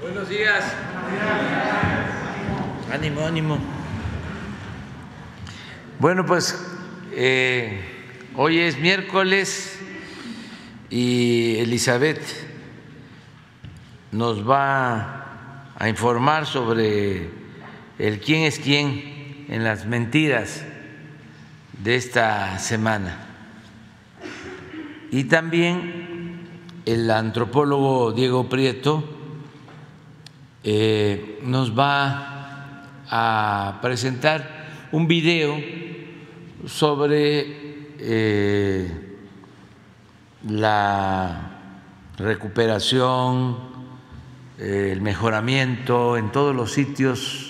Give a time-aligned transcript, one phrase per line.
[0.00, 0.64] Buenos días.
[2.90, 3.58] Ánimo, ánimo.
[5.98, 6.58] Bueno, pues
[7.12, 7.82] eh,
[8.34, 9.78] hoy es miércoles
[10.88, 12.22] y Elizabeth
[14.10, 17.28] nos va a informar sobre
[17.98, 20.64] el quién es quién en las mentiras
[21.74, 23.18] de esta semana.
[25.10, 26.48] Y también
[26.86, 29.19] el antropólogo Diego Prieto
[30.62, 35.56] eh, nos va a presentar un video
[36.66, 39.16] sobre eh,
[40.46, 41.50] la
[42.18, 43.56] recuperación,
[44.58, 47.46] eh, el mejoramiento en todos los sitios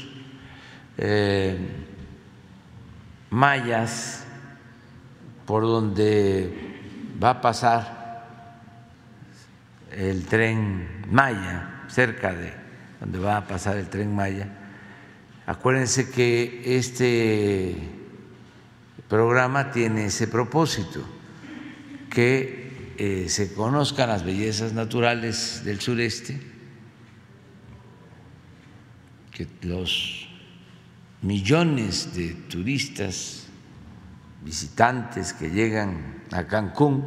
[3.31, 4.27] mayas
[5.47, 6.77] por donde
[7.23, 8.01] va a pasar
[9.93, 12.60] el tren Maya, cerca de
[13.01, 14.49] donde va a pasar el tren Maya.
[15.47, 17.75] Acuérdense que este
[19.09, 21.03] programa tiene ese propósito,
[22.11, 26.41] que eh, se conozcan las bellezas naturales del sureste,
[29.33, 30.29] que los
[31.23, 33.47] millones de turistas,
[34.45, 37.07] visitantes que llegan a Cancún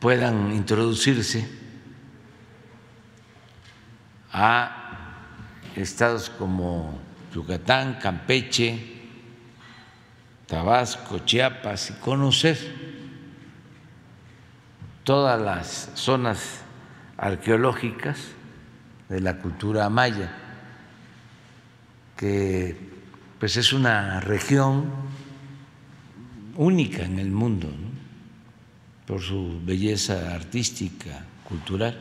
[0.00, 1.65] puedan introducirse
[4.38, 4.70] a
[5.74, 7.00] estados como
[7.34, 8.78] Yucatán, Campeche,
[10.46, 12.58] Tabasco, Chiapas y conocer
[15.04, 16.60] todas las zonas
[17.16, 18.18] arqueológicas
[19.08, 20.30] de la cultura maya,
[22.14, 22.76] que
[23.40, 24.84] pues es una región
[26.56, 27.70] única en el mundo
[29.06, 31.98] por su belleza artística, cultural.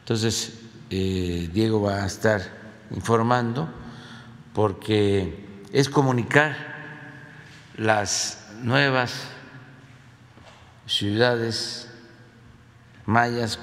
[0.00, 2.40] Entonces, eh, Diego va a estar
[2.90, 3.68] informando
[4.52, 6.56] porque es comunicar
[7.76, 9.12] las nuevas
[10.86, 11.90] ciudades
[13.06, 13.58] mayas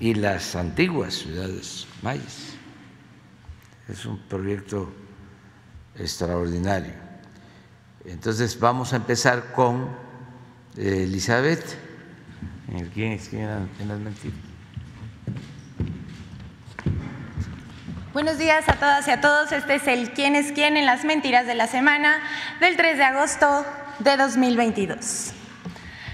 [0.00, 2.54] y las antiguas ciudades mayas.
[3.88, 4.92] Es un proyecto
[5.96, 6.94] extraordinario.
[8.04, 9.88] Entonces vamos a empezar con
[10.76, 11.76] eh, Elizabeth.
[12.94, 13.30] ¿Quién es?
[18.18, 19.52] Buenos días a todas y a todos.
[19.52, 22.18] Este es el quién es quién en las mentiras de la semana
[22.58, 23.64] del 3 de agosto
[24.00, 25.30] de 2022.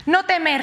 [0.05, 0.63] No temer,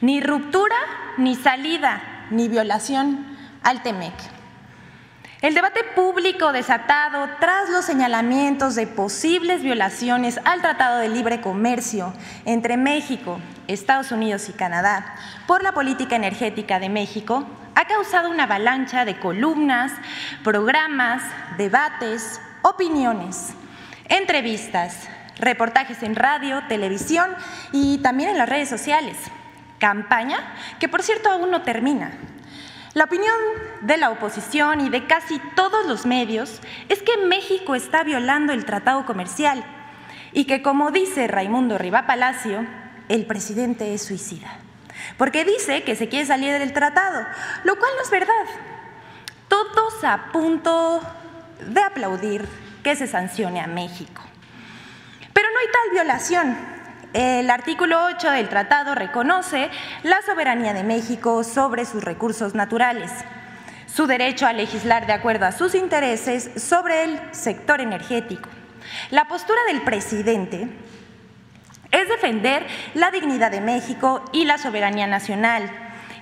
[0.00, 0.74] ni ruptura,
[1.18, 2.02] ni salida,
[2.32, 4.12] ni violación al TEMEC.
[5.40, 12.12] El debate público desatado tras los señalamientos de posibles violaciones al Tratado de Libre Comercio
[12.44, 15.14] entre México, Estados Unidos y Canadá
[15.46, 19.92] por la política energética de México ha causado una avalancha de columnas,
[20.44, 21.22] programas,
[21.56, 23.54] debates, opiniones,
[24.08, 25.08] entrevistas,
[25.38, 27.30] reportajes en radio, televisión
[27.72, 29.16] y también en las redes sociales.
[29.78, 30.38] Campaña
[30.78, 32.12] que por cierto aún no termina
[32.92, 33.36] la opinión
[33.82, 38.64] de la oposición y de casi todos los medios es que México está violando el
[38.64, 39.62] tratado comercial
[40.32, 42.66] y que, como dice Raimundo Rivá Palacio,
[43.08, 44.58] el presidente es suicida.
[45.16, 47.26] Porque dice que se quiere salir del tratado,
[47.64, 48.44] lo cual no es verdad.
[49.48, 51.00] Todos a punto
[51.66, 52.46] de aplaudir
[52.82, 54.22] que se sancione a México.
[55.32, 56.56] Pero no hay tal violación.
[57.12, 59.68] El artículo 8 del tratado reconoce
[60.04, 63.10] la soberanía de México sobre sus recursos naturales,
[63.92, 68.48] su derecho a legislar de acuerdo a sus intereses sobre el sector energético.
[69.10, 70.68] La postura del presidente
[71.90, 75.70] es defender la dignidad de México y la soberanía nacional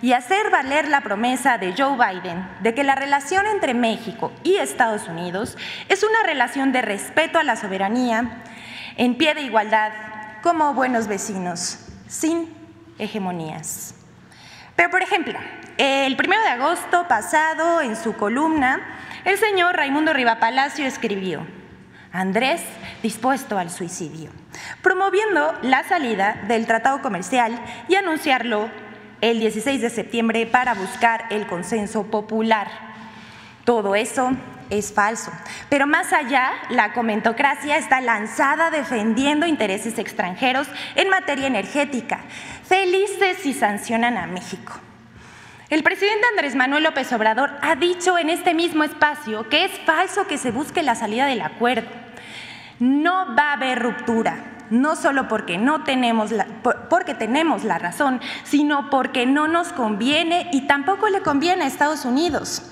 [0.01, 4.56] y hacer valer la promesa de Joe Biden de que la relación entre México y
[4.56, 5.56] Estados Unidos
[5.89, 8.43] es una relación de respeto a la soberanía
[8.97, 9.93] en pie de igualdad
[10.43, 12.49] como buenos vecinos, sin
[12.99, 13.95] hegemonías.
[14.76, 15.38] Pero, por ejemplo,
[15.76, 18.81] el primero de agosto pasado, en su columna,
[19.25, 21.47] el señor Raimundo Palacio escribió,
[22.12, 22.62] Andrés
[23.03, 24.31] dispuesto al suicidio,
[24.82, 27.58] promoviendo la salida del tratado comercial
[27.88, 28.70] y anunciarlo
[29.20, 32.69] el 16 de septiembre para buscar el consenso popular.
[33.64, 34.32] Todo eso
[34.70, 35.32] es falso.
[35.69, 42.20] Pero más allá, la comentocracia está lanzada defendiendo intereses extranjeros en materia energética,
[42.64, 44.75] felices si sancionan a México.
[45.70, 50.26] El presidente Andrés Manuel López Obrador ha dicho en este mismo espacio que es falso
[50.26, 51.88] que se busque la salida del acuerdo.
[52.79, 56.31] No va a haber ruptura, no solo porque no tenemos
[56.89, 62.05] porque tenemos la razón, sino porque no nos conviene y tampoco le conviene a Estados
[62.05, 62.63] Unidos.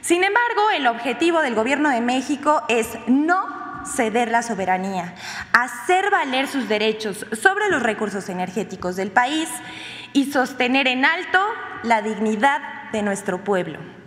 [0.00, 5.14] Sin embargo, el objetivo del Gobierno de México es no ceder la soberanía,
[5.52, 9.48] hacer valer sus derechos sobre los recursos energéticos del país
[10.12, 11.38] y sostener en alto
[11.82, 12.60] la dignidad
[12.92, 14.01] de nuestro pueblo.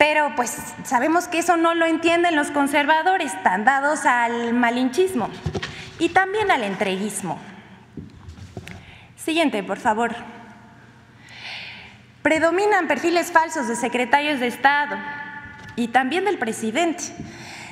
[0.00, 5.28] Pero pues sabemos que eso no lo entienden los conservadores, tan dados al malinchismo
[5.98, 7.38] y también al entreguismo.
[9.14, 10.16] Siguiente, por favor.
[12.22, 14.96] Predominan perfiles falsos de secretarios de Estado
[15.76, 17.04] y también del presidente.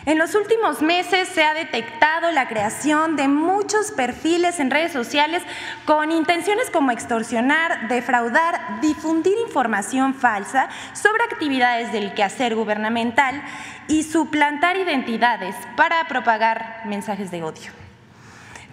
[0.08, 5.42] En los últimos meses se ha detectado la creación de muchos perfiles en redes sociales
[5.84, 13.42] con intenciones como extorsionar, defraudar, difundir información falsa sobre actividades del quehacer gubernamental
[13.86, 17.77] y suplantar identidades para propagar mensajes de odio.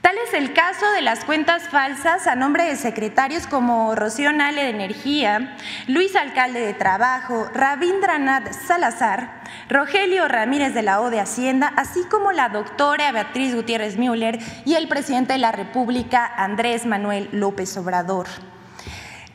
[0.06, 4.62] Tal es el caso de las cuentas falsas a nombre de secretarios como Rocío Nale
[4.62, 5.58] de Energía,
[5.88, 12.34] Luis Alcalde de Trabajo, Rabindranath Salazar, Rogelio Ramírez de la O de Hacienda, así como
[12.34, 18.28] la doctora Beatriz Gutiérrez Müller y el presidente de la República, Andrés Manuel López Obrador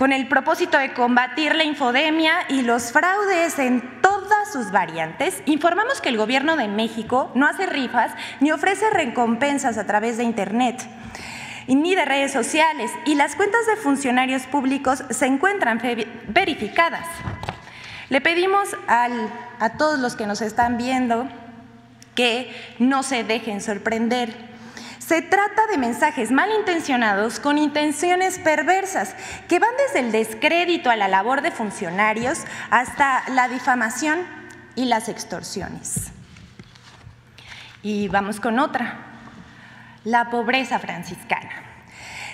[0.01, 6.01] con el propósito de combatir la infodemia y los fraudes en todas sus variantes, informamos
[6.01, 8.11] que el Gobierno de México no hace rifas
[8.41, 10.89] ni ofrece recompensas a través de Internet
[11.67, 15.79] ni de redes sociales y las cuentas de funcionarios públicos se encuentran
[16.29, 17.07] verificadas.
[18.09, 21.29] Le pedimos a todos los que nos están viendo
[22.15, 24.50] que no se dejen sorprender
[25.11, 29.17] se trata de mensajes malintencionados con intenciones perversas
[29.49, 34.21] que van desde el descrédito a la labor de funcionarios hasta la difamación
[34.77, 36.13] y las extorsiones.
[37.83, 38.99] Y vamos con otra,
[40.05, 41.70] la pobreza franciscana.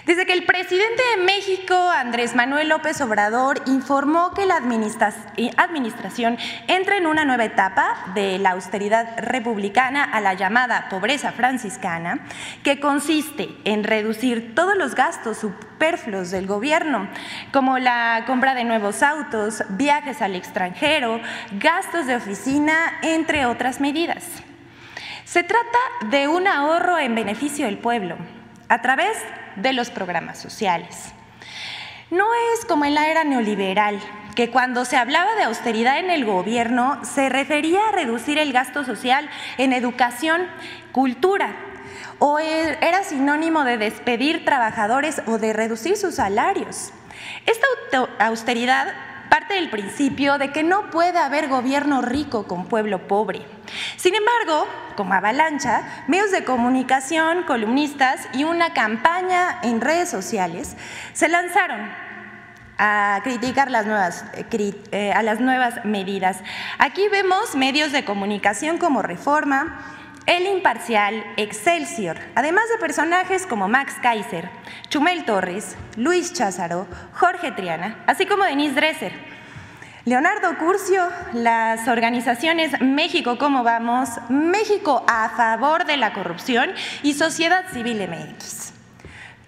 [0.07, 6.39] Desde que el presidente de México, Andrés Manuel López Obrador, informó que la administración
[6.69, 12.21] entra en una nueva etapa de la austeridad republicana a la llamada pobreza franciscana,
[12.63, 17.09] que consiste en reducir todos los gastos superfluos del gobierno,
[17.53, 21.21] como la compra de nuevos autos, viajes al extranjero,
[21.59, 24.25] gastos de oficina, entre otras medidas.
[25.25, 25.79] Se trata
[26.11, 28.17] de un ahorro en beneficio del pueblo,
[28.69, 29.17] a través
[29.73, 31.13] los programas sociales.
[32.11, 34.01] No es como en la era neoliberal,
[34.37, 38.85] que cuando se hablaba de austeridad en el gobierno se refería a reducir el gasto
[38.85, 40.43] social en educación,
[40.93, 41.57] cultura,
[42.19, 46.93] o e, era sinónimo de despedir trabajadores o de reducir sus salarios.
[47.47, 47.67] Esta
[48.19, 48.95] austeridad
[49.29, 53.43] parte del principio de que no puede haber gobierno rico con pueblo pobre.
[53.97, 60.77] Sin embargo, como avalancha, medios de comunicación, columnistas y una campaña en redes sociales
[61.13, 61.91] se lanzaron
[62.79, 66.39] a criticar las nuevas, eh, a las nuevas medidas.
[66.79, 69.97] Aquí vemos medios de comunicación como Reforma,
[70.27, 74.51] El Imparcial, Excelsior, además de personajes como Max Kaiser,
[74.89, 79.13] Chumel Torres, Luis Cházaro, Jorge Triana, así como Denise Dresser.
[80.05, 86.71] Leonardo Curcio, las organizaciones México Cómo Vamos, México a favor de la corrupción
[87.05, 88.66] y Sociedad Civil MX.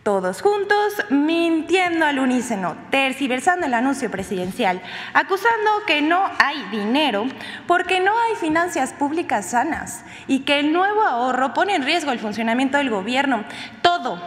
[0.09, 4.81] Todos juntos mintiendo al unísono, terciversando el anuncio presidencial,
[5.13, 7.27] acusando que no hay dinero
[7.67, 12.21] porque no hay finanzas públicas sanas y que el nuevo ahorro pone en riesgo el
[12.21, 13.45] funcionamiento del gobierno.
[13.83, 14.19] Todo,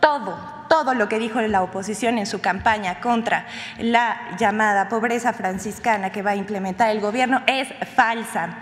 [0.00, 3.44] todo, todo lo que dijo la oposición en su campaña contra
[3.76, 8.60] la llamada pobreza franciscana que va a implementar el gobierno es falsa.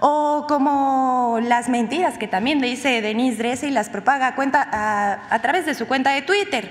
[0.00, 5.66] O como las mentiras que también dice Denise Dresse y las propaga a, a través
[5.66, 6.70] de su cuenta de Twitter,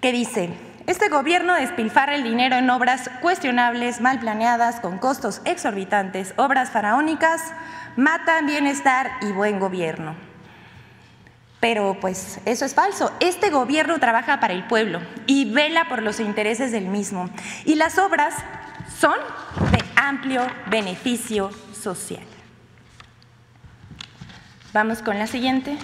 [0.00, 0.50] que dice,
[0.86, 7.40] este gobierno despilfarra el dinero en obras cuestionables, mal planeadas, con costos exorbitantes, obras faraónicas,
[7.96, 10.16] matan bienestar y buen gobierno.
[11.60, 13.12] Pero pues eso es falso.
[13.20, 17.30] Este gobierno trabaja para el pueblo y vela por los intereses del mismo.
[17.66, 18.34] Y las obras
[18.98, 19.14] son
[19.70, 21.50] de amplio beneficio
[21.80, 22.26] social.
[24.72, 25.76] Vamos con la siguiente.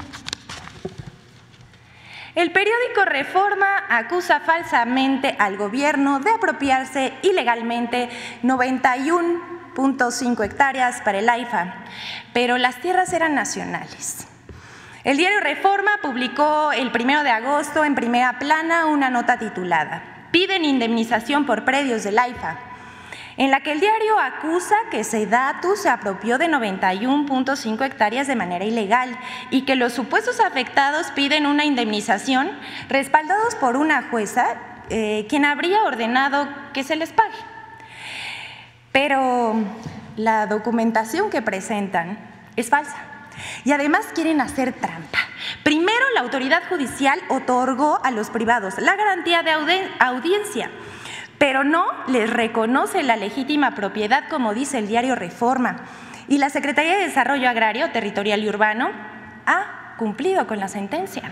[2.37, 8.11] El periódico Reforma acusa falsamente al gobierno de apropiarse ilegalmente
[8.43, 11.75] 91.5 hectáreas para el AIFA,
[12.35, 14.29] pero las tierras eran nacionales.
[15.03, 20.67] El diario Reforma publicó el primero de agosto en primera plana una nota titulada Piden
[20.67, 22.59] indemnización por predios del AIFA.
[23.37, 28.65] En la que el diario acusa que Sedatu se apropió de 91.5 hectáreas de manera
[28.65, 29.19] ilegal
[29.51, 32.51] y que los supuestos afectados piden una indemnización
[32.89, 34.57] respaldados por una jueza
[34.89, 37.37] eh, quien habría ordenado que se les pague.
[38.93, 39.55] Pero
[40.17, 42.19] la documentación que presentan
[42.57, 42.97] es falsa
[43.65, 45.19] y además quieren hacer trampa.
[45.63, 49.53] Primero, la autoridad judicial otorgó a los privados la garantía de
[49.99, 50.71] audiencia
[51.39, 55.79] pero no les reconoce la legítima propiedad como dice el diario Reforma.
[56.29, 58.91] Y la Secretaría de Desarrollo Agrario, Territorial y Urbano
[59.47, 61.31] ha cumplido con la sentencia.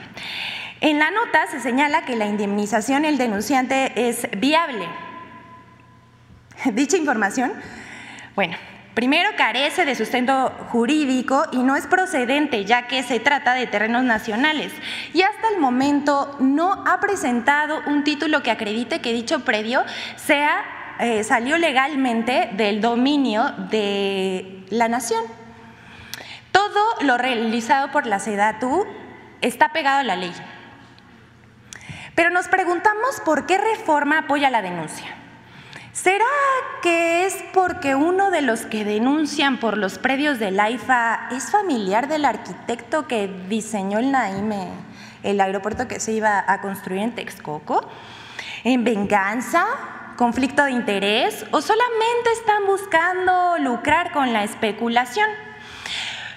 [0.81, 4.87] En la nota se señala que la indemnización el denunciante es viable.
[6.73, 7.53] Dicha información,
[8.35, 8.57] bueno,
[8.95, 14.05] Primero, carece de sustento jurídico y no es procedente, ya que se trata de terrenos
[14.05, 14.73] nacionales.
[15.13, 19.83] Y hasta el momento no ha presentado un título que acredite que dicho predio
[20.15, 20.65] sea,
[21.01, 25.25] eh, salió legalmente del dominio de la nación.
[26.53, 28.87] Todo lo realizado por la SEDATU
[29.41, 30.33] está pegado a la ley.
[32.15, 35.24] Pero nos preguntamos por qué reforma apoya la denuncia.
[35.95, 36.25] ¿Será
[36.83, 42.09] que es porque uno de los que denuncian por los predios del AIFA es familiar
[42.09, 44.67] del arquitecto que diseñó el Naime,
[45.23, 47.89] el aeropuerto que se iba a construir en Texcoco?
[48.65, 49.65] ¿En venganza?
[50.17, 51.47] ¿Conflicto de interés?
[51.53, 55.31] ¿O solamente están buscando lucrar con la especulación?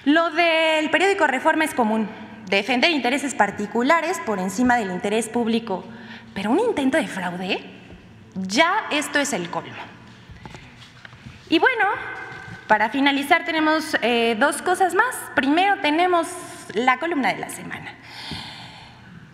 [0.04, 2.08] Lo del periódico Reforma es común,
[2.46, 5.84] defender intereses particulares por encima del interés público,
[6.32, 7.77] pero un intento de fraude
[8.46, 9.82] ya esto es el colmo.
[11.48, 11.84] Y bueno,
[12.66, 15.14] para finalizar tenemos eh, dos cosas más.
[15.34, 16.28] Primero tenemos
[16.74, 17.94] la columna de la semana.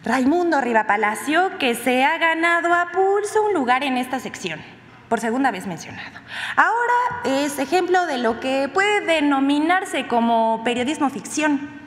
[0.04, 4.60] Raimundo Riva Palacio, que se ha ganado a pulso un lugar en esta sección,
[5.08, 6.20] por segunda vez mencionado.
[6.56, 11.83] Ahora es ejemplo de lo que puede denominarse como periodismo ficción.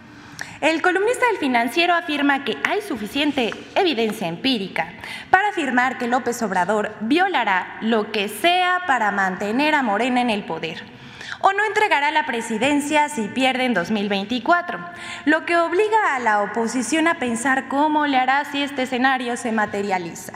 [0.62, 4.94] El columnista del financiero afirma que hay suficiente evidencia empírica
[5.30, 10.44] para afirmar que López Obrador violará lo que sea para mantener a Morena en el
[10.44, 10.98] poder
[11.40, 14.80] o no entregará la presidencia si pierde en 2024,
[15.26, 19.52] lo que obliga a la oposición a pensar cómo le hará si este escenario se
[19.52, 20.34] materializa.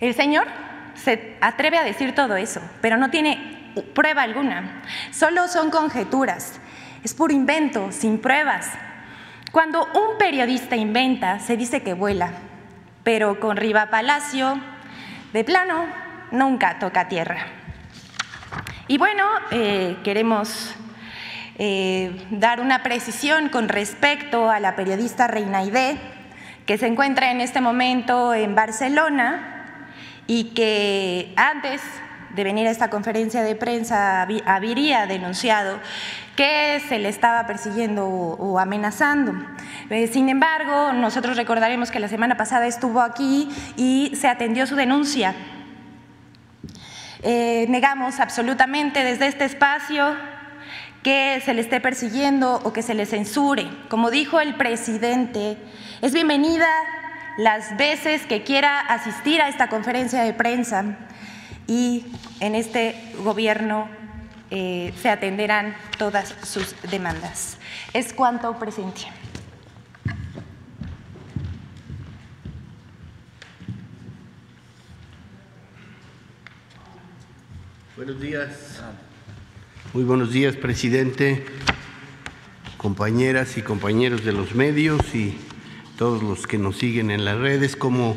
[0.00, 0.46] El señor
[0.94, 6.60] se atreve a decir todo eso, pero no tiene prueba alguna, solo son conjeturas
[7.02, 8.68] es puro invento, sin pruebas.
[9.52, 12.32] Cuando un periodista inventa, se dice que vuela,
[13.02, 14.60] pero con Riva Palacio,
[15.32, 15.86] de plano,
[16.30, 17.46] nunca toca tierra.
[18.88, 20.74] Y bueno, eh, queremos
[21.58, 25.98] eh, dar una precisión con respecto a la periodista Reina Aide,
[26.66, 29.82] que se encuentra en este momento en Barcelona
[30.26, 31.80] y que antes
[32.34, 35.80] de venir a esta conferencia de prensa habría denunciado
[36.38, 39.34] que se le estaba persiguiendo o, amenazando.
[39.90, 44.76] Eh, sin embargo, nosotros recordaremos que la semana pasada estuvo aquí y se atendió su
[44.76, 45.34] denuncia.
[47.24, 50.14] Eh, negamos absolutamente desde este espacio
[51.02, 53.66] que se le esté persiguiendo o que se le censure.
[53.88, 55.56] Como dijo el presidente,
[56.02, 56.68] es bienvenida
[57.36, 60.84] las veces que quiera asistir a esta conferencia de prensa
[61.66, 62.06] y
[62.38, 63.88] en este gobierno
[64.50, 67.58] eh, se atenderán todas sus demandas.
[67.92, 69.02] Es cuanto, presidente.
[77.94, 78.80] Buenos días.
[79.92, 81.44] Muy buenos días, presidente,
[82.78, 85.36] compañeras y compañeros de los medios y
[85.98, 88.16] todos los que nos siguen en las redes, como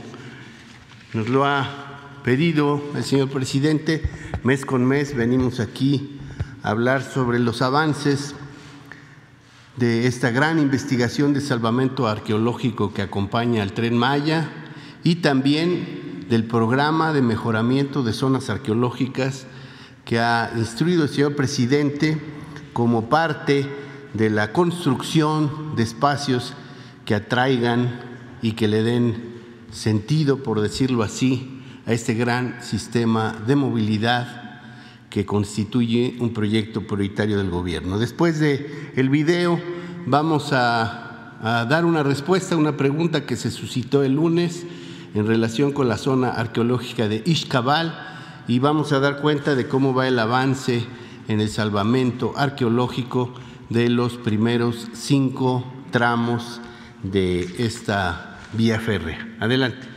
[1.14, 4.04] nos lo ha pedido el señor presidente,
[4.44, 6.21] mes con mes venimos aquí
[6.64, 8.36] hablar sobre los avances
[9.78, 14.50] de esta gran investigación de salvamento arqueológico que acompaña al tren Maya
[15.04, 19.48] y también del programa de mejoramiento de zonas arqueológicas
[20.06, 22.22] que ha instruido el señor presidente
[22.74, 23.68] como parte
[24.14, 26.54] de la construcción de espacios
[27.06, 28.00] que atraigan
[28.42, 29.42] y que le den
[29.72, 34.51] sentido, por decirlo así, a este gran sistema de movilidad
[35.12, 38.00] que constituye un proyecto prioritario del gobierno.
[38.00, 39.60] Después de el video
[40.08, 44.66] vamos a, a dar una respuesta a una pregunta que se suscitó el lunes
[45.14, 47.94] en relación con la zona arqueológica de Ishkabal
[48.48, 50.84] y vamos a dar cuenta de cómo va el avance
[51.28, 53.34] en el salvamento arqueológico
[53.70, 56.62] de los primeros cinco tramos
[57.04, 59.36] de esta vía férrea.
[59.40, 59.91] Adelante.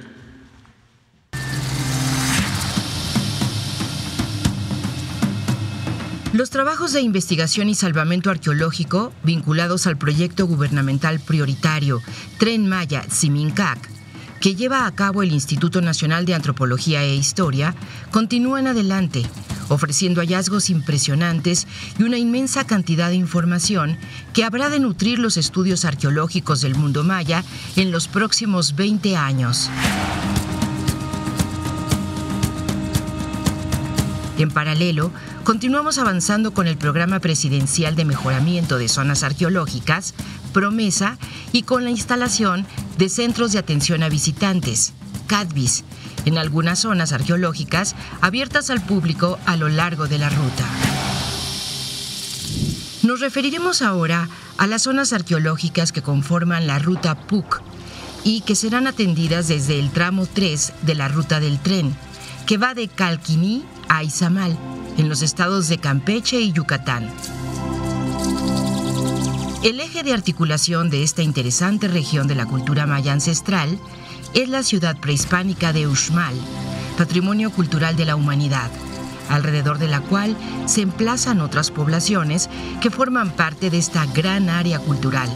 [6.34, 12.02] Los trabajos de investigación y salvamento arqueológico vinculados al proyecto gubernamental prioritario
[12.38, 13.78] Tren Maya Simincac,
[14.40, 17.76] que lleva a cabo el Instituto Nacional de Antropología e Historia,
[18.10, 19.22] continúan adelante,
[19.68, 21.68] ofreciendo hallazgos impresionantes
[22.00, 23.96] y una inmensa cantidad de información
[24.32, 27.44] que habrá de nutrir los estudios arqueológicos del mundo maya
[27.76, 29.70] en los próximos 20 años.
[34.36, 35.12] En paralelo,
[35.44, 40.14] continuamos avanzando con el Programa Presidencial de Mejoramiento de Zonas Arqueológicas,
[40.54, 41.18] Promesa,
[41.52, 44.94] y con la instalación de Centros de Atención a Visitantes,
[45.26, 45.84] CADVIS,
[46.24, 50.64] en algunas zonas arqueológicas abiertas al público a lo largo de la ruta.
[53.02, 57.60] Nos referiremos ahora a las zonas arqueológicas que conforman la ruta PUC
[58.24, 61.94] y que serán atendidas desde el tramo 3 de la ruta del tren,
[62.46, 64.56] que va de Calquiní a Izamal,
[64.98, 67.08] en los estados de Campeche y Yucatán.
[69.62, 73.78] El eje de articulación de esta interesante región de la cultura maya ancestral
[74.34, 76.34] es la ciudad prehispánica de Uxmal,
[76.98, 78.70] patrimonio cultural de la humanidad,
[79.30, 80.36] alrededor de la cual
[80.66, 82.50] se emplazan otras poblaciones
[82.82, 85.30] que forman parte de esta gran área cultural,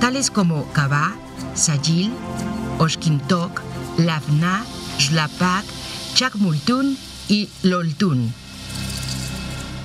[0.00, 1.14] tales como Cabá,
[1.54, 2.10] Sayil,
[2.78, 3.62] Oshkintok,
[3.98, 4.64] Lavna,
[4.98, 5.64] Xlapac,
[6.14, 6.98] Chacmultún
[7.28, 8.32] y Loltún.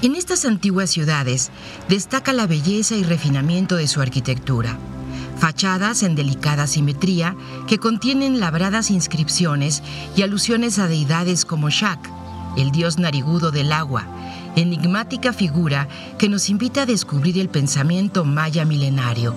[0.04, 1.50] En estas antiguas ciudades
[1.88, 4.78] destaca la belleza y refinamiento de su arquitectura.
[5.38, 7.38] Fachadas en delicada simetría
[7.70, 9.82] que contienen labradas inscripciones
[10.18, 12.00] y alusiones a deidades como Shak,
[12.58, 14.06] el dios narigudo del agua,
[14.58, 19.34] enigmática figura que nos invita a descubrir el pensamiento maya milenario.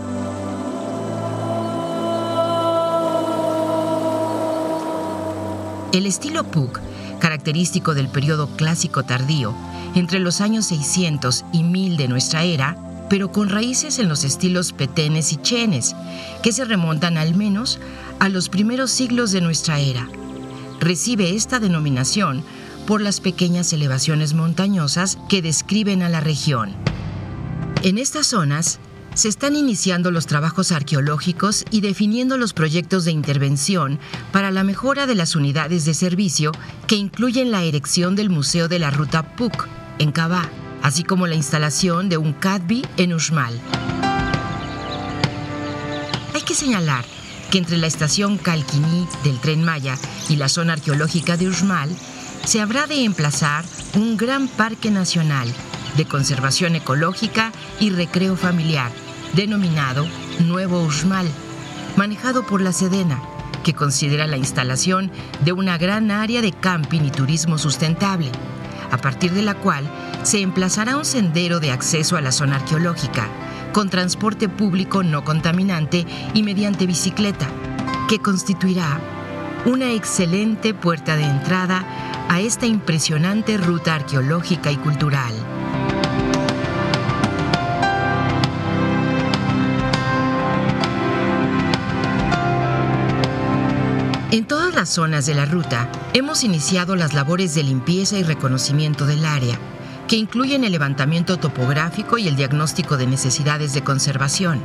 [5.93, 6.81] El estilo Puc
[7.19, 9.55] característico del periodo clásico tardío,
[9.95, 12.77] entre los años 600 y 1000 de nuestra era,
[13.09, 15.95] pero con raíces en los estilos petenes y chenes,
[16.43, 17.79] que se remontan al menos
[18.19, 20.09] a los primeros siglos de nuestra era.
[20.81, 22.43] Recibe esta denominación
[22.87, 26.73] por las pequeñas elevaciones montañosas que describen a la región.
[27.83, 28.79] En estas zonas
[29.17, 33.99] se están iniciando los trabajos arqueológicos y definiendo los proyectos de intervención
[34.31, 36.53] para la mejora de las unidades de servicio
[36.87, 40.51] que incluyen la erección del Museo de la Ruta PUC en Cabá,
[40.83, 43.59] así como la instalación de un CADBI en Uxmal.
[46.35, 47.07] Hay que señalar
[47.51, 49.97] que entre la estación Calquiní del Tren Maya
[50.29, 51.89] y la zona arqueológica de Uxmal
[52.45, 55.49] se habrá de emplazar un gran parque nacional
[55.97, 57.51] de conservación ecológica
[57.81, 59.06] y recreo familiar
[59.37, 60.07] denominado
[60.41, 61.29] Nuevo Uxmal,
[61.97, 63.21] manejado por la Sedena,
[63.63, 65.13] que considera la instalación
[65.45, 68.31] de una gran área de camping y turismo sustentable,
[68.91, 69.85] a partir de la cual
[70.23, 73.29] se emplazará un sendero de acceso a la zona arqueológica,
[73.75, 77.47] con transporte público no contaminante y mediante bicicleta,
[78.09, 79.01] que constituirá
[79.67, 81.85] una excelente puerta de entrada
[82.31, 85.35] a esta impresionante ruta arqueológica y cultural.
[94.33, 99.07] En todas las zonas de la ruta hemos iniciado las labores de limpieza y reconocimiento
[99.07, 99.57] del área,
[100.09, 104.61] que incluyen el levantamiento topográfico y el diagnóstico de necesidades de conservación.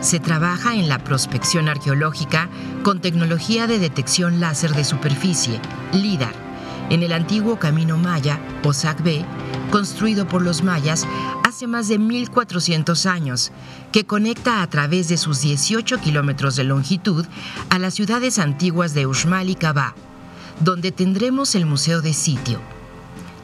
[0.00, 2.48] Se trabaja en la prospección arqueológica
[2.82, 5.60] con tecnología de detección láser de superficie,
[5.92, 6.45] LIDAR,
[6.90, 9.24] en el antiguo camino maya, o SACB,
[9.70, 11.06] construido por los mayas
[11.44, 13.52] hace más de 1400 años,
[13.92, 17.26] que conecta a través de sus 18 kilómetros de longitud
[17.70, 19.94] a las ciudades antiguas de Uxmal y Cabá,
[20.60, 22.60] donde tendremos el Museo de Sitio.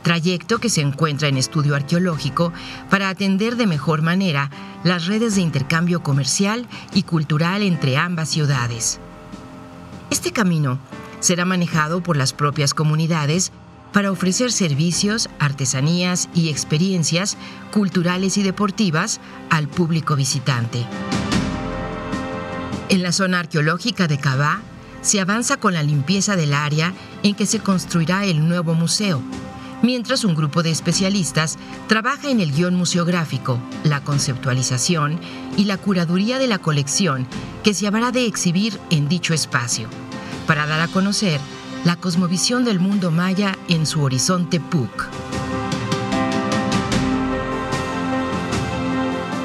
[0.02, 2.52] Trayecto que se encuentra en estudio arqueológico
[2.90, 4.50] para atender de mejor manera
[4.83, 8.98] las redes de intercambio comercial y cultural entre ambas ciudades.
[10.11, 10.81] Este camino
[11.22, 13.52] será manejado por las propias comunidades
[13.92, 17.37] para ofrecer servicios, artesanías y experiencias
[17.70, 20.85] culturales y deportivas al público visitante.
[22.88, 24.61] En la zona arqueológica de Cabá
[25.00, 29.22] se avanza con la limpieza del área en que se construirá el nuevo museo,
[29.82, 35.20] mientras un grupo de especialistas trabaja en el guion museográfico, la conceptualización
[35.56, 37.26] y la curaduría de la colección
[37.62, 39.88] que se habrá de exhibir en dicho espacio,
[40.46, 41.40] para dar a conocer
[41.85, 45.09] la cosmovisión del mundo maya en su horizonte PUC.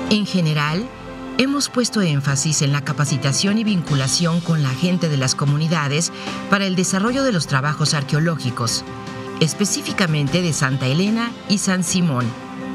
[0.10, 0.88] En general,
[1.38, 6.12] hemos puesto énfasis en la capacitación y vinculación con la gente de las comunidades
[6.50, 8.86] para el desarrollo de los trabajos arqueológicos,
[9.40, 12.26] específicamente de Santa Elena y San Simón,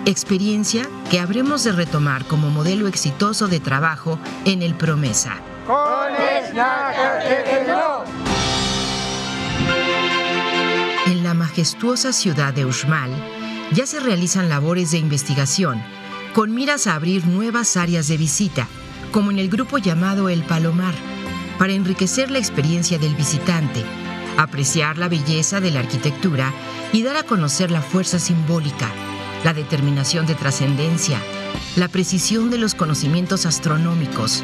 [0.04, 5.40] experiencia que habremos de retomar como modelo exitoso de trabajo en el Promesa.
[11.06, 13.10] En la majestuosa ciudad de Uxmal
[13.72, 15.82] ya se realizan labores de investigación
[16.34, 18.66] con miras a abrir nuevas áreas de visita,
[19.12, 20.94] como en el grupo llamado El Palomar,
[21.58, 23.84] para enriquecer la experiencia del visitante,
[24.38, 26.52] apreciar la belleza de la arquitectura
[26.92, 28.88] y dar a conocer la fuerza simbólica,
[29.44, 31.18] la determinación de trascendencia,
[31.76, 34.42] la precisión de los conocimientos astronómicos,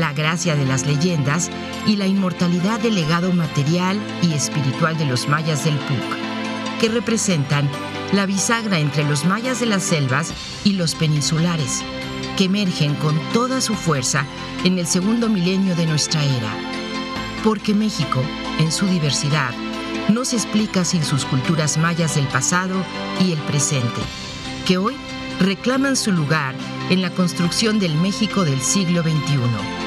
[0.00, 1.50] la gracia de las leyendas
[1.86, 7.68] y la inmortalidad del legado material y espiritual de los mayas del PUC, que representan
[8.12, 10.32] la bisagra entre los mayas de las selvas
[10.64, 11.82] y los peninsulares,
[12.36, 14.26] que emergen con toda su fuerza
[14.64, 16.52] en el segundo milenio de nuestra era.
[17.42, 18.22] Porque México,
[18.58, 19.52] en su diversidad,
[20.08, 22.76] no se explica sin sus culturas mayas del pasado
[23.24, 24.00] y el presente,
[24.66, 24.96] que hoy
[25.40, 26.54] reclaman su lugar
[26.90, 29.86] en la construcción del México del siglo XXI.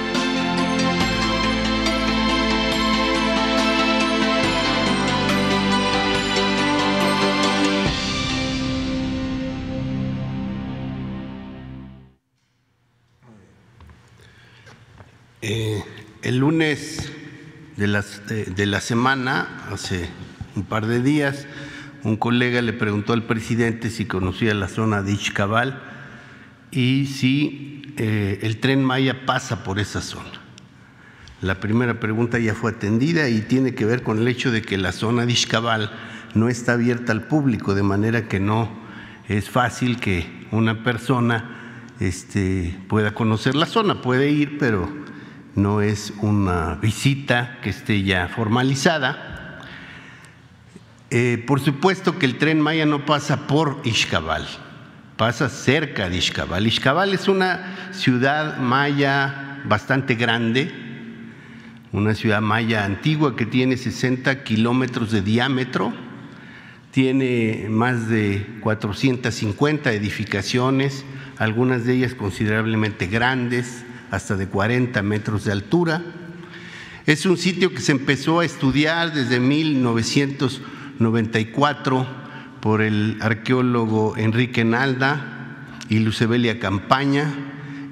[15.41, 15.83] Eh,
[16.21, 17.12] el lunes
[17.77, 20.09] de, de, de, la semana, hace
[20.55, 21.47] un par de días,
[22.03, 25.81] un colega le preguntó al presidente si conocía la zona de Ixcabal
[26.71, 30.39] y si eh, el tren Maya pasa por esa zona.
[31.41, 34.77] La primera pregunta ya fue atendida y tiene que ver con el hecho de que
[34.77, 35.91] la zona de Ixcabal
[36.35, 38.69] no está abierta al público, de manera que no
[39.27, 44.01] es fácil que una persona este, pueda conocer la zona.
[44.01, 44.89] Puede ir, pero
[45.55, 49.28] no es una visita que esté ya formalizada.
[51.12, 54.48] Eh, por supuesto que el tren Maya no pasa por Ixcabal,
[55.17, 56.67] pasa cerca de Ixcabal.
[56.67, 60.72] Ixcabal es una ciudad maya bastante grande,
[61.91, 65.91] una ciudad maya antigua que tiene 60 kilómetros de diámetro,
[66.91, 71.06] tiene más de 450 edificaciones,
[71.39, 76.04] algunas de ellas considerablemente grandes, hasta de 40 metros de altura.
[77.08, 79.39] Es un sitio que se empezó a estudiar desde
[80.99, 82.05] 1994
[82.59, 87.33] por el arqueólogo Enrique Nalda y Lucebelia Campaña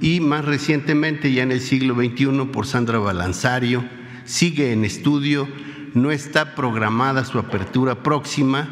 [0.02, 3.86] y más recientemente ya en el siglo XXI por Sandra Balanzario.
[4.26, 5.48] Sigue en estudio,
[5.94, 8.68] no está programada su apertura próxima,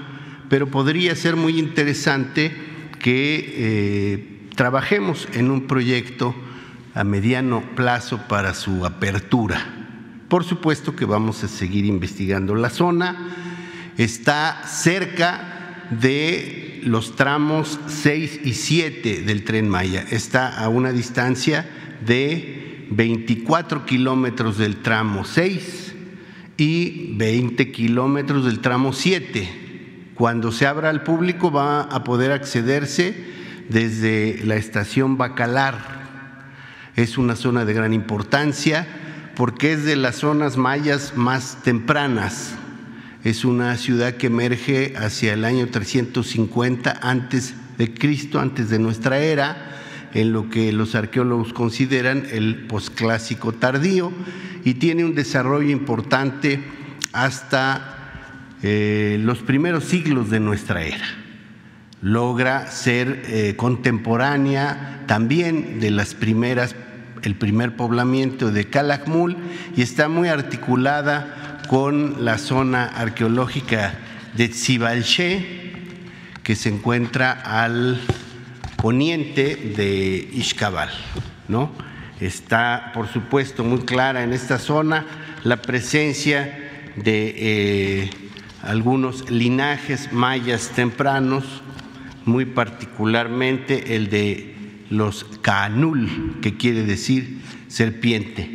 [0.50, 2.52] pero podría ser muy interesante
[3.00, 6.36] que eh, trabajemos en un proyecto
[6.94, 9.60] a mediano plazo para su apertura.
[10.28, 12.56] Por supuesto que vamos a seguir investigando.
[12.56, 13.45] La zona
[13.98, 20.06] está cerca de los tramos 6 y 7 del tren Maya.
[20.10, 21.68] Está a una distancia
[22.06, 25.96] de 24 kilómetros del tramo 6
[26.58, 30.12] y 20 kilómetros del tramo 7.
[30.16, 33.16] Cuando se abra al público va a poder accederse
[33.70, 35.96] desde la estación Bacalar
[36.96, 38.88] es una zona de gran importancia
[39.36, 42.56] porque es de las zonas mayas más tempranas.
[43.26, 49.18] Es una ciudad que emerge hacia el año 350 antes de Cristo, antes de nuestra
[49.18, 49.80] era,
[50.14, 54.12] en lo que los arqueólogos consideran el posclásico tardío
[54.64, 56.64] y tiene un desarrollo importante
[57.14, 58.12] hasta
[58.62, 61.08] eh, los primeros siglos de nuestra era.
[62.04, 66.76] Logra ser eh, contemporánea también de las primeras
[67.24, 69.36] el primer poblamiento de Calakmul
[69.76, 74.00] y está muy articulada con la zona arqueológica
[74.36, 75.74] de Tzibalché,
[76.44, 78.00] que se encuentra al
[78.78, 80.90] poniente de Ixcabal.
[81.48, 81.72] ¿no?
[82.20, 85.06] Está, por supuesto, muy clara en esta zona
[85.44, 86.60] la presencia
[86.96, 88.10] de eh,
[88.62, 91.44] algunos linajes mayas tempranos,
[92.26, 94.56] muy particularmente el de
[94.90, 98.52] los canul, que quiere decir serpiente.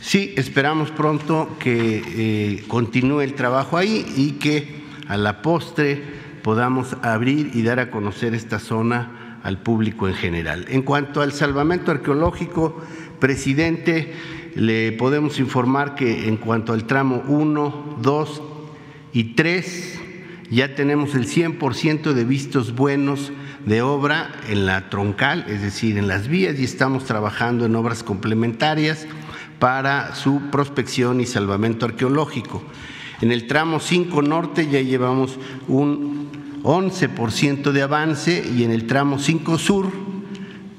[0.00, 6.02] Sí, esperamos pronto que eh, continúe el trabajo ahí y que a la postre
[6.42, 10.66] podamos abrir y dar a conocer esta zona al público en general.
[10.68, 12.80] En cuanto al salvamento arqueológico,
[13.18, 14.14] presidente,
[14.54, 18.42] le podemos informar que en cuanto al tramo 1, 2
[19.12, 20.00] y 3,
[20.50, 23.32] ya tenemos el 100% de vistos buenos
[23.66, 28.02] de obra en la troncal, es decir, en las vías, y estamos trabajando en obras
[28.02, 29.06] complementarias
[29.58, 32.62] para su prospección y salvamento arqueológico.
[33.20, 36.28] En el tramo 5 norte ya llevamos un
[36.62, 39.90] 11% de avance y en el tramo 5 Sur,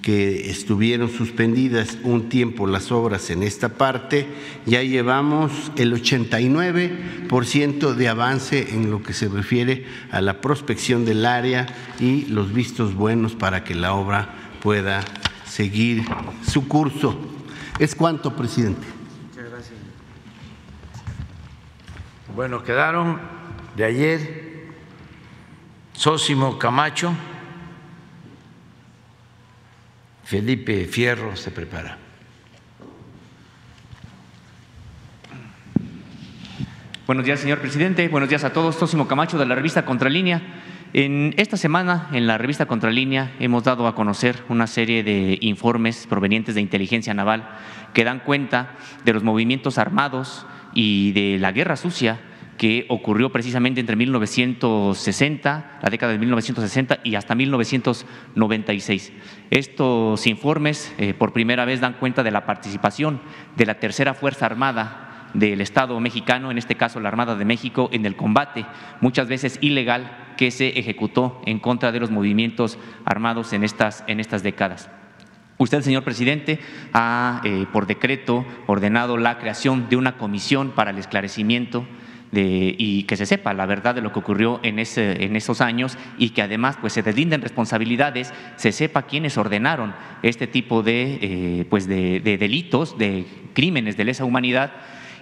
[0.01, 4.25] que estuvieron suspendidas un tiempo las obras en esta parte,
[4.65, 11.25] ya llevamos el 89% de avance en lo que se refiere a la prospección del
[11.25, 11.67] área
[11.99, 15.03] y los vistos buenos para que la obra pueda
[15.45, 16.05] seguir
[16.47, 17.38] su curso.
[17.79, 18.85] ¿Es cuánto, presidente?
[19.29, 19.79] Muchas gracias.
[22.35, 23.21] Bueno, quedaron
[23.77, 24.49] de ayer
[25.93, 27.13] Sósimo Camacho,
[30.25, 31.97] Felipe Fierro se prepara.
[37.07, 38.07] Buenos días, señor presidente.
[38.09, 38.75] Buenos días a todos.
[38.75, 40.41] Sósimo Camacho de la revista Contralínea.
[40.91, 46.07] En esta semana, en la revista Contralínea, hemos dado a conocer una serie de informes
[46.09, 47.47] provenientes de inteligencia naval
[47.93, 48.75] que dan cuenta
[49.05, 52.19] de los movimientos armados y de la guerra sucia
[52.57, 59.13] que ocurrió precisamente entre 1960, la década de 1960 y hasta 1996.
[59.51, 63.21] Estos informes eh, por primera vez dan cuenta de la participación
[63.55, 67.89] de la Tercera Fuerza Armada del Estado mexicano, en este caso la Armada de México,
[67.93, 68.65] en el combate,
[69.01, 74.21] muchas veces ilegal, que se ejecutó en contra de los movimientos armados en estas, en
[74.21, 74.89] estas décadas.
[75.57, 76.59] Usted, señor presidente,
[76.93, 81.85] ha, eh, por decreto, ordenado la creación de una comisión para el esclarecimiento
[82.31, 85.97] y que se sepa la verdad de lo que ocurrió en, ese, en esos años
[86.17, 91.65] y que además pues, se deslinden responsabilidades, se sepa quiénes ordenaron este tipo de, eh,
[91.69, 94.71] pues de, delitos, de crímenes de lesa humanidad.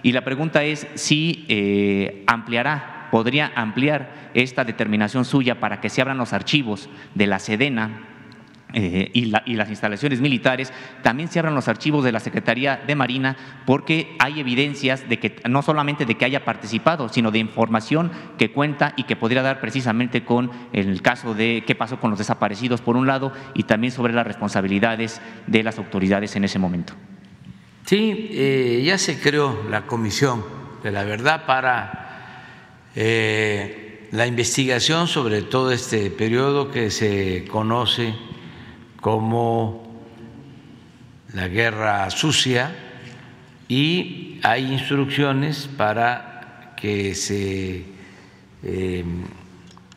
[0.04, 6.00] Y la pregunta es si eh, ampliará, podría ampliar esta determinación suya para que se
[6.00, 8.08] abran los archivos de la Sedena
[8.74, 13.34] eh, y, las instalaciones militares, también se abran los archivos de la Secretaría de Marina
[13.64, 18.52] porque hay evidencias de que no solamente de que haya participado, sino de información que
[18.52, 22.82] cuenta y que podría dar precisamente con el caso de qué pasó con los desaparecidos
[22.82, 26.92] por un lado y también sobre las responsabilidades de las autoridades en ese momento.
[27.86, 30.44] Sí, eh, ya se creó la Comisión
[30.82, 32.07] de la Verdad para
[33.00, 38.12] eh, la investigación sobre todo este periodo que se conoce
[39.00, 40.02] como
[41.32, 42.74] la guerra sucia
[43.68, 47.84] y hay instrucciones para que se
[48.64, 49.04] eh,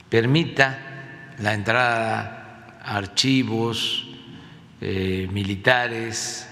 [0.07, 4.09] permita la entrada a archivos
[4.79, 6.47] eh, militares,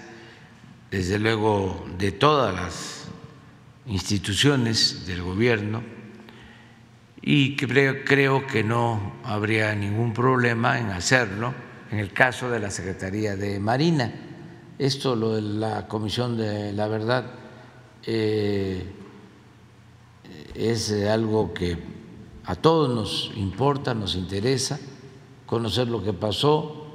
[0.90, 3.08] desde luego de todas las
[3.86, 5.99] instituciones del gobierno,
[7.22, 11.54] y creo, creo que no habría ningún problema en hacerlo
[11.92, 14.14] en el caso de la Secretaría de Marina.
[14.78, 17.32] Esto, lo de la Comisión de la Verdad,
[18.06, 18.86] eh,
[20.56, 21.78] es algo que
[22.46, 24.80] a todos nos importa, nos interesa
[25.46, 26.88] conocer lo que pasó,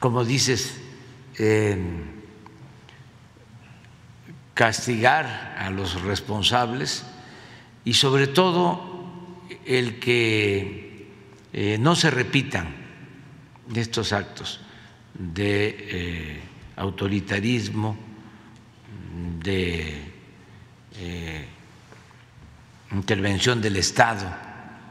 [0.00, 0.80] como dices,
[4.54, 7.04] castigar a los responsables
[7.84, 8.93] y sobre todo
[9.64, 10.84] el que
[11.52, 12.74] eh, no se repitan
[13.74, 14.60] estos actos
[15.14, 16.40] de eh,
[16.74, 17.96] autoritarismo,
[19.38, 20.02] de
[20.98, 21.46] eh,
[22.90, 24.26] intervención del Estado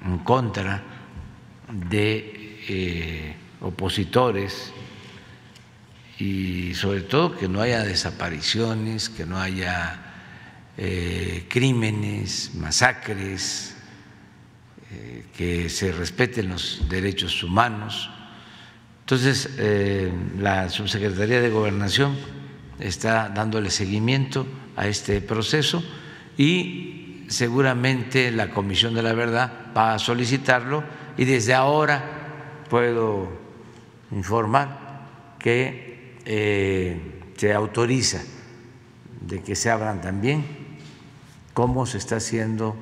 [0.06, 0.82] en contra
[1.69, 4.71] de opositores
[6.17, 9.99] y sobre todo que no haya desapariciones, que no haya
[11.49, 13.72] crímenes, masacres,
[15.36, 18.10] que se respeten los derechos humanos.
[19.01, 22.15] Entonces, eh, la Subsecretaría de Gobernación
[22.79, 25.84] está dándole seguimiento a este proceso
[26.38, 30.84] y seguramente la Comisión de la Verdad va a solicitarlo
[31.17, 33.32] y desde ahora puedo
[34.12, 38.21] informar que eh, se autoriza
[39.21, 40.45] de que se abran también,
[41.53, 42.75] como se está haciendo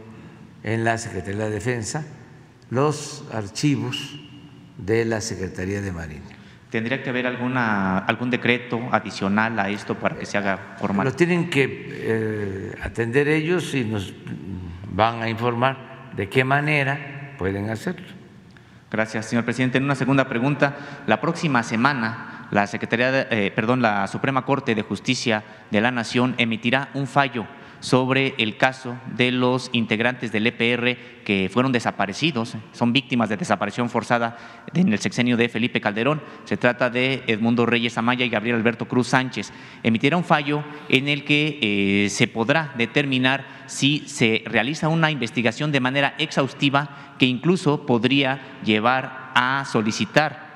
[0.63, 2.05] en la Secretaría de Defensa,
[2.69, 4.19] los archivos
[4.77, 6.25] de la Secretaría de Marina.
[6.69, 11.05] ¿Tendría que haber alguna, algún decreto adicional a esto para que se haga formal?
[11.05, 14.13] Lo tienen que eh, atender ellos y nos
[14.89, 18.07] van a informar de qué manera pueden hacerlo.
[18.89, 19.77] Gracias, señor presidente.
[19.79, 20.75] En una segunda pregunta,
[21.07, 26.35] la próxima semana la Secretaría, eh, perdón, la Suprema Corte de Justicia de la Nación
[26.37, 27.47] emitirá un fallo
[27.81, 33.89] sobre el caso de los integrantes del EPR que fueron desaparecidos, son víctimas de desaparición
[33.89, 34.37] forzada
[34.73, 36.21] en el sexenio de Felipe Calderón.
[36.45, 39.51] Se trata de Edmundo Reyes Amaya y Gabriel Alberto Cruz Sánchez.
[39.83, 45.71] Emitirá un fallo en el que eh, se podrá determinar si se realiza una investigación
[45.71, 50.51] de manera exhaustiva que incluso podría llevar a solicitar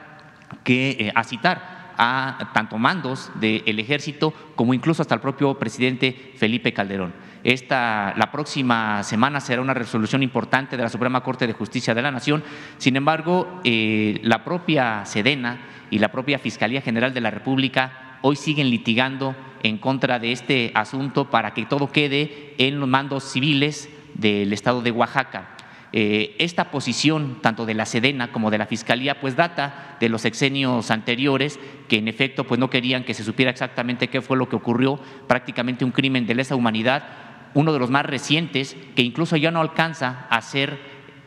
[0.64, 6.34] que eh, a citar a tanto mandos del ejército como incluso hasta el propio presidente
[6.38, 7.14] Felipe Calderón.
[7.44, 12.02] Esta, la próxima semana será una resolución importante de la Suprema Corte de Justicia de
[12.02, 12.44] la Nación.
[12.80, 15.60] Sin embargo, eh, la propia Sedena
[15.92, 20.72] y la propia Fiscalía General de la República hoy siguen litigando en contra de este
[20.74, 25.55] asunto para que todo quede en los mandos civiles del Estado de Oaxaca.
[25.98, 30.24] Eh, esta posición, tanto de la Sedena como de la Fiscalía, pues data de los
[30.24, 34.50] sexenios anteriores, que en efecto pues no querían que se supiera exactamente qué fue lo
[34.50, 37.06] que ocurrió, prácticamente un crimen de lesa humanidad,
[37.54, 40.78] uno de los más recientes, que incluso ya no alcanza a ser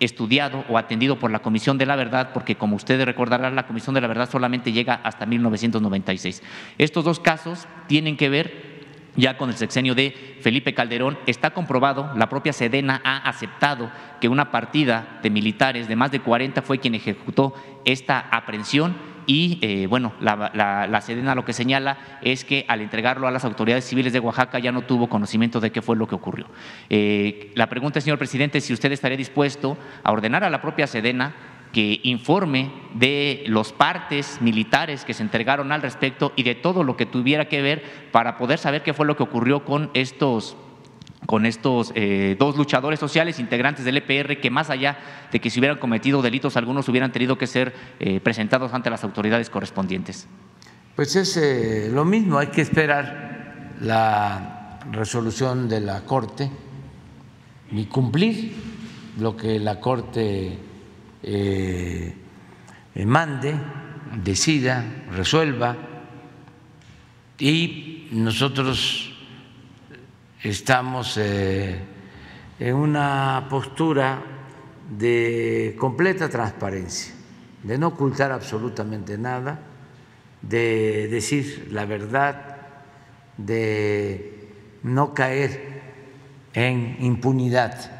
[0.00, 3.94] estudiado o atendido por la Comisión de la Verdad, porque como ustedes recordarán, la Comisión
[3.94, 6.42] de la Verdad solamente llega hasta 1996.
[6.76, 8.67] Estos dos casos tienen que ver
[9.18, 14.28] ya con el sexenio de Felipe Calderón, está comprobado, la propia Sedena ha aceptado que
[14.28, 17.52] una partida de militares de más de 40 fue quien ejecutó
[17.84, 23.30] esta aprehensión y eh, bueno, la, Sedena lo que señala es que al entregarlo a
[23.30, 26.46] las autoridades civiles de Oaxaca ya no tuvo conocimiento de qué fue lo que ocurrió.
[26.88, 30.86] Eh, la pregunta, señor presidente, es si usted estaría dispuesto a ordenar a la propia
[30.86, 36.82] Sedena que informe de los partes militares que se entregaron al respecto y de todo
[36.82, 40.56] lo que tuviera que ver para poder saber qué fue lo que ocurrió con estos
[41.26, 44.98] con estos eh, dos luchadores sociales integrantes del EPR que más allá
[45.30, 49.04] de que se hubieran cometido delitos, algunos hubieran tenido que ser eh, presentados ante las
[49.04, 50.26] autoridades correspondientes.
[50.96, 56.50] Pues es eh, lo mismo, hay que esperar la resolución de la Corte
[57.72, 58.54] y cumplir
[59.20, 60.58] lo que la Corte
[61.30, 63.54] eh, mande,
[64.24, 65.76] decida, resuelva.
[67.38, 69.14] Y nosotros
[70.42, 71.78] estamos eh,
[72.58, 74.22] en una postura
[74.98, 77.14] de completa transparencia,
[77.62, 79.60] de no ocultar absolutamente nada,
[80.40, 82.56] de decir la verdad,
[83.36, 84.48] de
[84.82, 85.82] no caer
[86.54, 87.92] en impunidad,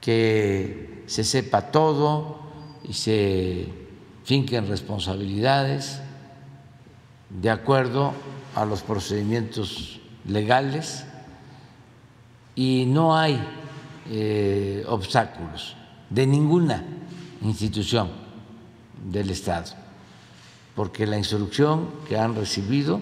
[0.00, 2.38] que se sepa todo
[2.82, 3.68] y se
[4.24, 6.00] finquen responsabilidades
[7.28, 8.12] de acuerdo
[8.54, 11.04] a los procedimientos legales
[12.54, 13.40] y no hay
[14.10, 15.76] eh, obstáculos
[16.10, 16.84] de ninguna
[17.42, 18.10] institución
[19.10, 19.72] del Estado,
[20.74, 23.00] porque la instrucción que han recibido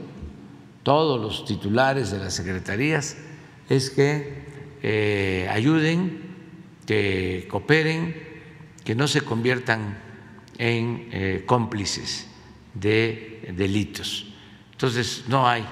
[0.83, 3.17] todos los titulares de las secretarías
[3.69, 4.43] es que
[4.83, 6.32] eh, ayuden
[6.87, 8.14] que cooperen,
[8.85, 9.99] que no se conviertan
[10.59, 12.29] en eh, cómplices
[12.75, 14.33] de delitos.
[14.73, 15.64] Entonces, no hay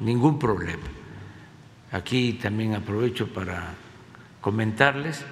[0.00, 0.84] ningún problema.
[1.90, 3.74] Aquí también aprovecho para
[4.40, 5.24] comentarles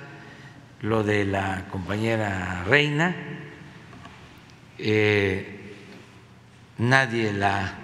[0.82, 3.14] lo de la compañera Reina.
[4.78, 5.74] Eh,
[6.78, 7.78] nadie la ha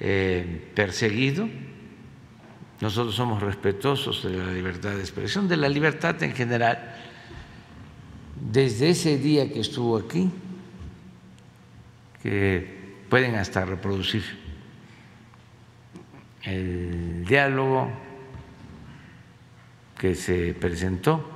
[0.00, 1.48] eh, perseguido
[2.84, 6.94] nosotros somos respetuosos de la libertad de expresión, de la libertad en general.
[8.38, 10.30] Desde ese día que estuvo aquí,
[12.22, 14.22] que pueden hasta reproducir
[16.42, 17.90] el diálogo
[19.96, 21.26] que se presentó,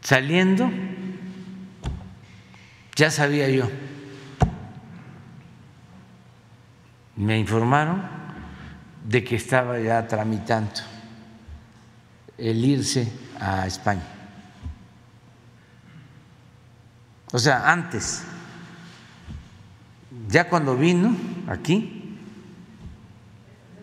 [0.00, 0.70] saliendo,
[2.94, 3.68] ya sabía yo,
[7.16, 8.13] me informaron
[9.04, 10.80] de que estaba ya tramitando
[12.38, 14.02] el irse a España.
[17.32, 18.22] O sea, antes,
[20.28, 22.16] ya cuando vino aquí,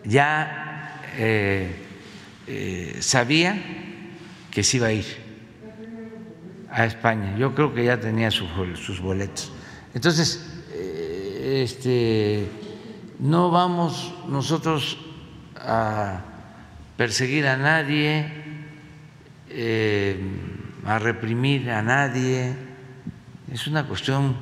[0.04, 1.86] ya eh,
[2.46, 3.62] eh, sabía
[4.50, 5.06] que se iba a ir
[6.70, 7.36] a España.
[7.36, 9.52] Yo creo que ya tenía sus, sus boletos.
[9.94, 12.48] Entonces, eh, este,
[13.18, 14.98] no vamos nosotros
[15.62, 16.20] a
[16.96, 18.26] perseguir a nadie,
[19.48, 20.16] eh,
[20.84, 22.54] a reprimir a nadie,
[23.52, 24.36] es una cuestión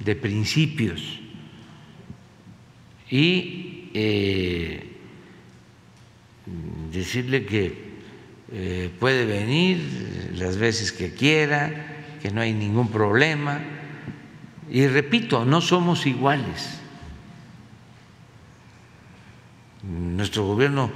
[0.00, 1.20] de principios.
[3.10, 4.96] Y eh,
[6.92, 7.84] decirle que
[8.52, 13.60] eh, puede venir las veces que quiera, que no hay ningún problema.
[14.70, 16.83] Y repito, no somos iguales
[19.88, 20.90] nuestro gobierno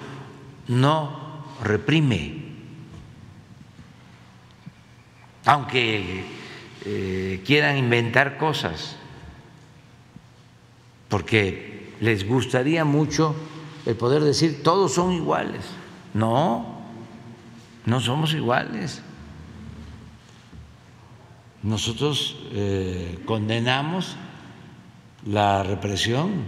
[0.69, 2.45] no reprime,
[5.45, 6.25] aunque
[6.85, 8.97] eh, quieran inventar cosas,
[11.09, 13.35] porque les gustaría mucho
[13.87, 15.65] el poder decir todos son iguales.
[16.15, 16.79] No,
[17.87, 19.03] no somos iguales.
[21.63, 24.17] Nosotros eh, condenamos
[25.27, 26.45] la represión,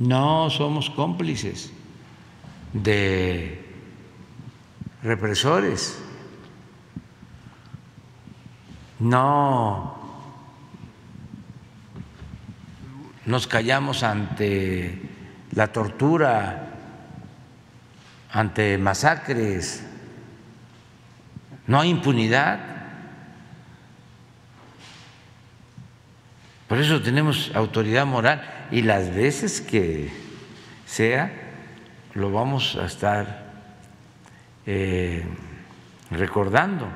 [0.00, 1.70] no somos cómplices
[2.72, 3.62] de
[5.02, 5.98] represores,
[8.98, 9.98] no
[13.26, 15.02] nos callamos ante
[15.52, 16.74] la tortura,
[18.32, 19.84] ante masacres,
[21.66, 22.58] no hay impunidad.
[26.68, 30.10] Por eso tenemos autoridad moral y las veces que
[30.86, 31.32] sea,
[32.14, 33.52] lo vamos a estar
[34.66, 35.24] eh,
[36.10, 36.88] recordando.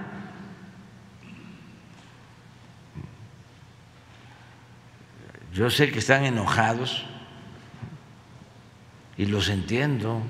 [5.52, 7.04] Yo sé que están enojados
[9.16, 10.20] y los entiendo,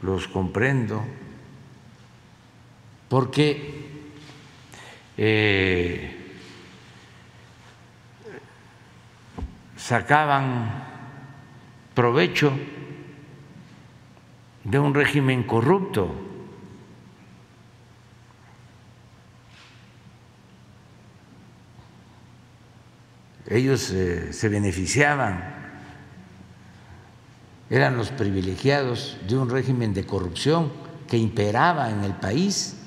[0.00, 1.04] los comprendo,
[3.08, 3.90] porque
[5.18, 6.21] eh,
[9.82, 10.84] sacaban
[11.92, 12.52] provecho
[14.62, 16.14] de un régimen corrupto.
[23.48, 25.42] Ellos eh, se beneficiaban,
[27.68, 30.72] eran los privilegiados de un régimen de corrupción
[31.08, 32.78] que imperaba en el país.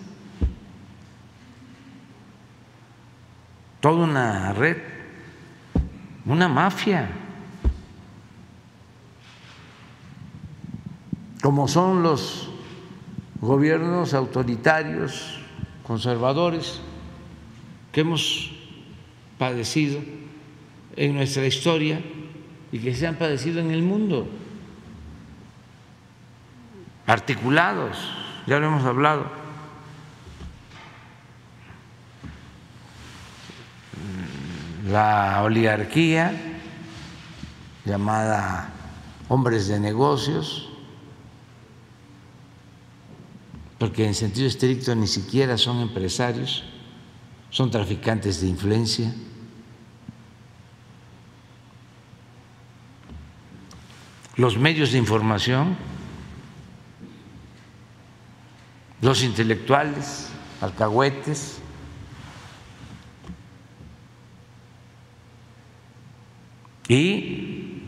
[3.86, 4.78] toda una red,
[6.26, 7.10] una mafia,
[11.42, 12.50] como son los
[13.42, 15.40] gobiernos autoritarios,
[15.84, 16.82] conservadores,
[17.92, 18.52] que hemos
[19.38, 20.00] padecido
[20.96, 22.02] en nuestra historia
[22.72, 24.28] y que se han padecido en el mundo,
[27.06, 27.98] articulados,
[28.48, 29.45] ya lo hemos hablado
[34.86, 36.32] la oligarquía
[37.86, 38.70] llamada
[39.30, 40.70] hombres de negocios,
[43.80, 46.64] porque en sentido estricto ni siquiera son empresarios,
[47.50, 49.14] son traficantes de influencia.
[54.36, 55.78] Los medios de información,
[59.02, 60.30] los intelectuales,
[60.62, 61.60] alcahuetes,
[66.88, 67.82] Y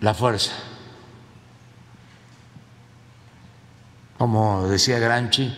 [0.00, 0.52] la fuerza.
[4.18, 5.54] Como decía Granchi,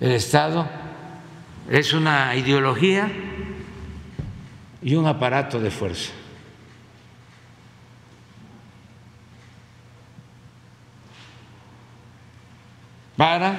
[0.00, 0.66] el Estado
[1.68, 3.10] es una ideología
[4.82, 6.12] y un aparato de fuerza.
[13.16, 13.54] para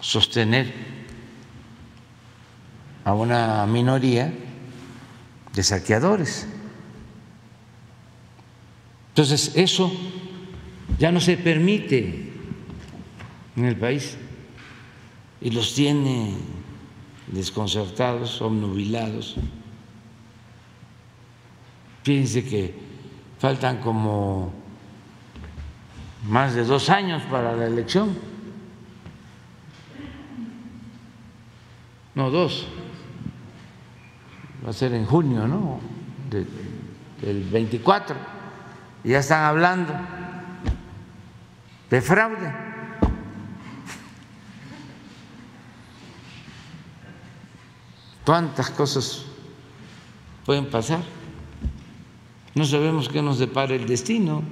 [0.00, 0.87] sostener
[3.08, 4.30] a una minoría
[5.54, 6.46] de saqueadores.
[9.08, 9.90] Entonces, eso
[10.98, 12.30] ya no se permite
[13.56, 14.18] en el país
[15.40, 16.34] y los tiene
[17.28, 19.36] desconcertados, obnubilados.
[22.02, 22.74] Fíjense que
[23.38, 24.52] faltan como
[26.26, 28.18] más de dos años para la elección.
[32.14, 32.66] No, dos
[34.64, 35.80] va a ser en junio, ¿no?
[36.30, 38.16] del 24,
[39.04, 39.92] y ya están hablando
[41.90, 42.54] de fraude.
[48.24, 49.24] ¿Cuántas cosas
[50.44, 51.00] pueden pasar?
[52.54, 54.42] No sabemos qué nos depara el destino.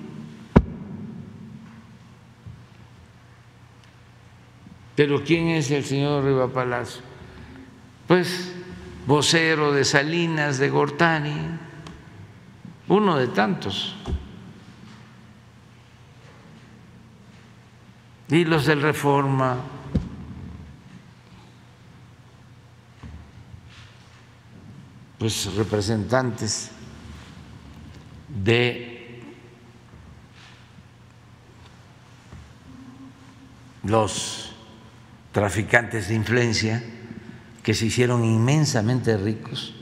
[4.94, 7.02] Pero ¿quién es el señor Riva Palacio?
[8.07, 8.54] Pues
[9.07, 11.59] vocero de Salinas, de Gortani,
[12.88, 13.94] uno de tantos.
[18.28, 19.57] Y los del Reforma,
[25.18, 26.72] pues representantes
[28.28, 29.22] de
[33.84, 34.52] los
[35.30, 36.82] traficantes de influencia
[37.66, 39.74] que se hicieron inmensamente ricos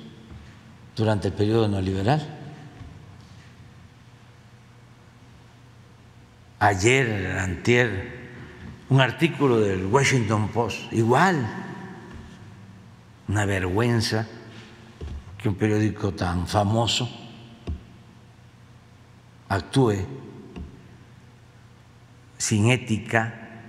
[0.97, 2.27] durante el periodo neoliberal.
[6.61, 8.31] Ayer, antier,
[8.89, 11.47] un artículo del Washington Post, igual,
[13.29, 14.27] una vergüenza
[15.37, 17.07] que un periódico tan famoso
[19.51, 20.07] actúe
[22.39, 23.61] sin ética,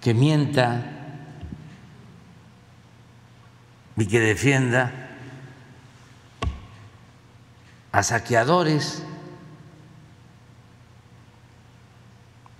[0.00, 0.97] que mienta
[3.98, 5.08] y que defienda
[7.90, 9.02] a saqueadores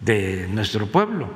[0.00, 1.28] de nuestro pueblo.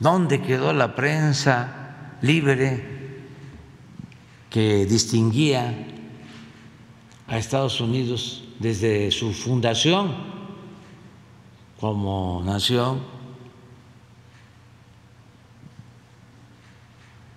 [0.00, 3.20] ¿Dónde quedó la prensa libre
[4.48, 5.74] que distinguía
[7.26, 10.16] a Estados Unidos desde su fundación
[11.78, 13.21] como nación?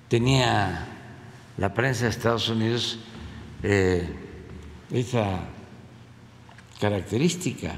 [0.07, 0.87] Tenía
[1.57, 2.99] la prensa de Estados Unidos
[3.63, 4.07] eh,
[4.91, 5.39] esa
[6.79, 7.75] característica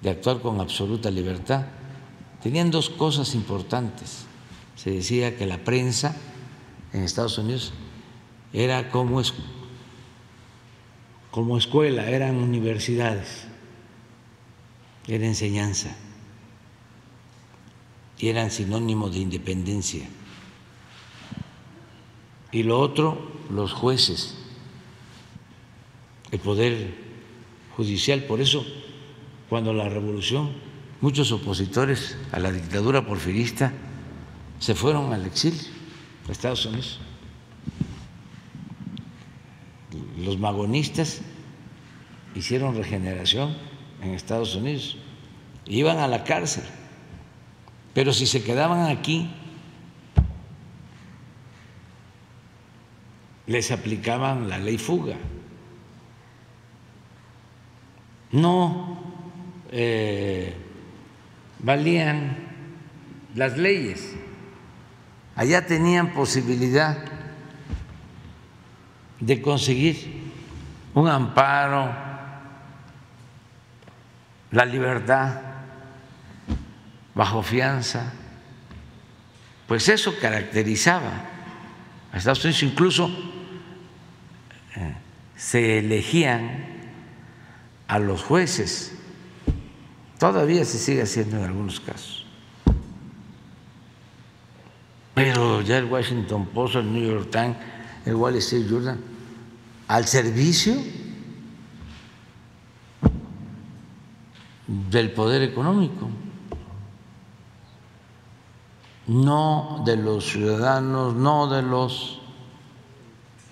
[0.00, 1.66] de actuar con absoluta libertad.
[2.42, 4.26] Tenían dos cosas importantes.
[4.76, 6.14] Se decía que la prensa
[6.92, 7.72] en Estados Unidos
[8.52, 9.20] era como,
[11.58, 13.46] escuela, eran universidades,
[15.06, 15.94] era enseñanza
[18.18, 20.06] y eran sinónimo de independencia.
[22.56, 23.18] Y lo otro,
[23.50, 24.34] los jueces,
[26.30, 26.94] el poder
[27.76, 28.22] judicial.
[28.22, 28.64] Por eso,
[29.50, 30.52] cuando la revolución,
[31.02, 33.74] muchos opositores a la dictadura porfirista
[34.58, 35.60] se fueron al exilio
[36.26, 36.98] a Estados Unidos.
[40.24, 41.20] Los magonistas
[42.34, 43.54] hicieron regeneración
[44.00, 44.96] en Estados Unidos,
[45.66, 46.64] iban a la cárcel,
[47.92, 49.30] pero si se quedaban aquí,
[53.46, 55.16] les aplicaban la ley fuga.
[58.32, 58.98] No
[59.70, 60.54] eh,
[61.60, 62.36] valían
[63.34, 64.14] las leyes.
[65.36, 66.96] Allá tenían posibilidad
[69.20, 70.22] de conseguir
[70.94, 71.94] un amparo,
[74.50, 75.40] la libertad
[77.14, 78.12] bajo fianza.
[79.66, 81.12] Pues eso caracterizaba
[82.12, 83.35] a Estados Unidos, incluso
[85.36, 86.64] se elegían
[87.86, 88.92] a los jueces.
[90.18, 92.26] Todavía se sigue haciendo en algunos casos.
[95.14, 97.56] Pero ya el Washington Post, el New York Times,
[98.04, 98.98] el Wall Street Journal,
[99.88, 100.74] al servicio
[104.66, 106.08] del poder económico,
[109.06, 112.20] no de los ciudadanos, no de los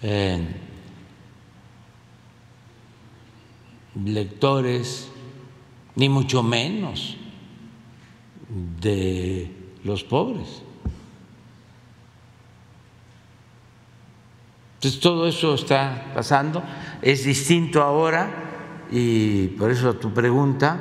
[0.03, 0.64] eh,
[4.03, 5.09] lectores,
[5.97, 7.17] ni mucho menos
[8.81, 9.51] de
[9.85, 10.63] los pobres.
[14.77, 16.63] Entonces todo eso está pasando,
[17.01, 18.29] es distinto ahora
[18.91, 20.79] y por eso tu pregunta,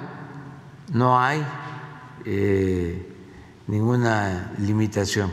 [0.92, 1.42] no hay
[2.26, 3.08] eh,
[3.68, 5.32] ninguna limitación.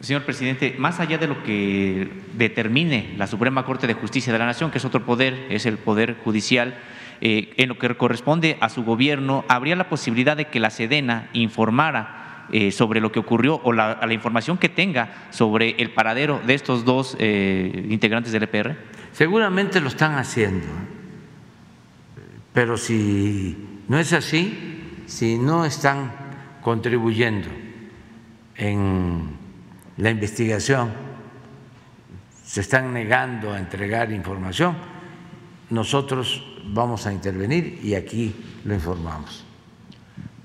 [0.00, 4.46] Señor presidente, más allá de lo que determine la Suprema Corte de Justicia de la
[4.46, 6.78] Nación, que es otro poder, es el poder judicial,
[7.20, 11.28] eh, en lo que corresponde a su gobierno, ¿habría la posibilidad de que la Sedena
[11.32, 16.54] informara eh, sobre lo que ocurrió o la, información que tenga sobre el paradero de
[16.54, 18.76] estos dos eh, integrantes del EPR?
[19.12, 20.66] Seguramente lo están haciendo,
[22.52, 26.12] pero si no es así, si no están
[26.62, 27.48] contribuyendo
[28.56, 29.36] en
[29.96, 30.92] la investigación,
[32.44, 34.76] se están negando a entregar información,
[35.70, 36.42] nosotros
[36.72, 39.44] vamos a intervenir y aquí lo informamos.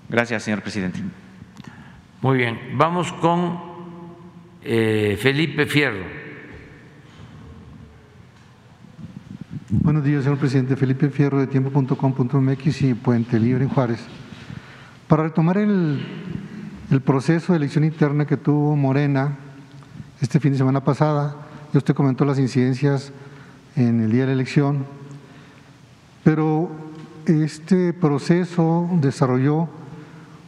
[0.10, 1.00] Gracias, señor presidente.
[2.22, 3.60] Muy bien, vamos con
[4.62, 6.24] eh, Felipe Fierro.
[9.70, 10.76] Buenos días, señor presidente.
[10.76, 14.00] Felipe Fierro de tiempo.com.mx y Puente Libre en Juárez.
[15.08, 16.06] Para retomar el,
[16.92, 19.38] el proceso de elección interna que tuvo Morena
[20.22, 21.36] este fin de semana pasada,
[21.74, 23.12] ya usted comentó las incidencias
[23.76, 24.86] en el día de la elección,
[26.24, 26.70] pero
[27.26, 29.70] este proceso desarrolló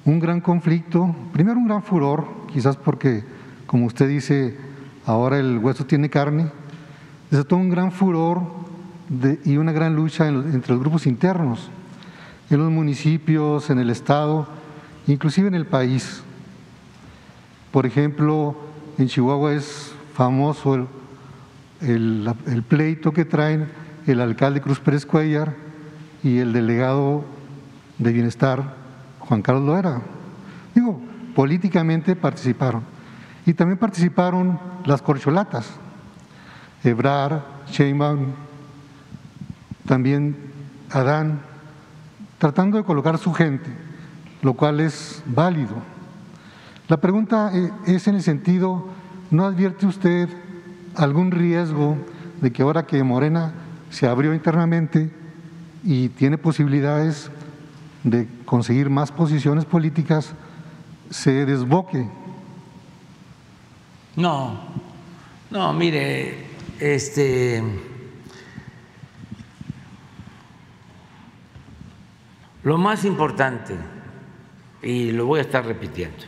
[0.06, 3.24] un gran conflicto, primero un gran furor, quizás porque,
[3.66, 4.58] como usted dice,
[5.06, 6.52] ahora el hueso tiene carne,
[7.32, 8.42] desató un gran furor
[9.44, 11.70] y una gran lucha en, entre los grupos internos,
[12.50, 14.48] en los municipios, en el Estado,
[15.08, 16.22] inclusive en el país.
[17.72, 18.56] Por ejemplo,
[18.98, 20.88] en Chihuahua es famoso
[21.82, 23.68] el, el, pleito que traen
[24.08, 25.65] el alcalde Cruz Pérez Cuellar
[26.26, 27.24] y el delegado
[28.00, 28.74] de Bienestar,
[29.20, 30.02] Juan Carlos Loera.
[30.74, 31.00] Digo,
[31.36, 32.82] políticamente participaron.
[33.46, 35.70] Y también participaron las corcholatas,
[36.84, 38.32] Ebrar, Sheinbaum,
[39.86, 40.36] también
[40.90, 41.42] Adán,
[42.40, 43.70] tratando de colocar su gente,
[44.42, 45.76] lo cual es válido.
[46.88, 48.88] La pregunta eh, es en el sentido,
[49.30, 50.28] ¿no advierte usted
[50.96, 51.98] algún riesgo
[52.42, 53.54] de que ahora que Morena
[53.92, 55.12] se abrió internamente
[55.86, 57.30] y tiene posibilidades
[58.04, 60.34] de conseguir más posiciones políticas,
[61.12, 62.10] se desboque?
[64.16, 64.60] No,
[65.52, 66.48] no, mire,
[66.80, 67.64] este
[72.66, 73.76] Lo más importante,
[74.82, 76.24] y lo voy a estar repitiendo,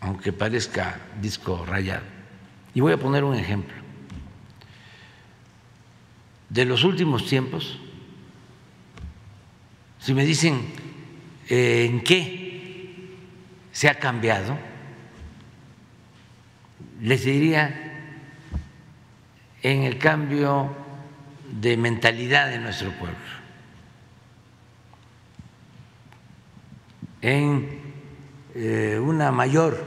[0.00, 2.04] aunque parezca disco rayado,
[2.74, 3.74] y voy a poner un ejemplo.
[6.48, 7.80] De los últimos tiempos,
[10.04, 10.60] si me dicen
[11.48, 13.16] eh, en qué
[13.72, 14.56] se ha cambiado,
[17.00, 17.92] les diría
[19.62, 20.76] en el cambio
[21.60, 23.34] de mentalidad de nuestro pueblo.
[27.24, 27.80] en
[28.54, 29.82] eh, una mayor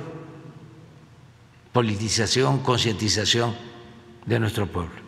[1.72, 3.55] politización, concientización
[4.26, 5.07] de nuestro pueblo.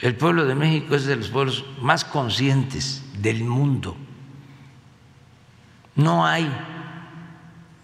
[0.00, 3.96] El pueblo de México es de los pueblos más conscientes del mundo.
[5.96, 6.48] No hay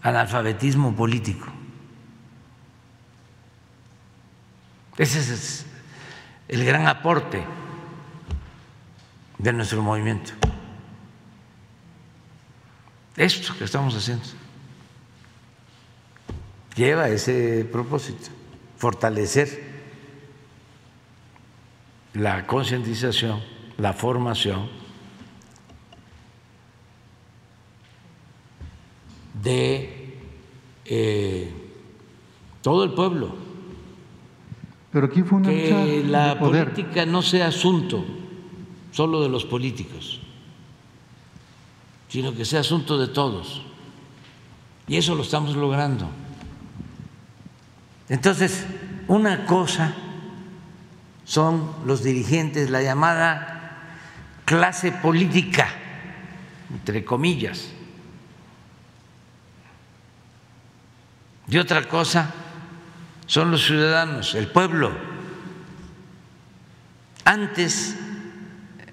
[0.02, 1.46] analfabetismo político.
[4.96, 5.66] Ese es
[6.46, 7.44] el gran aporte
[9.38, 10.32] de nuestro movimiento.
[13.16, 14.24] Esto que estamos haciendo
[16.76, 18.30] lleva ese propósito,
[18.76, 19.73] fortalecer
[22.14, 23.40] la concientización,
[23.78, 24.68] la formación
[29.42, 30.18] de
[30.84, 31.52] eh,
[32.62, 33.34] todo el pueblo.
[34.92, 38.04] Pero aquí fue una que la política no sea asunto
[38.92, 40.20] solo de los políticos
[42.14, 43.60] sino que sea asunto de todos.
[44.86, 46.08] Y eso lo estamos logrando.
[48.08, 48.64] Entonces,
[49.08, 49.92] una cosa
[51.24, 53.54] son los dirigentes, la llamada
[54.44, 55.68] clase política,
[56.70, 57.70] entre comillas.
[61.48, 62.32] Y otra cosa
[63.26, 64.92] son los ciudadanos, el pueblo.
[67.24, 67.96] Antes,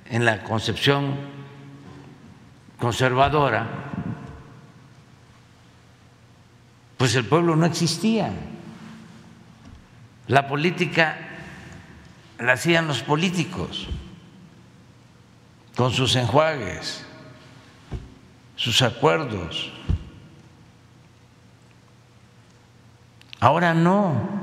[0.09, 1.15] en la concepción
[2.79, 3.67] conservadora,
[6.97, 8.31] pues el pueblo no existía.
[10.27, 11.30] La política
[12.41, 13.87] la hacían los políticos
[15.75, 17.05] con sus enjuagues,
[18.55, 19.71] sus acuerdos.
[23.39, 24.41] Ahora no.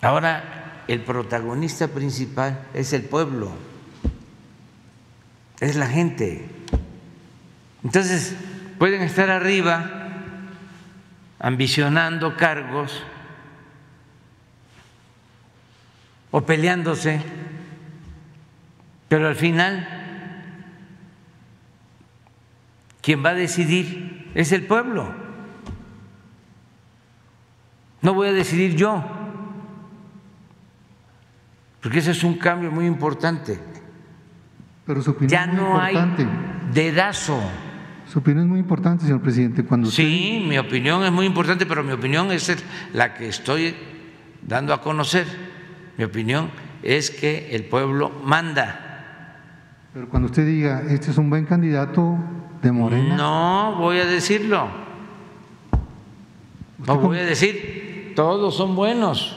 [0.00, 3.52] Ahora el protagonista principal es el pueblo
[5.62, 6.44] es la gente.
[7.84, 8.34] Entonces,
[8.80, 10.08] pueden estar arriba
[11.38, 13.00] ambicionando cargos
[16.32, 17.20] o peleándose,
[19.08, 19.86] pero al final
[23.00, 25.12] quien va a decidir es el pueblo.
[28.00, 29.04] No voy a decidir yo,
[31.80, 33.60] porque ese es un cambio muy importante.
[34.86, 35.96] Pero su opinión ya no hay
[36.72, 37.40] dedazo.
[38.10, 39.64] Su opinión es muy importante, señor presidente.
[39.64, 43.76] Cuando sí, mi opinión es muy importante, pero mi opinión es la que estoy
[44.42, 45.26] dando a conocer.
[45.96, 46.50] Mi opinión
[46.82, 48.88] es que el pueblo manda.
[49.92, 52.16] Pero cuando usted diga, este es un buen candidato
[52.62, 53.16] de Morena.
[53.16, 54.68] No voy a decirlo.
[56.86, 59.36] No voy a decir, todos son buenos.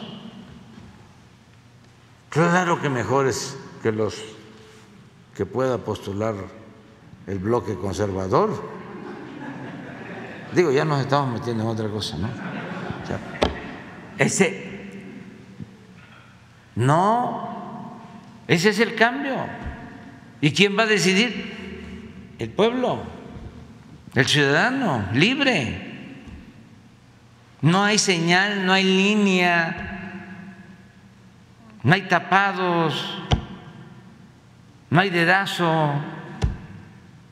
[2.30, 4.36] Claro que mejores que los
[5.36, 6.36] que pueda postular
[7.28, 8.64] el bloque conservador.
[10.54, 12.30] Digo, ya nos estamos metiendo en otra cosa, ¿no?
[14.18, 14.75] ese,
[16.76, 18.00] no,
[18.48, 19.36] ese es el cambio.
[20.42, 21.54] ¿Y quién va a decidir?
[22.38, 23.04] El pueblo,
[24.14, 25.94] el ciudadano, libre.
[27.62, 30.18] No hay señal, no hay línea,
[31.84, 33.26] no hay tapados
[34.96, 35.94] no hay dedazo,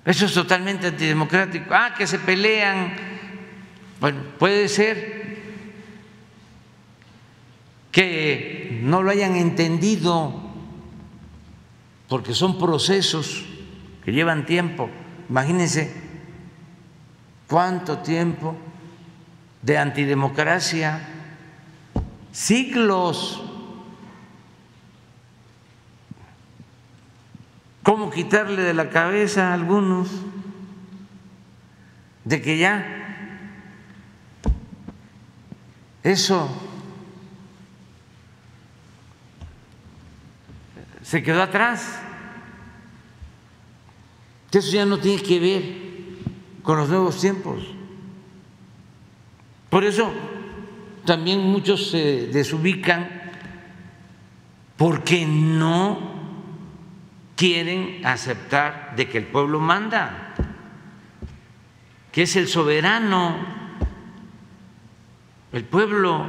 [0.03, 1.73] Eso es totalmente antidemocrático.
[1.73, 2.93] Ah, que se pelean.
[4.01, 5.37] Bueno, puede ser
[7.89, 10.34] que no lo hayan entendido
[12.09, 13.45] porque son procesos
[14.03, 14.89] que llevan tiempo.
[15.29, 15.93] Imagínense
[17.47, 18.55] cuánto tiempo
[19.61, 20.99] de antidemocracia,
[22.34, 23.41] siglos.
[27.84, 30.09] ¿Cómo quitarle de la cabeza a algunos
[32.25, 32.86] de que ya
[36.03, 36.72] eso
[41.14, 41.99] se quedó atrás?
[44.49, 45.64] Que eso ya no tiene que ver
[46.64, 47.64] con los nuevos tiempos.
[49.70, 50.11] Por eso
[51.05, 53.32] también muchos se desubican
[54.76, 55.99] porque no
[57.36, 60.34] quieren aceptar de que el pueblo manda,
[62.11, 63.38] que es el soberano,
[65.51, 66.26] el pueblo,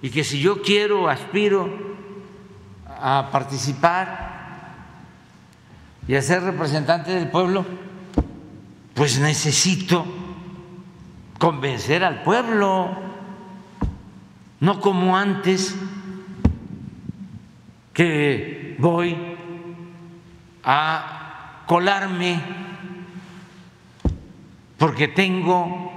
[0.00, 1.91] y que si yo quiero, aspiro
[3.02, 4.30] a participar
[6.06, 7.66] y a ser representante del pueblo,
[8.94, 10.06] pues necesito
[11.38, 12.96] convencer al pueblo,
[14.60, 15.74] no como antes
[17.92, 19.16] que voy
[20.62, 22.40] a colarme
[24.78, 25.90] porque tengo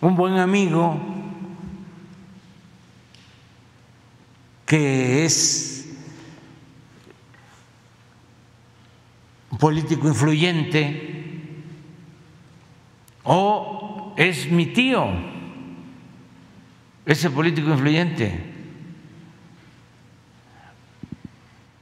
[0.00, 0.98] un buen amigo
[4.66, 5.73] que es
[9.58, 11.14] político influyente
[13.24, 15.06] o es mi tío,
[17.06, 18.52] ese político influyente,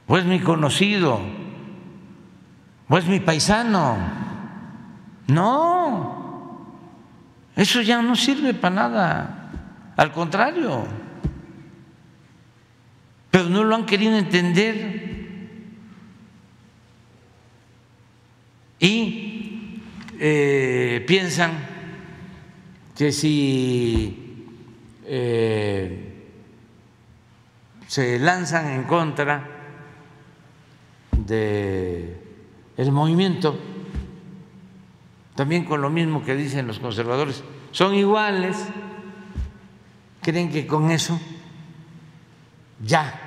[0.07, 1.19] o es mi conocido,
[2.87, 3.97] o es mi paisano.
[5.27, 6.67] No,
[7.55, 9.51] eso ya no sirve para nada,
[9.97, 10.85] al contrario,
[13.31, 15.12] pero no lo han querido entender.
[18.83, 19.79] Y
[20.19, 21.53] eh, piensan
[22.97, 24.45] que si
[25.05, 26.27] eh,
[27.87, 29.47] se lanzan en contra
[31.15, 32.17] de
[32.91, 33.57] movimiento,
[35.35, 38.57] también con lo mismo que dicen los conservadores, son iguales,
[40.21, 41.17] creen que con eso
[42.83, 43.17] ya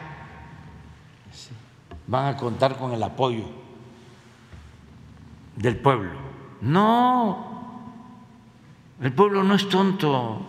[2.07, 3.65] van a contar con el apoyo
[5.57, 6.19] del pueblo.
[6.61, 7.57] No,
[9.01, 10.47] el pueblo no es tonto.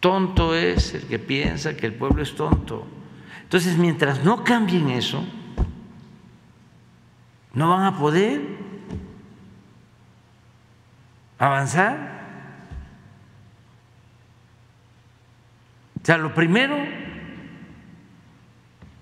[0.00, 2.86] Tonto es el que piensa que el pueblo es tonto.
[3.42, 5.24] Entonces, mientras no cambien eso,
[7.54, 8.40] no van a poder
[11.38, 12.12] avanzar.
[16.02, 16.76] O sea, lo primero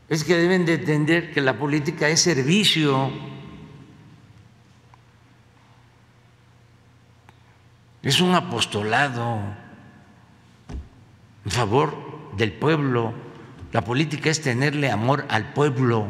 [0.09, 3.11] es que deben de entender que la política es servicio
[8.03, 9.41] Es un apostolado
[11.45, 13.13] en favor del pueblo.
[13.73, 16.07] La política es tenerle amor al pueblo.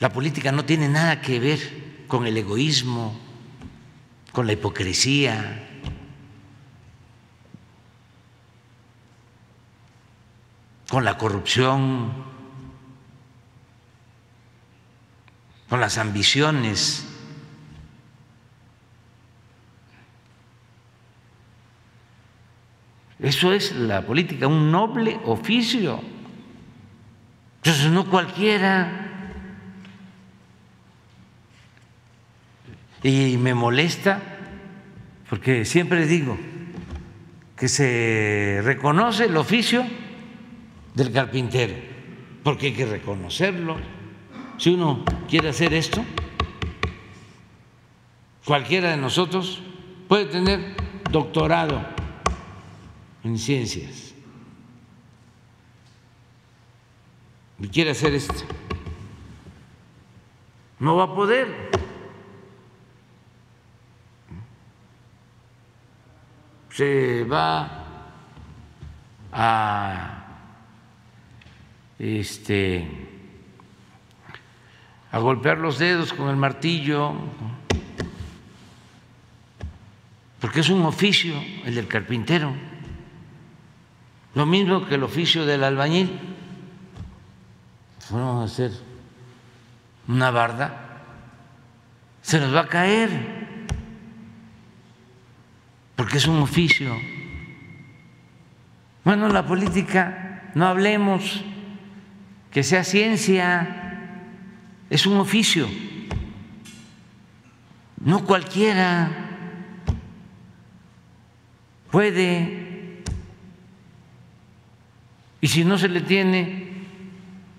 [0.00, 3.18] La política no tiene nada que ver con el egoísmo,
[4.32, 5.62] con la hipocresía.
[10.88, 12.12] con la corrupción,
[15.68, 17.15] con las ambiciones.
[23.18, 26.00] Eso es la política, un noble oficio.
[27.58, 29.02] Entonces no cualquiera.
[33.02, 34.20] Y me molesta
[35.28, 36.36] porque siempre digo
[37.56, 39.84] que se reconoce el oficio
[40.94, 41.74] del carpintero,
[42.42, 43.76] porque hay que reconocerlo.
[44.58, 46.04] Si uno quiere hacer esto,
[48.44, 49.62] cualquiera de nosotros
[50.08, 50.76] puede tener
[51.10, 51.82] doctorado
[53.26, 54.14] en ciencias
[57.58, 58.44] y quiere hacer esto,
[60.78, 61.70] no va a poder.
[66.70, 67.84] Se va
[69.32, 70.26] a
[71.98, 72.86] este
[75.10, 77.14] a golpear los dedos con el martillo,
[80.38, 82.75] porque es un oficio el del carpintero.
[84.36, 86.20] Lo mismo que el oficio del albañil.
[88.00, 88.70] Fueron a hacer
[90.06, 91.00] una barda.
[92.20, 93.08] Se nos va a caer,
[95.96, 96.94] porque es un oficio.
[99.04, 101.42] Bueno, la política, no hablemos,
[102.50, 104.12] que sea ciencia,
[104.90, 105.66] es un oficio,
[108.04, 109.10] no cualquiera
[111.90, 112.65] puede,
[115.46, 116.72] y si no se le tiene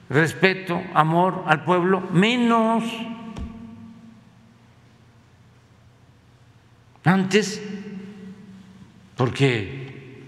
[0.10, 2.84] respeto, amor al pueblo, menos.
[7.06, 7.64] Antes,
[9.16, 10.26] porque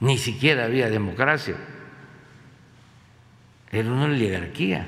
[0.00, 1.56] ni siquiera había democracia,
[3.70, 4.86] era una oligarquía,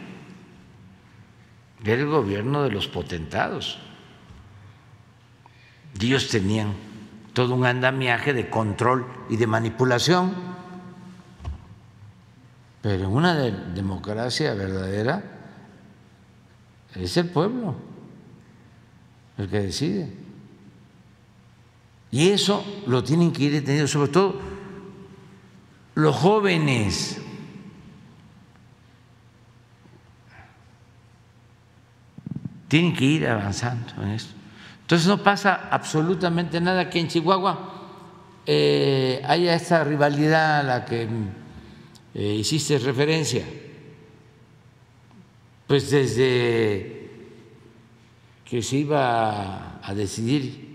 [1.84, 3.78] era el gobierno de los potentados.
[6.00, 6.72] Ellos tenían
[7.32, 10.34] todo un andamiaje de control y de manipulación.
[12.82, 15.22] Pero en una democracia verdadera
[16.94, 17.76] es el pueblo
[19.38, 20.12] el que decide.
[22.10, 24.40] Y eso lo tienen que ir deteniendo, sobre todo
[25.94, 27.20] los jóvenes.
[32.68, 34.39] Tienen que ir avanzando en esto.
[34.91, 37.74] Entonces no pasa absolutamente nada que en Chihuahua
[38.45, 41.07] eh, haya esta rivalidad a la que
[42.12, 43.45] eh, hiciste referencia.
[45.68, 47.09] Pues desde
[48.45, 50.74] que se iba a decidir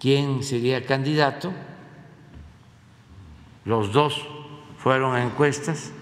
[0.00, 1.52] quién sería candidato.
[3.66, 4.26] Los dos
[4.78, 5.92] fueron a encuestas,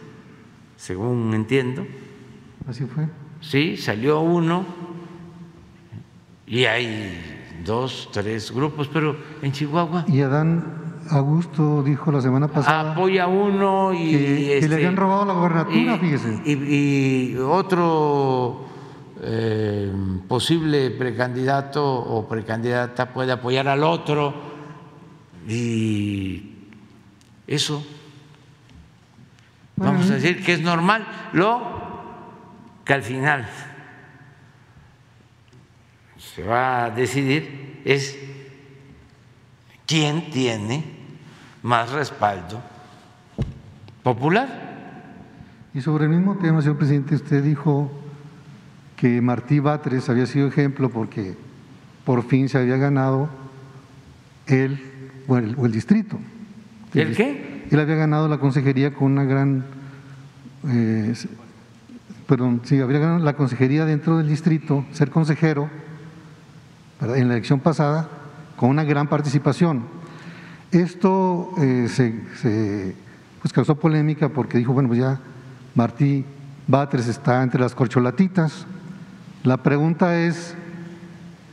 [0.77, 1.85] según entiendo.
[2.69, 3.09] Así fue.
[3.41, 4.89] Sí, salió uno
[6.51, 10.05] y hay dos, tres grupos, pero en Chihuahua.
[10.09, 12.90] Y Adán Augusto dijo la semana pasada.
[12.92, 14.11] Apoya uno y.
[14.11, 16.42] Que, le este, habían robado la gobernatura, fíjese.
[16.44, 18.66] Y, y otro
[19.22, 19.92] eh,
[20.26, 24.34] posible precandidato o precandidata puede apoyar al otro
[25.46, 26.55] y
[27.46, 27.84] eso
[29.76, 31.61] vamos a decir que es normal, lo
[32.84, 33.46] que al final
[36.41, 38.16] se va a decidir es
[39.86, 40.84] quién tiene
[41.62, 42.62] más respaldo
[44.03, 44.70] popular.
[45.74, 47.91] Y sobre el mismo tema, señor presidente, usted dijo
[48.97, 51.36] que Martí Batres había sido ejemplo porque
[52.05, 53.28] por fin se había ganado
[54.47, 54.80] él
[55.28, 56.18] o el, distrito.
[56.95, 57.66] ¿El qué?
[57.70, 59.64] Él había ganado la consejería con una gran,
[60.66, 61.14] eh,
[62.26, 65.70] perdón, sí, había ganado la consejería dentro del distrito, ser consejero,
[67.01, 68.09] en la elección pasada,
[68.57, 69.84] con una gran participación.
[70.70, 72.94] Esto eh, se,
[73.40, 75.18] pues causó polémica porque dijo, bueno, pues ya
[75.74, 76.24] Martí
[76.66, 78.66] Batres está entre las corcholatitas,
[79.42, 80.55] la pregunta es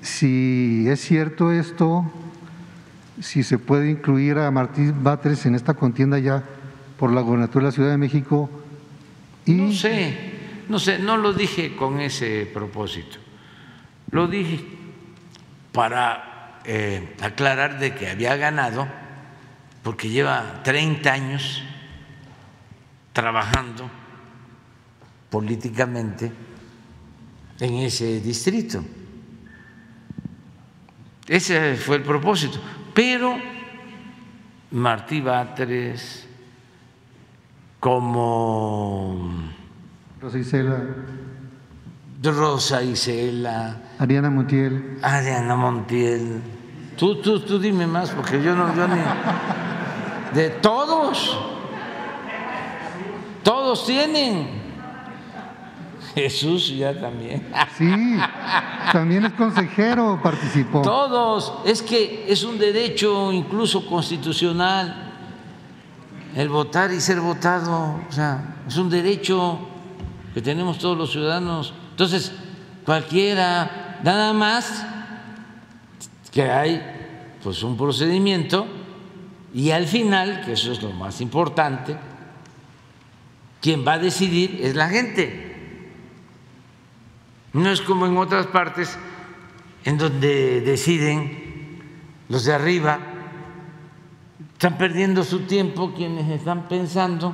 [0.02, 2.06] si es cierto esto,
[3.22, 6.44] si se puede incluir a Martín Batres en esta contienda ya
[7.00, 8.50] por la gobernatura de la Ciudad de México.
[9.48, 10.16] No sé,
[10.70, 13.18] no sé, no lo dije con ese propósito.
[14.12, 14.78] Lo dije
[15.72, 18.88] para eh, aclarar de que había ganado,
[19.84, 21.64] porque lleva 30 años
[23.14, 23.90] trabajando
[25.30, 26.32] políticamente
[27.60, 28.84] en ese distrito.
[31.28, 32.60] Ese fue el propósito.
[32.94, 33.38] Pero
[34.72, 36.28] Martí Batres,
[37.80, 39.32] como
[40.22, 40.84] Rosa Isela,
[42.24, 46.42] Rosa Isela, Ariana Montiel, Ariana Montiel,
[46.98, 49.02] tú, tú, tú dime más, porque yo no, yo ni.
[50.34, 51.38] De todos,
[53.44, 54.50] todos tienen
[56.16, 57.48] Jesús ya también.
[57.78, 58.18] Sí,
[58.92, 60.82] también es consejero, participó.
[60.82, 65.08] Todos, es que es un derecho incluso constitucional
[66.36, 69.60] el votar y ser votado, o sea, es un derecho
[70.34, 71.74] que tenemos todos los ciudadanos.
[71.98, 72.32] Entonces,
[72.86, 74.86] cualquiera, nada más
[76.32, 76.80] que hay
[77.42, 78.68] pues un procedimiento
[79.52, 81.98] y al final, que eso es lo más importante,
[83.60, 85.90] quien va a decidir es la gente.
[87.54, 88.96] No es como en otras partes
[89.84, 91.82] en donde deciden
[92.30, 93.00] los de arriba,
[94.54, 97.34] están perdiendo su tiempo quienes están pensando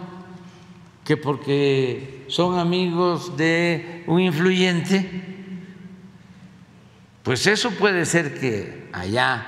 [1.04, 5.24] que porque son amigos de un influyente,
[7.24, 9.46] pues eso puede ser que allá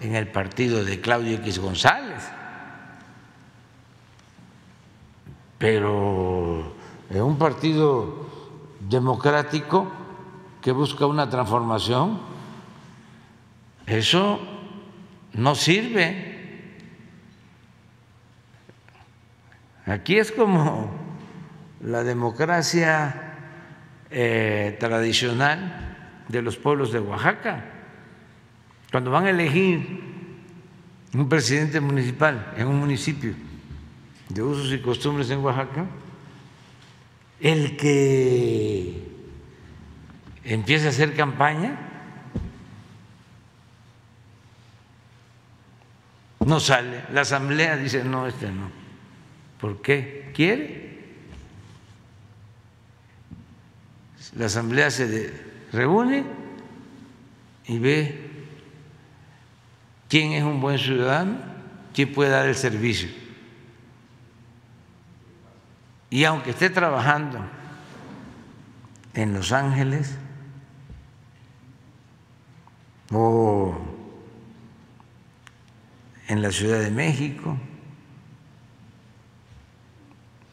[0.00, 2.22] en el partido de Claudio X González,
[5.58, 6.74] pero
[7.10, 8.26] en un partido
[8.80, 9.90] democrático
[10.60, 12.18] que busca una transformación,
[13.86, 14.40] eso
[15.34, 16.33] no sirve.
[19.86, 20.90] Aquí es como
[21.80, 23.34] la democracia
[24.10, 27.64] eh, tradicional de los pueblos de Oaxaca.
[28.90, 30.00] Cuando van a elegir
[31.12, 33.34] un presidente municipal en un municipio
[34.28, 35.84] de usos y costumbres en Oaxaca,
[37.40, 39.06] el que
[40.44, 41.76] empieza a hacer campaña
[46.46, 47.04] no sale.
[47.12, 48.83] La asamblea dice, no, este no.
[49.64, 50.30] ¿Por qué?
[50.34, 51.14] ¿Quiere?
[54.36, 55.32] La asamblea se
[55.72, 56.22] reúne
[57.66, 58.30] y ve
[60.10, 61.38] quién es un buen ciudadano,
[61.94, 63.08] quién puede dar el servicio
[66.10, 67.38] y aunque esté trabajando
[69.14, 70.18] en Los Ángeles
[73.10, 73.78] o
[76.28, 77.56] en la Ciudad de México,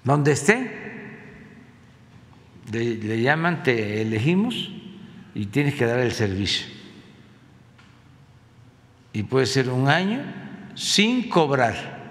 [0.03, 0.79] donde esté,
[2.71, 4.71] le, llaman, te elegimos
[5.35, 6.67] y tienes que dar el servicio.
[9.13, 10.23] Y puede ser un año
[10.75, 12.01] sin cobrar.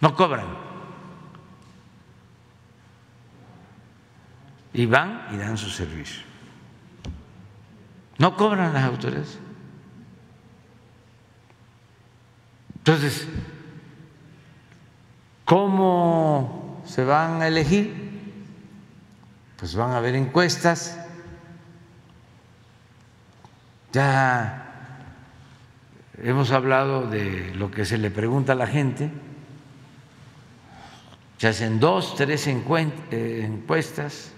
[0.00, 0.46] no cobran.
[4.72, 6.22] Y van y dan su servicio.
[8.18, 9.38] No cobran las autoridades.
[12.78, 13.28] Entonces,
[15.50, 17.92] ¿cómo se van a elegir?
[19.56, 20.96] Pues van a haber encuestas.
[23.92, 25.02] Ya
[26.22, 29.10] hemos hablado de lo que se le pregunta a la gente
[31.40, 34.30] se hacen dos, tres eh, encuestas,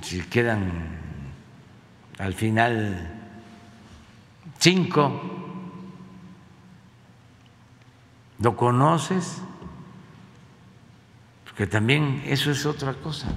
[0.00, 0.70] si quedan
[2.18, 3.20] al final
[4.60, 5.37] cinco,
[8.38, 9.38] ¿lo conoces?
[11.44, 13.28] Porque también eso es otra cosa.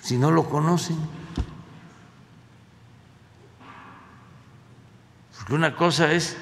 [0.00, 0.96] Si no lo conocen,
[5.36, 6.36] porque una cosa es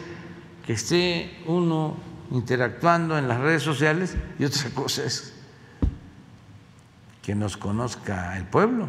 [0.66, 1.96] que esté uno
[2.30, 5.34] interactuando en las redes sociales y otra cosa es
[7.22, 8.86] que nos conozca el pueblo.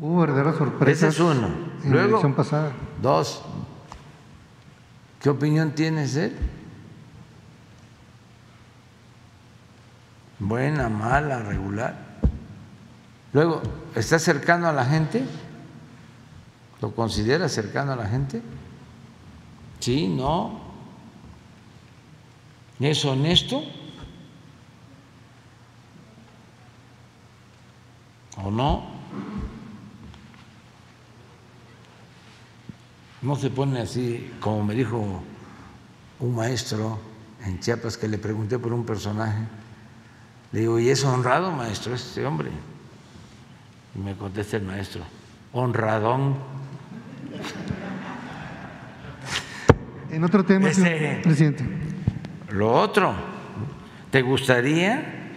[0.00, 1.14] Hubo verdaderas sorpresas.
[1.14, 1.48] Ese es uno.
[1.84, 2.72] Luego, pasada.
[3.00, 3.42] dos.
[5.24, 6.36] ¿Qué opinión tienes de él?
[10.38, 11.96] Buena, mala, regular.
[13.32, 13.62] Luego,
[13.94, 15.24] ¿está cercano a la gente?
[16.82, 18.42] ¿Lo considera cercano a la gente?
[19.80, 20.08] ¿Sí?
[20.08, 20.60] ¿No?
[22.78, 23.62] ¿Es honesto?
[28.36, 28.93] ¿O no?
[33.24, 35.22] No se pone así, como me dijo
[36.20, 36.98] un maestro
[37.42, 39.38] en Chiapas que le pregunté por un personaje.
[40.52, 42.50] Le digo, ¿y es honrado, maestro, este hombre?
[43.94, 45.04] Y me contesta el maestro,
[45.54, 46.36] honradón.
[50.10, 51.64] En otro tema, este, presidente.
[52.50, 53.14] Lo otro,
[54.10, 55.30] ¿te gustaría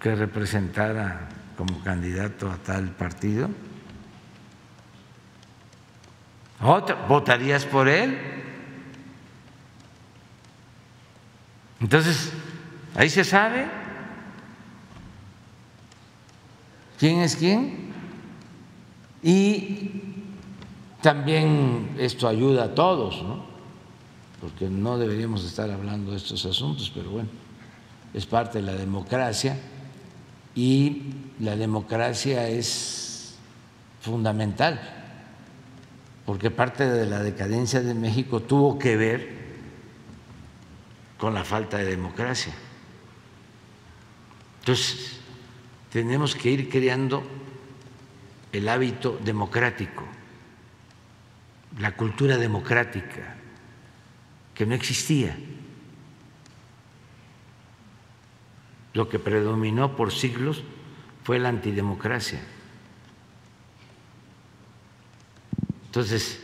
[0.00, 3.50] que representara como candidato a tal partido?
[6.62, 6.96] ¿Otro?
[7.08, 8.18] ¿Votarías por él?
[11.80, 12.32] Entonces,
[12.94, 13.66] ahí se sabe
[16.98, 17.92] quién es quién
[19.22, 19.90] y
[21.02, 23.54] también esto ayuda a todos, ¿no?
[24.44, 27.30] porque no deberíamos estar hablando de estos asuntos, pero bueno,
[28.12, 29.58] es parte de la democracia
[30.54, 33.36] y la democracia es
[34.02, 35.03] fundamental,
[36.26, 39.44] porque parte de la decadencia de México tuvo que ver
[41.18, 42.54] con la falta de democracia.
[44.60, 45.20] Entonces,
[45.90, 47.22] tenemos que ir creando
[48.52, 50.04] el hábito democrático
[51.78, 53.36] la cultura democrática,
[54.54, 55.36] que no existía.
[58.92, 60.62] Lo que predominó por siglos
[61.24, 62.40] fue la antidemocracia.
[65.94, 66.40] Entonces,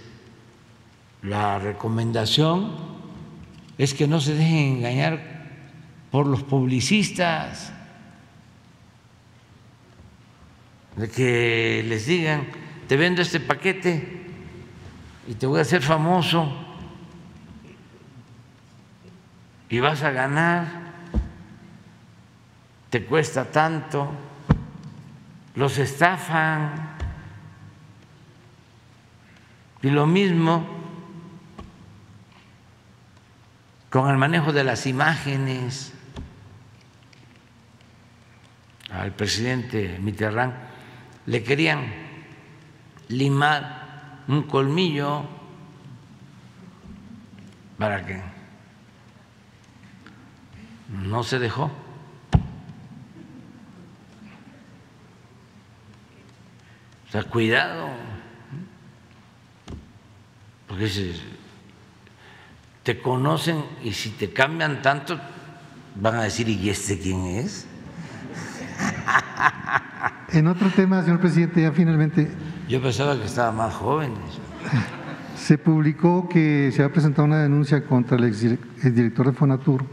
[1.23, 2.71] la recomendación
[3.79, 5.49] es que no se dejen engañar
[6.13, 7.73] por los publicistas,
[10.95, 12.47] de que les digan,
[12.87, 14.23] te vendo este paquete
[15.27, 16.49] y te voy a hacer famoso
[19.69, 20.93] y vas a ganar,
[22.89, 24.13] te cuesta tanto,
[25.57, 27.00] los estafan.
[29.83, 30.66] Y lo mismo
[33.89, 35.93] con el manejo de las imágenes
[38.91, 40.55] al presidente Mitterrand
[41.26, 41.87] le querían
[43.09, 45.24] limar un colmillo
[47.78, 48.20] para que
[50.89, 51.70] no se dejó.
[57.09, 57.89] O sea, cuidado,
[60.71, 60.89] porque
[62.85, 65.18] te conocen y si te cambian tanto,
[65.97, 67.66] van a decir, ¿y este quién es?
[70.33, 72.31] En otro tema, señor presidente, ya finalmente.
[72.68, 74.12] Yo pensaba que estaba más joven.
[75.37, 79.85] Se publicó que se ha presentado una denuncia contra el exdirector de Fonatur,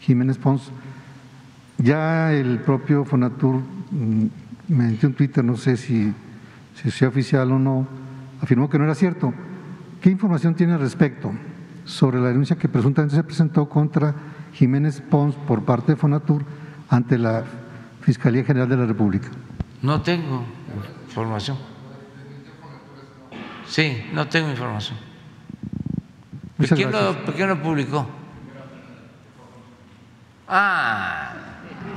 [0.00, 0.70] Jiménez Pons.
[1.78, 4.26] Ya el propio Fonatur mm,
[4.68, 6.12] me metió en Twitter, no sé si,
[6.74, 7.88] si sea oficial o no,
[8.42, 9.32] afirmó que no era cierto.
[10.02, 11.32] ¿Qué información tiene al respecto
[11.84, 14.12] sobre la denuncia que presuntamente se presentó contra
[14.52, 16.44] Jiménez Pons por parte de Fonatur
[16.90, 17.44] ante la
[18.00, 19.28] Fiscalía General de la República?
[19.80, 20.44] No tengo
[21.06, 21.56] información.
[23.64, 24.98] Sí, no tengo información.
[26.56, 28.04] ¿Por qué, no, ¿Por qué, no, publicó?
[30.48, 31.32] Ah,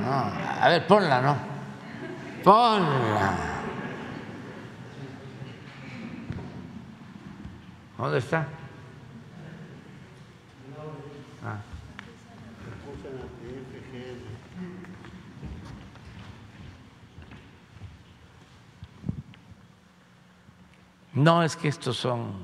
[0.00, 0.64] no.
[0.64, 1.36] a ver, ponla, ¿no?
[2.44, 3.55] Ponla.
[7.98, 8.46] ¿Dónde está?
[21.14, 22.34] No, es que estos son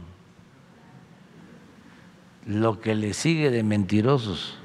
[2.47, 4.59] lo que le sigue de mentirosos.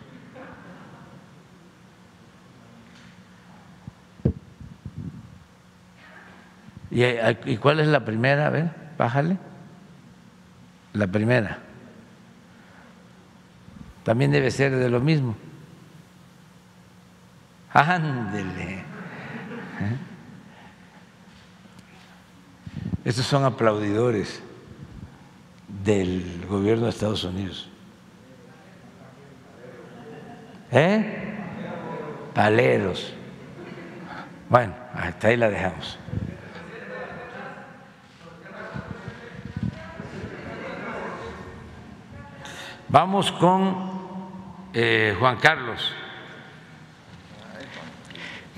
[6.90, 8.48] ¿Y, cuál es la primera?
[8.48, 9.38] A ver, bájale.
[10.98, 11.60] La primera.
[14.04, 15.36] También debe ser de lo mismo.
[17.72, 18.78] Ándele.
[18.78, 19.98] ¿Eh?
[23.06, 24.41] Estos son aplaudidores
[25.84, 27.70] del gobierno de Estados Unidos.
[30.72, 31.36] ¿Eh?
[32.34, 33.14] Paleros.
[34.50, 36.00] Bueno, hasta ahí la dejamos.
[42.90, 43.76] Vamos con
[44.74, 45.92] eh, Juan Carlos.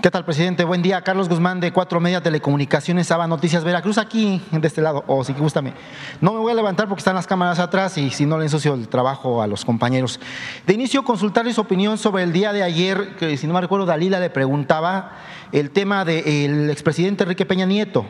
[0.03, 0.63] ¿Qué tal, presidente?
[0.63, 1.01] Buen día.
[1.01, 5.33] Carlos Guzmán de Cuatro Media Telecomunicaciones, Aba Noticias Veracruz, aquí de este lado, o si
[5.33, 5.73] gústame.
[6.21, 8.75] No me voy a levantar porque están las cámaras atrás y si no le ensucio
[8.75, 10.19] el trabajo a los compañeros.
[10.67, 13.87] De inicio, consultarles su opinión sobre el día de ayer, que si no me recuerdo,
[13.87, 15.13] Dalila le preguntaba
[15.51, 18.05] el tema del expresidente Enrique Peña Nieto.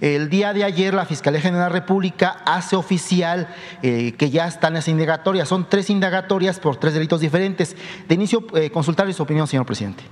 [0.00, 3.48] El día de ayer la Fiscalía General de la República hace oficial
[3.82, 5.48] eh, que ya están las indagatorias.
[5.48, 7.76] Son tres indagatorias por tres delitos diferentes.
[8.08, 10.04] De inicio, eh, consultarles su opinión, señor presidente.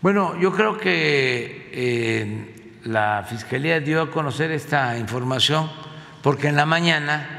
[0.00, 5.70] Bueno, yo creo que eh, la Fiscalía dio a conocer esta información
[6.22, 7.34] porque en la mañana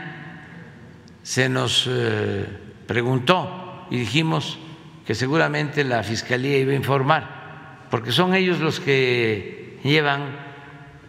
[1.22, 2.46] se nos eh,
[2.88, 4.58] preguntó y dijimos
[5.06, 10.45] que seguramente la Fiscalía iba a informar, porque son ellos los que llevan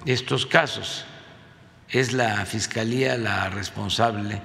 [0.06, 1.04] estos casos.
[1.88, 4.40] Es la Fiscalía la responsable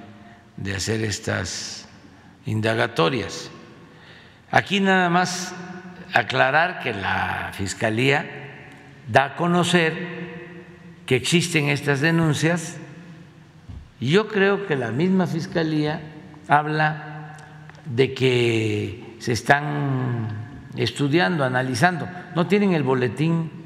[0.56, 1.88] de hacer estas
[2.46, 3.50] indagatorias.
[4.50, 5.54] Aquí nada más
[6.12, 8.26] aclarar que la Fiscalía
[9.08, 10.22] da a conocer
[11.06, 12.76] que existen estas denuncias
[13.98, 16.00] y yo creo que la misma Fiscalía
[16.48, 17.36] habla
[17.84, 20.28] de que se están
[20.76, 23.61] estudiando, analizando, no tienen el boletín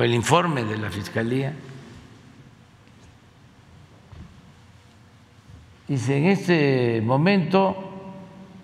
[0.00, 1.52] el informe de la Fiscalía.
[5.88, 7.76] Si en este momento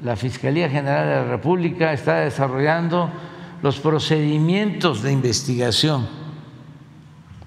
[0.02, 3.10] la Fiscalía General de la República está desarrollando
[3.62, 6.08] los procedimientos de investigación,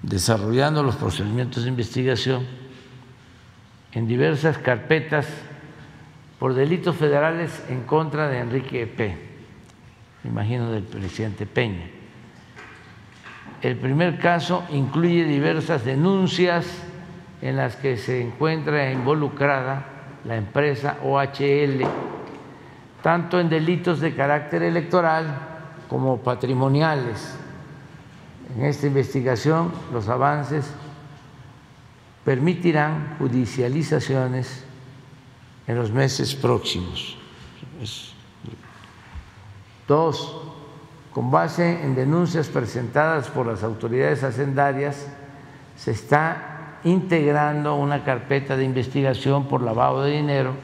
[0.02, 2.46] desarrollando los procedimientos de investigación
[3.92, 5.26] en diversas carpetas
[6.38, 9.16] por delitos federales en contra de Enrique P.,
[10.24, 12.01] imagino del presidente Peña.
[13.62, 16.66] El primer caso incluye diversas denuncias
[17.40, 19.86] en las que se encuentra involucrada
[20.24, 21.86] la empresa OHL
[23.02, 25.26] tanto en delitos de carácter electoral
[25.88, 27.34] como patrimoniales.
[28.56, 30.72] En esta investigación los avances
[32.24, 34.64] permitirán judicializaciones
[35.66, 37.18] en los meses próximos.
[39.88, 40.41] Dos,
[41.12, 45.06] con base en denuncias presentadas por las autoridades hacendarias,
[45.76, 50.54] se está integrando una carpeta de investigación por lavado de dinero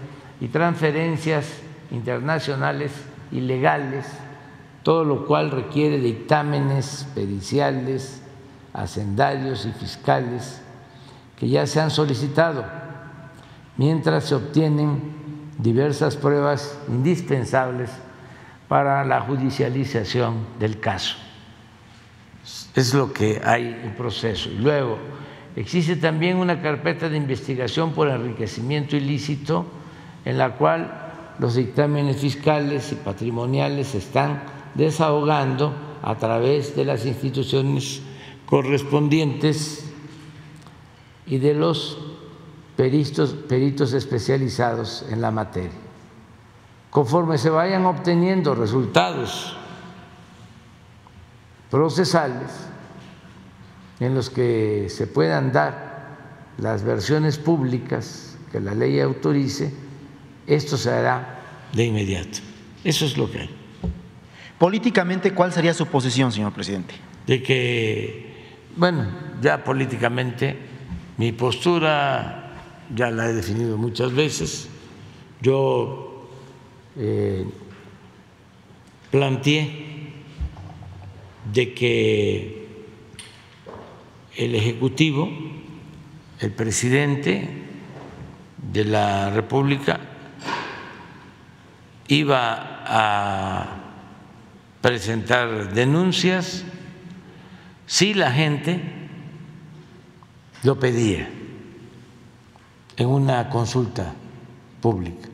[0.41, 1.47] y transferencias
[1.91, 2.93] internacionales
[3.31, 4.07] ilegales,
[4.83, 8.23] todo lo cual requiere dictámenes periciales,
[8.73, 10.63] hacendarios y fiscales
[11.39, 12.65] que ya se han solicitado,
[13.77, 15.19] mientras se obtienen
[15.59, 17.91] diversas pruebas indispensables
[18.69, 21.17] para la judicialización del caso.
[22.75, 24.51] Es lo que hay en proceso.
[24.51, 24.99] Y luego,
[25.57, 29.67] existe también una carpeta de investigación por enriquecimiento ilícito
[30.25, 34.43] en la cual los dictámenes fiscales y patrimoniales se están
[34.75, 38.03] desahogando a través de las instituciones
[38.47, 39.91] correspondientes
[41.27, 41.99] y de los
[42.77, 45.88] peritos, peritos especializados en la materia.
[46.91, 49.57] Conforme se vayan obteniendo resultados
[51.71, 52.49] procesales
[54.01, 56.17] en los que se puedan dar
[56.57, 59.73] las versiones públicas que la ley autorice,
[60.47, 61.41] esto se hará
[61.73, 62.39] de inmediato.
[62.83, 63.51] Eso es lo que hay.
[64.59, 66.95] Políticamente, ¿cuál sería su posición, señor presidente?
[67.27, 69.07] De que, bueno,
[69.41, 70.57] ya políticamente
[71.19, 72.55] mi postura
[72.95, 74.69] ya la he definido muchas veces.
[75.41, 76.08] Yo
[76.99, 77.47] eh,
[79.11, 79.89] planteé
[81.53, 82.69] de que
[84.37, 85.29] el Ejecutivo,
[86.41, 87.49] el presidente
[88.73, 90.01] de la República,
[92.09, 93.67] iba a
[94.81, 96.65] presentar denuncias
[97.87, 98.81] si la gente
[100.63, 101.29] lo pedía
[102.97, 104.15] en una consulta
[104.81, 105.28] pública.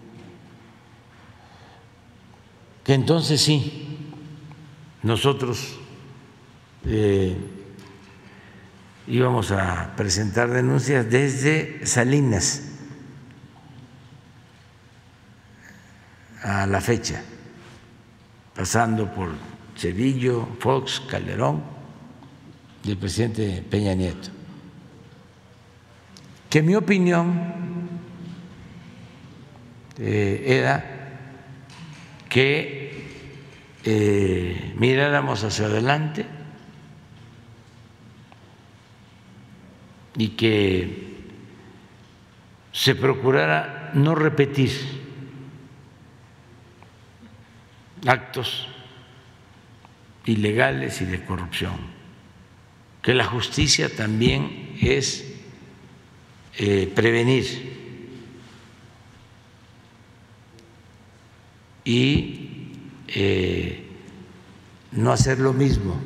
[2.84, 3.98] Que entonces sí,
[5.02, 5.78] nosotros
[6.84, 7.34] eh,
[9.06, 12.62] íbamos a presentar denuncias desde Salinas
[16.42, 17.22] a la fecha,
[18.54, 19.30] pasando por
[19.78, 21.62] Cedillo, Fox, Calderón
[22.84, 24.28] y el presidente Peña Nieto.
[26.50, 27.54] Que mi opinión
[29.98, 30.93] eh, era
[32.34, 32.90] que
[33.84, 36.26] eh, miráramos hacia adelante
[40.16, 41.14] y que
[42.72, 44.72] se procurara no repetir
[48.04, 48.66] actos
[50.24, 51.76] ilegales y de corrupción,
[53.00, 55.36] que la justicia también es
[56.58, 57.73] eh, prevenir
[61.84, 62.72] y
[63.08, 63.86] eh,
[64.92, 65.96] no hacer lo mismo,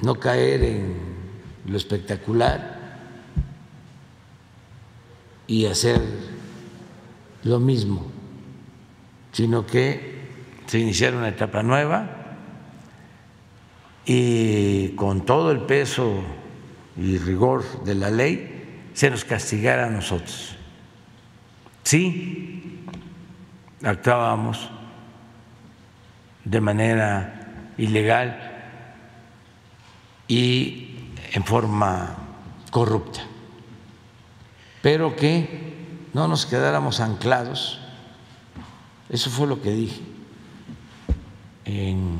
[0.00, 0.94] no caer en
[1.66, 2.98] lo espectacular
[5.46, 6.00] y hacer
[7.44, 8.14] lo mismo
[9.34, 10.14] sino que
[10.66, 12.36] se iniciara una etapa nueva
[14.06, 16.22] y con todo el peso
[16.96, 20.54] y rigor de la ley se nos castigara a nosotros.
[21.82, 22.73] Sí,
[23.84, 24.70] actuábamos
[26.44, 28.38] de manera ilegal
[30.28, 32.16] y en forma
[32.70, 33.20] corrupta,
[34.82, 37.80] pero que no nos quedáramos anclados
[39.08, 40.00] eso fue lo que dije.
[41.64, 42.18] En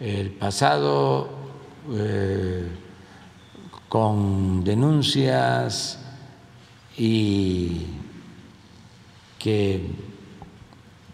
[0.00, 1.30] el pasado,
[1.90, 2.68] eh,
[3.88, 5.98] con denuncias
[6.98, 7.86] y
[9.42, 9.90] que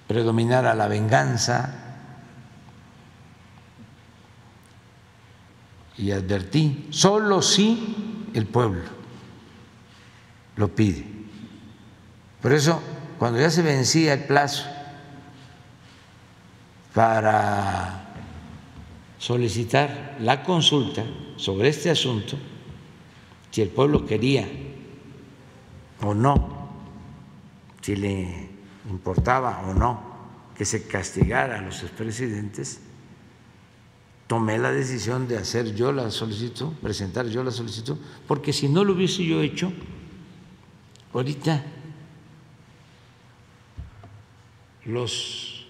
[0.06, 1.74] predominara la venganza,
[5.96, 8.84] y advertí, solo si el pueblo
[10.56, 11.06] lo pide.
[12.42, 12.80] Por eso
[13.18, 14.64] cuando ya se vencía el plazo
[16.94, 18.14] para
[19.18, 21.02] solicitar la consulta
[21.36, 22.38] sobre este asunto,
[23.50, 24.46] si el pueblo quería
[26.02, 26.57] o no,
[27.80, 28.48] si le
[28.90, 30.18] importaba o no
[30.56, 32.80] que se castigara a los expresidentes,
[34.26, 37.96] tomé la decisión de hacer yo la solicitud, presentar yo la solicitud,
[38.26, 39.72] porque si no lo hubiese yo hecho,
[41.14, 41.64] ahorita
[44.84, 45.66] los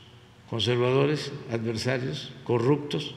[0.49, 3.15] conservadores, adversarios, corruptos,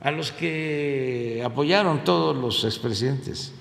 [0.00, 3.52] a los que apoyaron todos los expresidentes,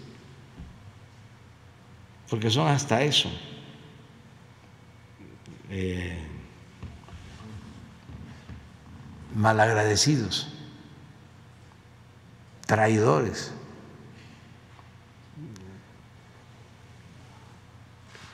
[2.30, 3.30] porque son hasta eso.
[5.74, 6.18] Eh,
[9.34, 10.52] malagradecidos,
[12.66, 13.54] traidores.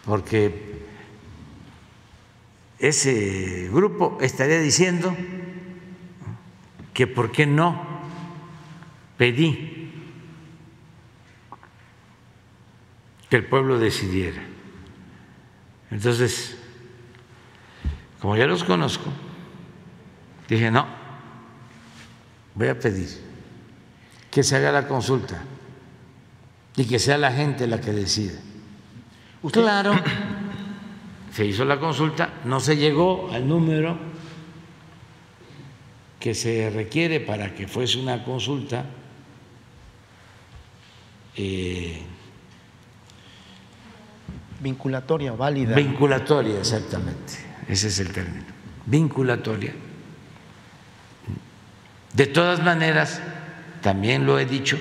[0.04, 0.82] Porque
[2.80, 5.16] ese grupo estaría diciendo
[6.96, 7.86] que por qué no
[9.16, 9.92] pedí
[13.30, 14.42] que el pueblo decidiera.
[15.92, 16.58] Entonces,
[18.22, 19.10] como ya los conozco,
[20.48, 20.86] dije, no,
[22.56, 23.10] voy a pedir
[24.32, 25.42] que se haga la consulta
[26.76, 28.40] y que sea la gente la que decida.
[29.52, 29.94] Claro,
[31.32, 33.98] se hizo la consulta, no se llegó al número
[36.20, 38.86] que se requiere para que fuese una consulta.
[41.36, 42.02] Eh,
[44.60, 45.76] vinculatoria válida.
[45.76, 47.34] Vinculatoria, exactamente,
[47.68, 48.46] ese es el término,
[48.86, 49.74] vinculatoria.
[52.14, 53.22] De todas maneras,
[53.82, 54.80] también lo he dicho,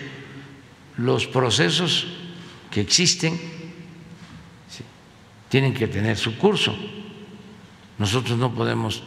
[0.96, 2.06] los procesos
[2.70, 3.38] que existen
[5.48, 6.76] tienen que tener su curso.
[7.98, 9.02] Nosotros no podemos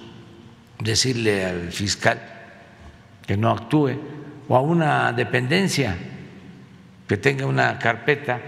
[0.79, 2.21] decirle al fiscal
[3.25, 3.91] que no actúe
[4.47, 5.95] o a una dependencia
[7.07, 8.41] que tenga una carpeta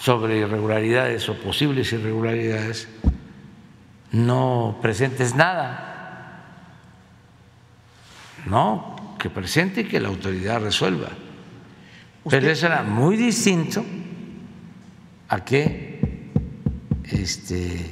[0.00, 2.88] sobre irregularidades o posibles irregularidades,
[4.12, 6.40] no presentes nada,
[8.46, 11.10] no, que presente y que la autoridad resuelva.
[12.28, 13.84] Pero eso era muy distinto
[15.28, 16.32] a que
[17.04, 17.90] este,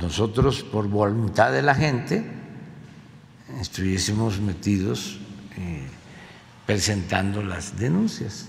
[0.00, 2.24] nosotros, por voluntad de la gente,
[3.60, 5.20] estuviésemos metidos
[5.58, 5.84] eh,
[6.64, 8.48] presentando las denuncias.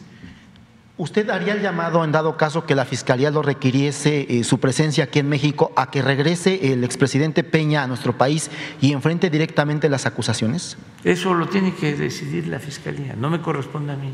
[0.97, 5.03] ¿Usted haría el llamado, en dado caso que la Fiscalía lo requiriese eh, su presencia
[5.03, 8.49] aquí en México, a que regrese el expresidente Peña a nuestro país
[8.81, 10.75] y enfrente directamente las acusaciones?
[11.03, 14.11] Eso lo tiene que decidir la Fiscalía, no me corresponde a mí.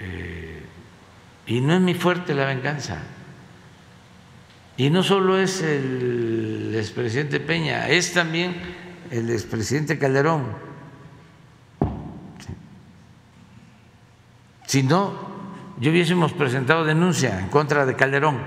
[0.00, 0.62] Eh,
[1.46, 2.98] y no es mi fuerte la venganza.
[4.76, 8.54] Y no solo es el expresidente Peña, es también
[9.10, 10.73] el expresidente Calderón.
[14.74, 15.14] Si no,
[15.78, 18.42] yo hubiésemos presentado denuncia en contra de Calderón.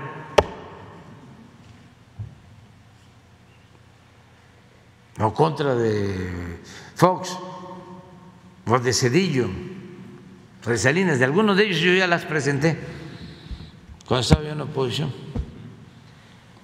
[5.20, 6.60] O contra de
[6.96, 7.34] Fox,
[8.66, 9.48] o de Cedillo,
[10.66, 11.18] o de Salinas.
[11.18, 12.76] De algunos de ellos yo ya las presenté
[14.04, 15.10] cuando estaba yo en oposición.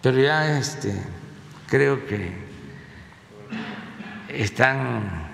[0.02, 0.92] Pero ya este,
[1.68, 2.34] creo que
[4.28, 5.26] están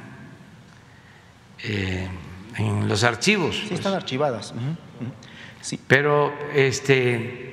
[1.64, 2.08] eh,
[2.56, 3.56] en los archivos.
[3.56, 4.02] Sí, están pues.
[4.02, 4.54] archivadas.
[5.60, 5.78] Sí.
[5.86, 7.49] Pero este,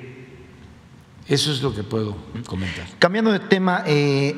[1.28, 2.86] eso es lo que puedo comentar.
[2.98, 4.34] Cambiando de tema, eh,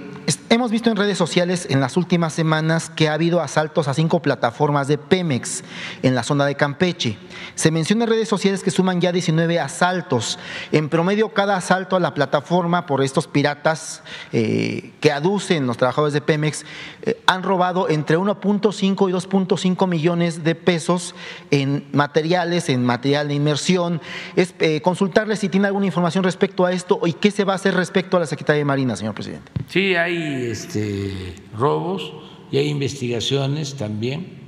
[0.48, 4.20] hemos visto en redes sociales en las últimas semanas que ha habido asaltos a cinco
[4.20, 5.62] plataformas de Pemex
[6.02, 7.16] en la zona de Campeche.
[7.54, 10.38] Se menciona en redes sociales que suman ya 19 asaltos.
[10.72, 14.02] En promedio, cada asalto a la plataforma por estos piratas
[14.32, 16.64] eh, que aducen los trabajadores de Pemex
[17.02, 21.14] eh, han robado entre 1.5 y 2.5 millones de pesos
[21.52, 24.00] en materiales, en material de inmersión.
[24.34, 26.72] Es eh, consultarle si tiene alguna información respecto a
[27.04, 29.50] y qué se va a hacer respecto a la Secretaría de Marina, señor presidente.
[29.68, 32.12] Sí, hay este, robos
[32.50, 34.38] y hay investigaciones también.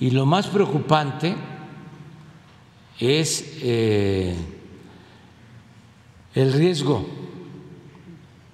[0.00, 1.34] Y lo más preocupante
[2.98, 4.34] es eh,
[6.34, 7.06] el riesgo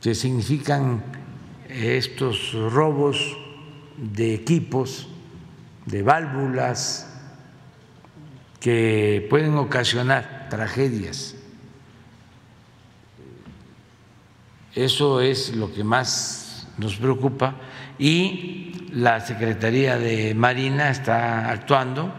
[0.01, 1.03] que significan
[1.69, 3.37] estos robos
[3.97, 5.09] de equipos,
[5.87, 7.09] de válvulas,
[8.61, 11.38] que pueden ocasionar tragedias.
[14.79, 17.57] Eso es lo que más nos preocupa
[17.99, 22.13] y la Secretaría de Marina está actuando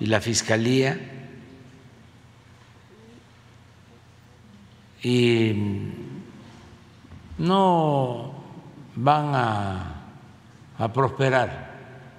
[0.00, 0.98] y la Fiscalía
[5.00, 5.54] y
[7.38, 8.32] no
[8.96, 9.94] van a,
[10.78, 11.70] a prosperar.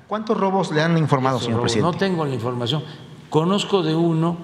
[0.07, 1.91] ¿Cuántos robos le han informado, señor presidente?
[1.91, 2.85] No tengo la información.
[3.29, 4.37] Conozco de uno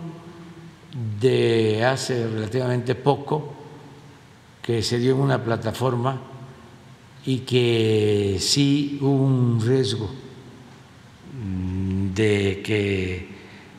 [1.21, 3.58] de hace relativamente poco
[4.61, 6.21] que se dio en una plataforma
[7.25, 10.09] y que sí hubo un riesgo
[11.33, 13.27] mm, de que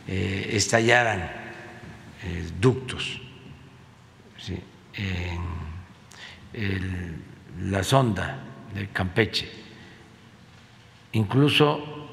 [0.09, 3.20] eh, estallaran eh, ductos
[6.52, 7.23] en
[7.70, 8.39] la sonda
[8.74, 9.48] de Campeche,
[11.12, 12.09] incluso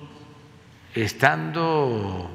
[0.93, 2.29] estando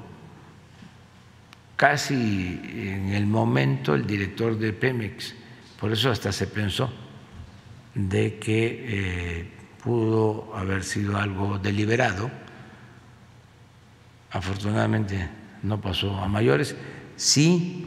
[1.76, 5.34] casi en el momento el director de Pemex,
[5.82, 6.88] por eso hasta se pensó
[7.92, 9.50] de que eh,
[9.82, 12.30] pudo haber sido algo deliberado.
[14.30, 15.28] Afortunadamente
[15.64, 16.76] no pasó a mayores.
[17.16, 17.84] Sí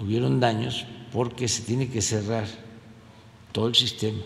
[0.00, 2.46] hubieron daños porque se tiene que cerrar
[3.50, 4.22] todo el sistema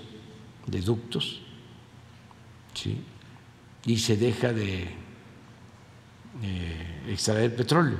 [0.66, 1.40] de ductos
[3.86, 4.82] y se deja de
[6.42, 7.96] eh, extraer petróleo.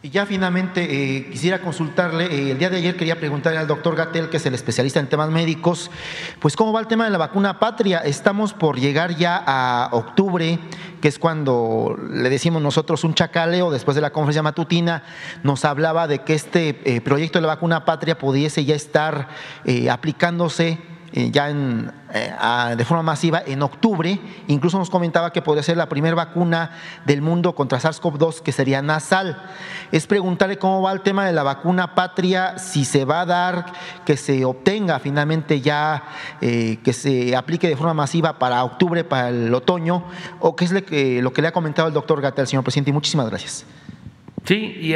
[0.00, 0.84] Y ya finalmente
[1.16, 4.46] eh, quisiera consultarle, eh, el día de ayer quería preguntarle al doctor Gatel, que es
[4.46, 5.90] el especialista en temas médicos,
[6.38, 7.98] pues cómo va el tema de la vacuna patria.
[7.98, 10.60] Estamos por llegar ya a octubre,
[11.00, 15.02] que es cuando le decimos nosotros un chacaleo, después de la conferencia matutina,
[15.42, 19.26] nos hablaba de que este eh, proyecto de la vacuna patria pudiese ya estar
[19.90, 20.78] aplicándose
[21.12, 24.20] eh, ya eh, de forma masiva en octubre.
[24.46, 26.70] Incluso nos comentaba que podría ser la primera vacuna
[27.06, 29.42] del mundo contra SARS-CoV-2 que sería nasal.
[29.90, 33.72] Es preguntarle cómo va el tema de la vacuna patria, si se va a dar,
[34.04, 36.04] que se obtenga finalmente ya,
[36.42, 40.04] eh, que se aplique de forma masiva para octubre, para el otoño,
[40.40, 42.92] o qué es lo que, lo que le ha comentado el doctor Gatel, señor presidente.
[42.92, 43.64] Muchísimas gracias.
[44.44, 44.94] Sí, y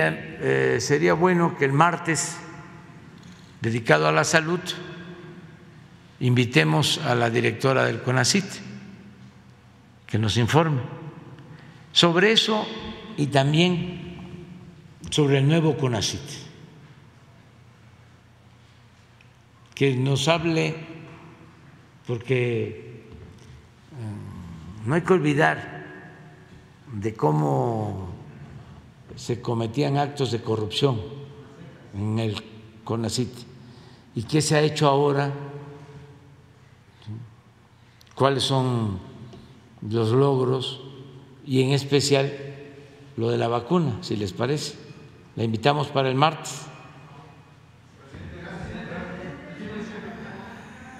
[0.80, 2.36] sería bueno que el martes,
[3.60, 4.60] dedicado a la salud,
[6.22, 8.44] invitemos a la directora del CONACIT
[10.06, 10.82] que nos informe
[11.90, 12.64] sobre eso
[13.16, 16.20] y también sobre el nuevo CONACIT,
[19.74, 20.76] que nos hable,
[22.06, 23.04] porque eh,
[24.86, 25.82] no hay que olvidar
[26.92, 28.10] de cómo
[29.16, 31.00] se cometían actos de corrupción
[31.94, 32.42] en el
[32.84, 33.32] CONACIT
[34.14, 35.32] y qué se ha hecho ahora
[38.22, 39.00] cuáles son
[39.80, 40.80] los logros
[41.44, 42.32] y en especial
[43.16, 44.76] lo de la vacuna, si les parece.
[45.34, 46.66] La invitamos para el martes.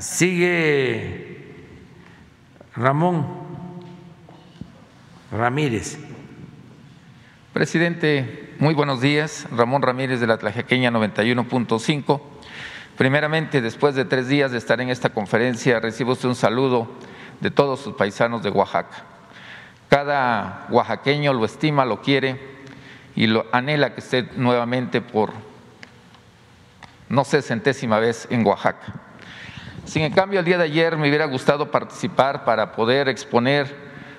[0.01, 1.55] Sigue
[2.74, 3.24] Ramón
[5.31, 6.01] Ramírez.
[7.53, 9.47] Presidente, muy buenos días.
[9.57, 12.20] Ramón Ramírez de la Tlajequeña 91.5.
[12.99, 16.89] Primeramente, después de tres días de estar en esta conferencia, recibo usted un saludo
[17.43, 19.02] de todos sus paisanos de Oaxaca.
[19.89, 22.40] Cada oaxaqueño lo estima, lo quiere
[23.16, 25.32] y lo anhela que esté nuevamente por,
[27.09, 28.94] no sé, centésima vez en Oaxaca.
[29.85, 33.74] Sin en cambio, el día de ayer me hubiera gustado participar para poder exponer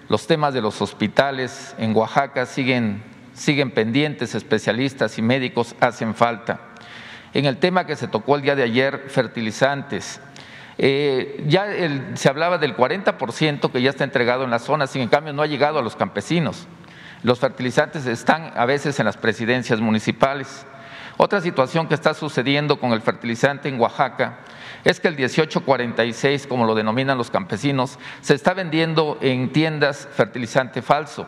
[0.09, 2.45] los temas de los hospitales en Oaxaca.
[2.45, 3.01] Siguen,
[3.33, 6.59] siguen pendientes, especialistas y médicos hacen falta.
[7.33, 10.19] En el tema que se tocó el día de ayer, fertilizantes,
[10.77, 11.67] eh, ya
[12.15, 15.41] se hablaba del 40% que ya está entregado en la zona, sin en cambio no
[15.41, 16.67] ha llegado a los campesinos.
[17.23, 20.65] Los fertilizantes están a veces en las presidencias municipales.
[21.17, 24.39] Otra situación que está sucediendo con el fertilizante en Oaxaca
[24.83, 30.81] es que el 1846, como lo denominan los campesinos, se está vendiendo en tiendas fertilizante
[30.81, 31.27] falso.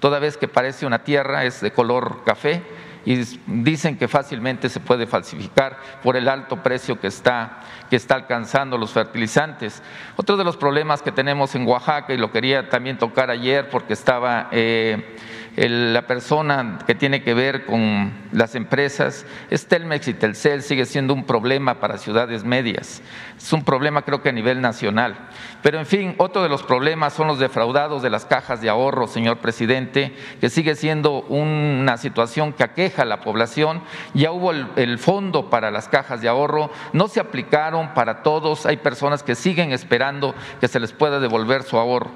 [0.00, 2.62] Toda vez que parece una tierra es de color café
[3.06, 8.16] y dicen que fácilmente se puede falsificar por el alto precio que está, que está
[8.16, 9.80] alcanzando los fertilizantes.
[10.16, 13.92] Otro de los problemas que tenemos en Oaxaca, y lo quería también tocar ayer porque
[13.92, 15.16] estaba eh,
[15.56, 21.14] la persona que tiene que ver con las empresas, es Telmex y Telcel, sigue siendo
[21.14, 23.02] un problema para ciudades medias.
[23.38, 25.30] Es un problema creo que a nivel nacional.
[25.62, 29.06] Pero en fin, otro de los problemas son los defraudados de las cajas de ahorro,
[29.06, 33.82] señor presidente, que sigue siendo una situación que aqueja a la población.
[34.12, 38.66] Ya hubo el, el fondo para las cajas de ahorro, no se aplicaron para todos,
[38.66, 42.10] hay personas que siguen esperando que se les pueda devolver su ahorro.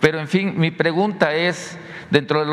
[0.00, 1.78] Pero en fin, mi pregunta es,
[2.12, 2.44] dentro,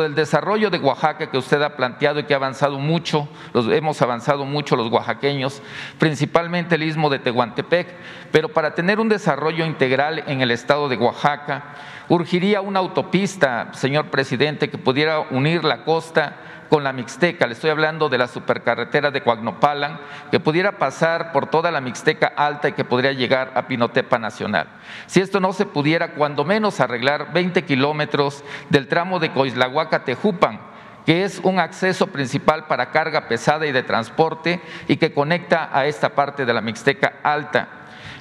[0.00, 4.02] del desarrollo de Oaxaca que usted ha planteado y que ha avanzado mucho, los, hemos
[4.02, 5.62] avanzado mucho los oaxaqueños,
[5.98, 7.94] principalmente el istmo de Tehuantepec,
[8.32, 11.76] pero para tener un desarrollo integral en el estado de Oaxaca,
[12.08, 17.70] urgiría una autopista, señor presidente, que pudiera unir la costa con la Mixteca, le estoy
[17.70, 20.00] hablando de la supercarretera de Coagnopalan,
[20.30, 24.68] que pudiera pasar por toda la Mixteca alta y que podría llegar a Pinotepa Nacional.
[25.06, 30.60] Si esto no se pudiera, cuando menos arreglar 20 kilómetros del tramo de Coislahuaca Tejupan,
[31.06, 35.86] que es un acceso principal para carga pesada y de transporte y que conecta a
[35.86, 37.68] esta parte de la Mixteca alta.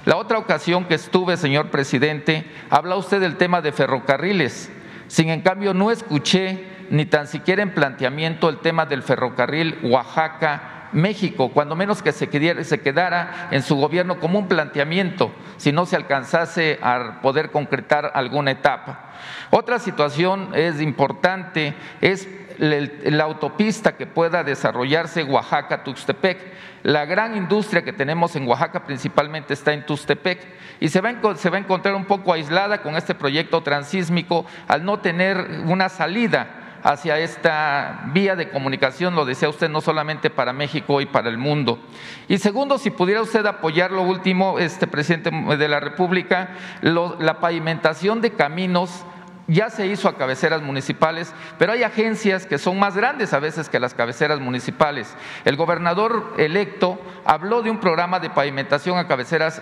[0.06, 4.72] La otra ocasión que estuve, señor presidente, habla usted del tema de ferrocarriles.
[5.08, 10.78] Sin en cambio, no escuché ni tan siquiera en planteamiento el tema del ferrocarril Oaxaca
[10.92, 15.96] México, cuando menos que se quedara, en su gobierno como un planteamiento, si no se
[15.96, 19.12] alcanzase a poder concretar alguna etapa.
[19.50, 22.28] Otra situación es importante, es
[22.58, 26.38] la autopista que pueda desarrollarse Oaxaca-Tuxtepec.
[26.84, 30.40] La gran industria que tenemos en Oaxaca principalmente está en Tuxtepec
[30.80, 34.86] y se va, se va a encontrar un poco aislada con este proyecto transísmico al
[34.86, 40.54] no tener una salida hacia esta vía de comunicación, lo decía usted, no solamente para
[40.54, 41.80] México y para el mundo.
[42.28, 46.50] Y segundo, si pudiera usted apoyar lo último, este presidente de la República,
[46.82, 49.06] la pavimentación de caminos
[49.48, 53.70] ya se hizo a cabeceras municipales, pero hay agencias que son más grandes a veces
[53.70, 55.16] que las cabeceras municipales.
[55.46, 59.62] El gobernador electo habló de un programa de pavimentación a cabeceras,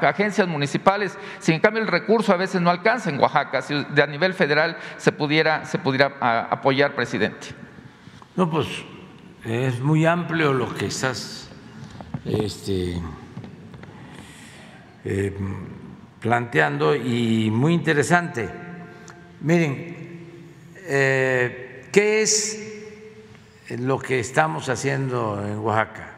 [0.00, 4.06] agencias municipales, sin cambio el recurso a veces no alcanza en Oaxaca, si de a
[4.06, 7.48] nivel federal se pudiera, se pudiera apoyar, presidente.
[8.36, 8.66] No, pues
[9.44, 11.50] es muy amplio lo que estás
[12.24, 13.00] este,
[15.04, 15.36] eh,
[16.20, 18.63] planteando y muy interesante
[19.40, 19.96] Miren,
[20.86, 22.64] eh, ¿qué es
[23.70, 26.10] lo que estamos haciendo en Oaxaca?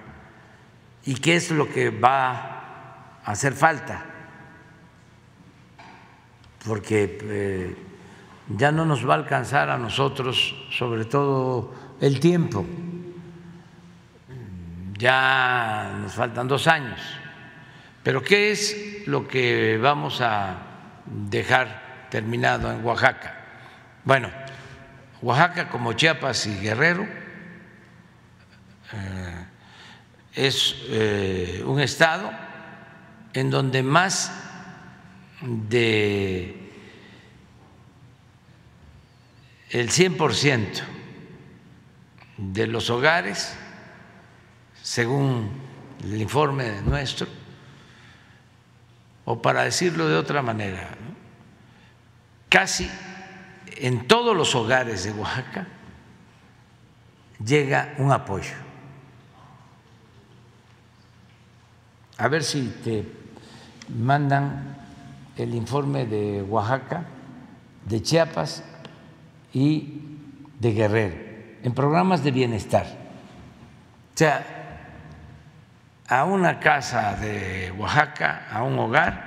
[1.04, 4.04] ¿Y qué es lo que va a hacer falta?
[6.66, 7.76] Porque eh,
[8.48, 12.66] ya no nos va a alcanzar a nosotros, sobre todo el tiempo.
[14.98, 17.00] Ya nos faltan dos años.
[18.02, 20.58] Pero ¿qué es lo que vamos a
[21.06, 21.85] dejar?
[22.10, 23.34] Terminado en Oaxaca.
[24.04, 24.30] Bueno,
[25.22, 27.06] Oaxaca como Chiapas y Guerrero
[28.92, 29.44] eh,
[30.34, 32.30] es eh, un estado
[33.32, 34.32] en donde más
[35.42, 36.70] de
[39.70, 40.82] el 100%
[42.38, 43.54] de los hogares,
[44.82, 45.50] según
[46.04, 47.26] el informe nuestro,
[49.24, 50.95] o para decirlo de otra manera,
[52.48, 52.90] casi
[53.76, 55.66] en todos los hogares de Oaxaca
[57.44, 58.54] llega un apoyo.
[62.18, 63.06] A ver si te
[63.88, 64.76] mandan
[65.36, 67.04] el informe de Oaxaca,
[67.84, 68.64] de Chiapas
[69.52, 70.00] y
[70.58, 71.16] de Guerrero,
[71.62, 72.86] en programas de bienestar.
[72.86, 74.46] O sea,
[76.08, 79.25] a una casa de Oaxaca, a un hogar,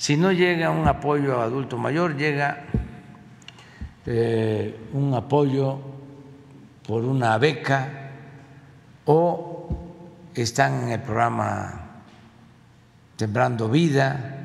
[0.00, 2.64] si no llega un apoyo a adulto mayor, llega
[4.06, 5.78] eh, un apoyo
[6.86, 8.10] por una beca
[9.04, 9.68] o
[10.34, 12.00] están en el programa
[13.18, 14.38] Sembrando Vida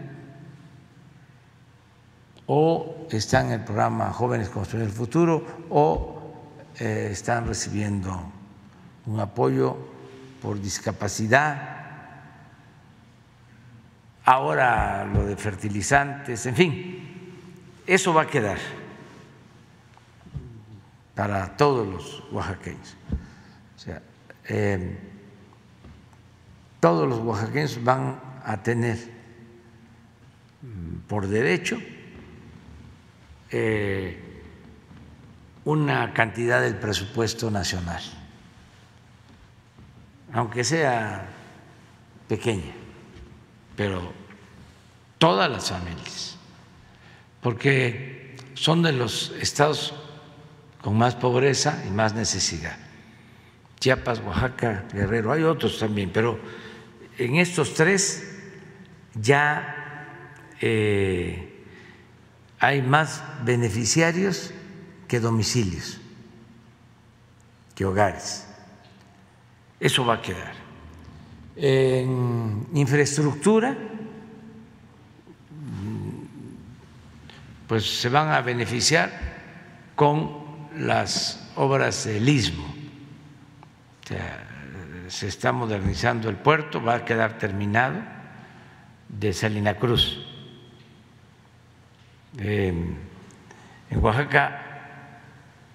[2.48, 6.34] o están en el programa Jóvenes Construyendo el Futuro o
[6.78, 8.12] eh, están recibiendo
[9.06, 9.78] un apoyo
[10.42, 11.75] por discapacidad
[14.26, 17.30] ahora lo de fertilizantes, en fin,
[17.86, 18.58] eso va a quedar
[21.14, 22.98] para todos los oaxaqueños.
[23.76, 24.02] O sea,
[24.50, 24.98] eh,
[26.80, 28.98] todos los oaxaqueños van a tener
[30.62, 31.80] mm, por derecho
[33.52, 34.42] eh,
[35.64, 38.02] una cantidad del presupuesto nacional,
[40.34, 41.28] aunque sea
[42.28, 42.85] pequeña
[43.76, 44.14] pero
[45.18, 46.38] todas las familias,
[47.42, 49.94] porque son de los estados
[50.82, 52.78] con más pobreza y más necesidad.
[53.80, 56.40] Chiapas, Oaxaca, Guerrero, hay otros también, pero
[57.18, 58.36] en estos tres
[59.14, 60.08] ya
[60.62, 61.64] eh,
[62.60, 64.52] hay más beneficiarios
[65.08, 66.00] que domicilios,
[67.76, 68.48] que hogares.
[69.80, 70.65] Eso va a quedar
[71.56, 73.78] en infraestructura,
[77.68, 79.12] pues se van a beneficiar
[79.96, 80.44] con
[80.78, 82.74] las obras del istmo.
[85.08, 88.02] se está modernizando el puerto, va a quedar terminado
[89.08, 90.26] de Salina Cruz.
[92.38, 92.98] en
[94.02, 94.66] Oaxaca,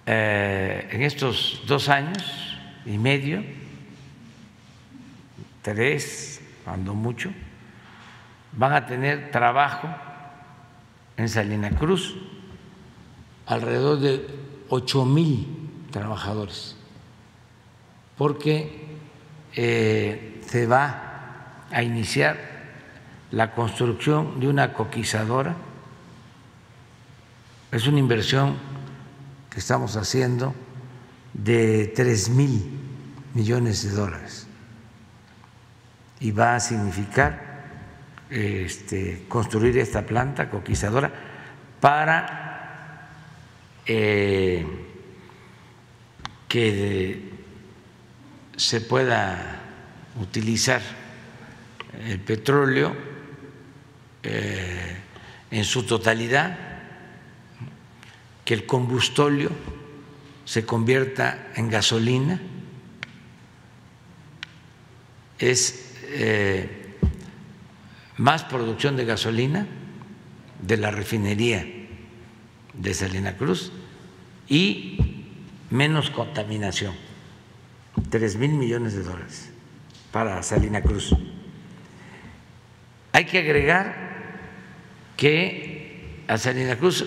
[0.05, 3.43] eh, en estos dos años y medio,
[5.61, 7.31] tres, cuando mucho,
[8.53, 9.87] van a tener trabajo
[11.17, 12.15] en Salina Cruz
[13.45, 14.27] alrededor de
[14.69, 15.47] ocho mil
[15.91, 16.75] trabajadores,
[18.17, 18.87] porque
[19.55, 22.37] eh, se va a iniciar
[23.31, 25.55] la construcción de una coquizadora.
[27.71, 28.57] Es una inversión
[29.49, 30.53] que estamos haciendo
[31.33, 32.79] de tres mil
[33.33, 34.47] millones de dólares
[36.21, 37.51] y va a significar
[38.29, 41.11] este, construir esta planta coquizadora
[41.79, 43.09] para
[43.85, 44.65] eh,
[46.47, 47.31] que
[48.55, 49.59] se pueda
[50.21, 50.81] utilizar
[52.05, 52.95] el petróleo
[54.23, 54.97] eh,
[55.49, 56.57] en su totalidad,
[58.45, 59.49] que el combustóleo
[60.45, 62.39] se convierta en gasolina,
[65.39, 66.95] es eh,
[68.17, 69.67] más producción de gasolina
[70.61, 71.65] de la refinería
[72.73, 73.71] de Salina Cruz
[74.47, 75.25] y
[75.69, 76.93] menos contaminación,
[78.09, 79.51] tres mil millones de dólares
[80.11, 81.15] para Salina Cruz.
[83.13, 84.11] Hay que agregar
[85.17, 87.05] que a Salina Cruz,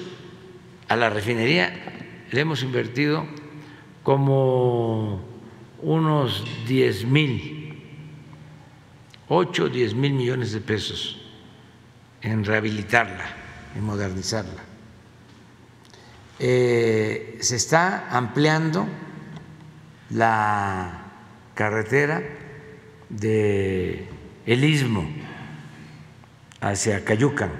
[0.89, 1.73] a la refinería,
[2.31, 3.27] le hemos invertido
[4.03, 5.25] como
[5.81, 7.64] unos 10 mil,
[9.35, 11.21] 8 o 10 mil millones de pesos
[12.23, 13.25] en rehabilitarla,
[13.75, 14.63] en modernizarla.
[16.39, 18.87] Eh, se está ampliando
[20.11, 21.03] la
[21.55, 22.23] carretera
[23.09, 24.09] de
[24.47, 25.05] el istmo
[26.61, 27.51] hacia Cayucan.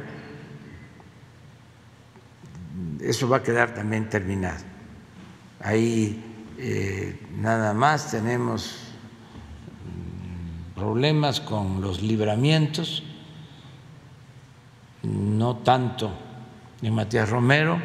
[3.01, 4.63] Eso va a quedar también terminado.
[5.61, 6.23] Ahí
[6.59, 8.84] eh, nada más tenemos
[10.75, 13.03] problemas con los libramientos,
[15.03, 16.11] no tanto
[16.83, 17.81] en Matías Romero,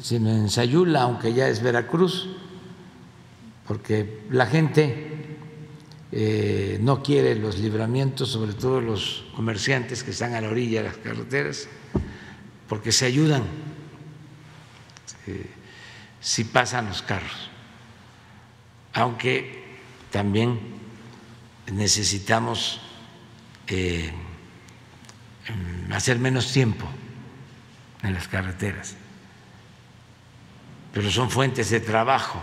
[0.00, 2.28] sino en Sayula, aunque ya es Veracruz,
[3.66, 5.36] porque la gente
[6.12, 10.88] eh, no quiere los libramientos, sobre todo los comerciantes que están a la orilla de
[10.88, 11.68] las carreteras,
[12.68, 13.42] porque se ayudan
[15.26, 15.50] eh,
[16.20, 17.50] si pasan los carros,
[18.92, 19.62] aunque
[20.10, 20.81] también
[21.70, 22.80] necesitamos
[23.66, 24.12] eh,
[25.92, 26.86] hacer menos tiempo
[28.02, 28.96] en las carreteras,
[30.92, 32.42] pero son fuentes de trabajo.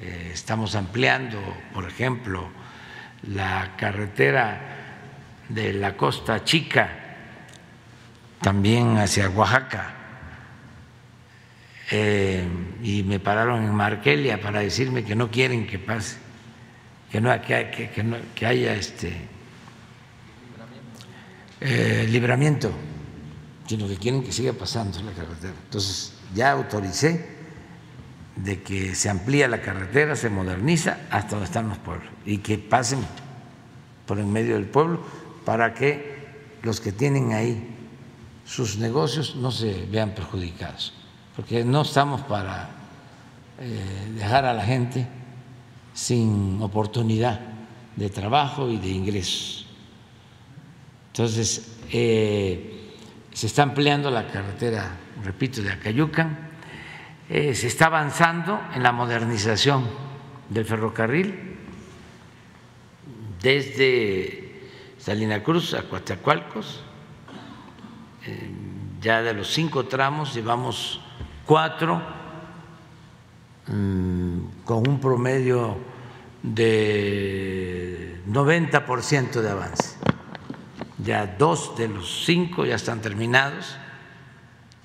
[0.00, 1.40] Eh, estamos ampliando,
[1.72, 2.48] por ejemplo,
[3.28, 4.60] la carretera
[5.48, 6.90] de la Costa Chica,
[8.40, 9.94] también hacia Oaxaca.
[11.90, 12.46] Eh,
[12.82, 16.16] y me pararon en Markelia para decirme que no quieren que pase,
[17.14, 19.12] que no, que, que, haya este
[21.60, 22.72] eh, libramiento,
[23.68, 25.54] sino que quieren que siga pasando la carretera.
[25.62, 27.24] Entonces ya autoricé
[28.34, 32.58] de que se amplía la carretera, se moderniza hasta donde están los pueblos y que
[32.58, 32.98] pasen
[34.06, 35.00] por en medio del pueblo
[35.44, 36.16] para que
[36.64, 37.76] los que tienen ahí
[38.44, 40.92] sus negocios no se vean perjudicados,
[41.36, 42.70] porque no estamos para
[43.60, 45.06] eh, dejar a la gente
[45.94, 47.40] sin oportunidad
[47.96, 49.66] de trabajo y de ingresos.
[51.12, 52.90] Entonces, eh,
[53.32, 56.52] se está ampliando la carretera, repito, de Acayucan
[57.28, 59.88] eh, se está avanzando en la modernización
[60.50, 61.56] del ferrocarril
[63.40, 64.68] desde
[64.98, 66.82] Salina Cruz a Coatzacoalcos.
[68.26, 68.50] Eh,
[69.00, 71.00] ya de los cinco tramos llevamos
[71.46, 72.02] cuatro
[73.66, 75.78] con un promedio
[76.42, 79.96] de 90% de avance.
[80.98, 83.76] Ya dos de los cinco ya están terminados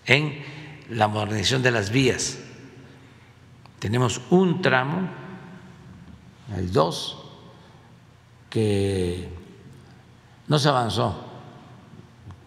[0.05, 0.43] en
[0.89, 2.37] la modernización de las vías.
[3.79, 5.09] Tenemos un tramo,
[6.55, 7.19] hay dos,
[8.49, 9.29] que
[10.47, 11.25] no se avanzó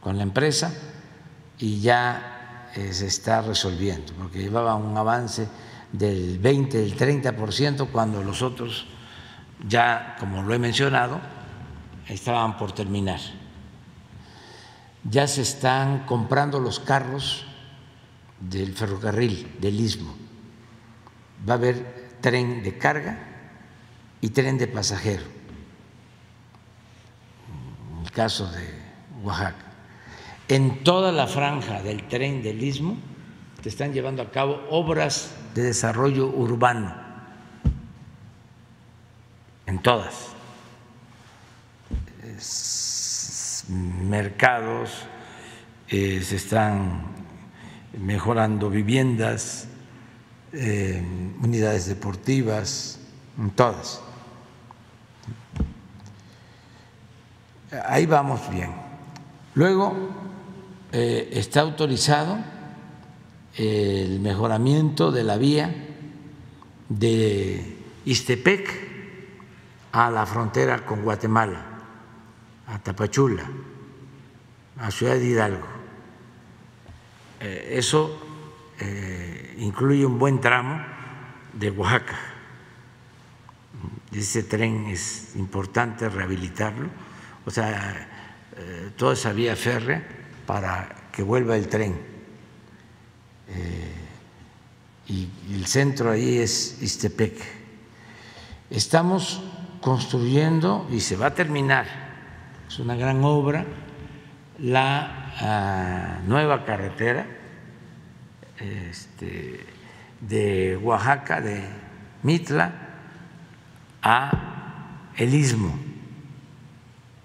[0.01, 0.75] con la empresa
[1.59, 5.49] y ya eh, se está resolviendo, porque llevaba un avance
[5.93, 8.87] del 20, del 30%, cuando los otros
[9.69, 11.21] ya, como lo he mencionado,
[12.09, 13.21] estaban por terminar.
[15.05, 17.45] Ya se están comprando los carros
[18.41, 20.15] del ferrocarril del istmo.
[21.49, 23.19] Va a haber tren de carga
[24.21, 25.25] y tren de pasajero,
[27.99, 28.81] en el caso de
[29.23, 29.67] Oaxaca.
[30.49, 32.97] En toda la franja del tren del istmo
[33.63, 36.95] se están llevando a cabo obras de desarrollo urbano,
[39.67, 40.31] en todas.
[43.69, 44.91] mercados,
[45.89, 47.03] se están
[47.99, 49.69] mejorando viviendas,
[50.53, 51.03] eh,
[51.41, 52.99] unidades deportivas,
[53.55, 54.03] todas.
[57.87, 58.73] Ahí vamos bien.
[59.55, 59.95] Luego
[60.93, 62.52] eh, está autorizado
[63.55, 65.75] el mejoramiento de la vía
[66.89, 68.93] de Istepec
[69.93, 71.61] a la frontera con Guatemala,
[72.67, 73.45] a Tapachula,
[74.79, 75.67] a Ciudad de Hidalgo.
[77.41, 78.19] Eh, eso
[78.79, 80.83] eh, incluye un buen tramo
[81.53, 82.19] de Oaxaca.
[84.13, 86.89] Ese tren es importante rehabilitarlo,
[87.45, 88.09] o sea,
[88.57, 90.07] eh, toda esa vía férrea
[90.47, 92.12] para que vuelva el tren.
[95.09, 97.35] Y el centro ahí es Istepec.
[98.71, 99.43] Estamos
[99.81, 101.87] construyendo y se va a terminar,
[102.69, 103.67] es una gran obra,
[104.59, 107.27] la ah, nueva carretera
[108.59, 109.67] este,
[110.21, 111.65] de Oaxaca, de
[112.23, 112.73] Mitla,
[114.03, 115.77] a el Istmo.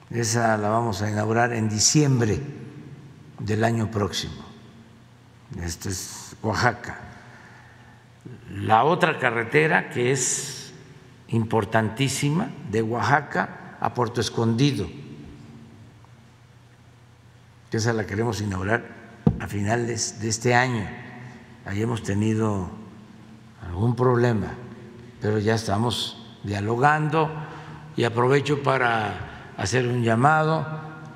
[0.09, 2.39] Esa la vamos a inaugurar en diciembre
[3.39, 4.46] del año próximo.
[5.61, 6.99] Esto es Oaxaca.
[8.51, 10.73] La otra carretera que es
[11.29, 14.87] importantísima de Oaxaca a Puerto Escondido,
[17.77, 18.83] esa la queremos inaugurar
[19.39, 20.87] a finales de este año.
[21.65, 22.69] Ahí hemos tenido
[23.65, 24.47] algún problema,
[25.21, 27.29] pero ya estamos dialogando
[27.95, 30.65] y aprovecho para hacer un llamado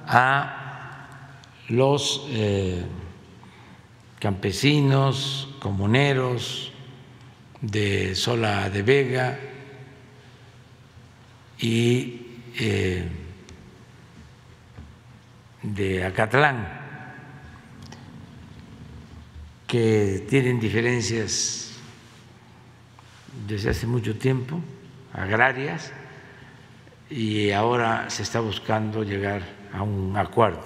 [0.05, 1.07] a
[1.69, 2.85] los eh,
[4.22, 6.72] campesinos, comuneros
[7.60, 9.39] de Sola de Vega
[11.57, 12.22] y
[12.60, 13.10] eh,
[15.64, 16.68] de Acatlán
[19.65, 21.72] que tienen diferencias
[23.48, 24.60] desde hace mucho tiempo,
[25.14, 25.91] agrarias,
[27.10, 29.41] y ahora se está buscando llegar
[29.73, 30.65] a un acuerdo.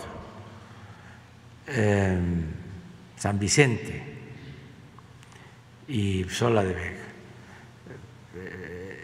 [3.17, 4.03] San Vicente
[5.87, 7.05] y Sola de Vega.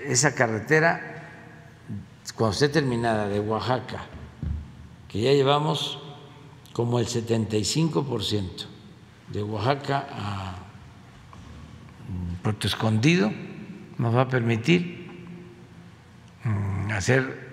[0.05, 1.23] Esa carretera,
[2.35, 4.05] cuando esté terminada de Oaxaca,
[5.07, 5.99] que ya llevamos
[6.73, 8.65] como el 75 por ciento
[9.29, 10.55] de Oaxaca a
[12.41, 13.31] Puerto Escondido
[13.97, 15.09] nos va a permitir
[16.43, 17.51] mm, hacer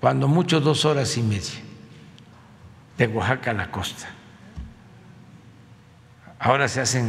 [0.00, 1.62] cuando mucho dos horas y media
[2.98, 4.08] de Oaxaca a la costa.
[6.44, 7.08] Ahora se hacen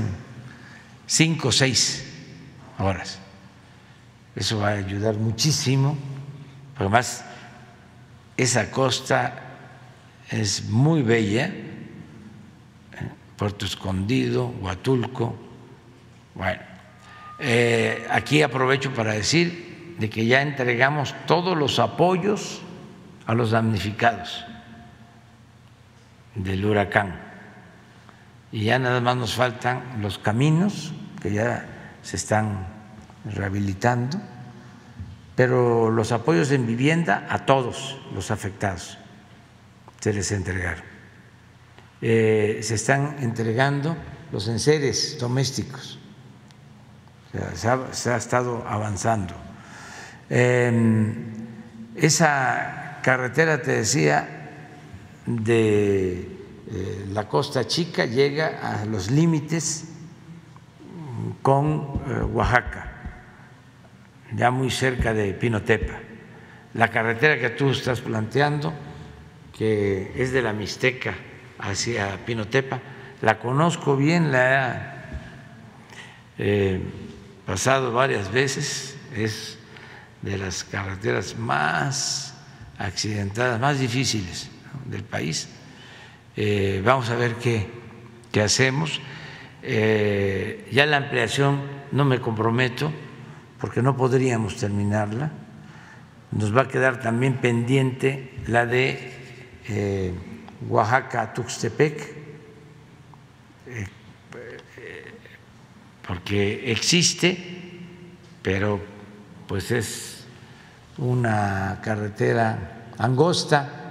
[1.07, 2.05] cinco o seis
[2.77, 3.17] horas.
[4.35, 5.97] Eso va a ayudar muchísimo,
[6.77, 7.25] además
[8.37, 9.33] esa costa
[10.29, 11.51] es muy bella
[13.35, 15.35] Puerto Escondido, Huatulco.
[16.35, 16.61] Bueno,
[17.39, 22.61] eh, aquí aprovecho para decir de que ya entregamos todos los apoyos
[23.25, 24.45] a los damnificados
[26.35, 27.22] del huracán.
[28.53, 31.65] Y ya nada más nos faltan los caminos que ya
[32.03, 32.67] se están
[33.25, 34.21] rehabilitando,
[35.35, 38.99] pero los apoyos en vivienda a todos los afectados
[39.99, 40.83] se les entregaron.
[41.99, 43.97] Eh, se están entregando
[44.31, 45.97] los enseres domésticos.
[47.55, 47.69] se,
[48.11, 49.33] ha, estado avanzando.
[50.29, 51.15] Em,
[51.95, 54.27] esa carretera, te decía,
[55.25, 56.42] de
[57.13, 59.93] la Costa Chica llega a los límites
[61.41, 62.91] con eh, Oaxaca,
[64.33, 65.99] ya muy cerca de Pinotepa.
[66.73, 68.73] La carretera que tú estás planteando,
[69.55, 71.13] que es de la Mixteca,
[71.59, 72.79] hacia Pinotepa.
[73.21, 75.03] La conozco bien, la
[76.37, 76.81] he eh,
[77.45, 79.59] pasado varias veces, es
[80.21, 82.33] de las carreteras más
[82.79, 84.49] accidentadas, más difíciles
[84.85, 85.47] del país.
[86.35, 87.67] Eh, vamos a ver qué,
[88.31, 89.01] qué hacemos.
[89.61, 91.61] Eh, ya la ampliación
[91.91, 92.91] no me comprometo
[93.59, 95.31] porque no podríamos terminarla.
[96.31, 99.13] Nos va a quedar también pendiente la de
[100.67, 102.01] Oaxaca, Tuxtepec,
[103.67, 103.87] eh,
[106.07, 107.37] porque existe,
[108.41, 108.81] pero
[109.47, 110.25] pues es
[110.97, 113.82] una carretera angosta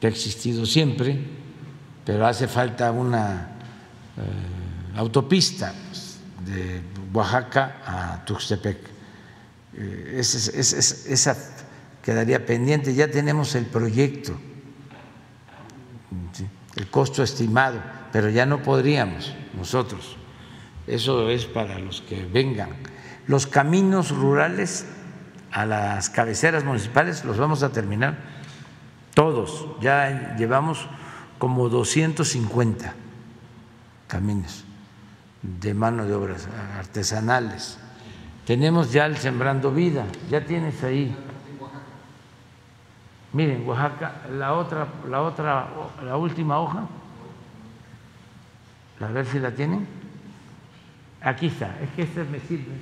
[0.00, 1.18] que ha existido siempre,
[2.04, 3.56] pero hace falta una
[4.16, 6.80] eh, autopista pues, de
[7.12, 8.78] Oaxaca a Tuxtepec.
[9.76, 11.36] Eh, esa
[12.02, 14.36] quedaría pendiente, ya tenemos el proyecto
[16.76, 17.80] el costo estimado,
[18.12, 20.16] pero ya no podríamos nosotros.
[20.86, 22.70] Eso es para los que vengan.
[23.26, 24.86] Los caminos rurales
[25.52, 28.18] a las cabeceras municipales los vamos a terminar
[29.20, 29.66] todos.
[29.82, 30.86] Ya llevamos
[31.38, 32.94] como 250
[34.08, 34.64] caminos
[35.42, 36.48] de mano de obras
[36.78, 37.78] artesanales.
[38.46, 41.14] Tenemos ya el Sembrando Vida, ya tienes ahí.
[43.34, 45.68] Miren, Oaxaca, la otra, la otra,
[46.02, 46.86] la última hoja,
[49.00, 49.86] a ver si la tienen.
[51.20, 52.72] Aquí está, es que este me sirve.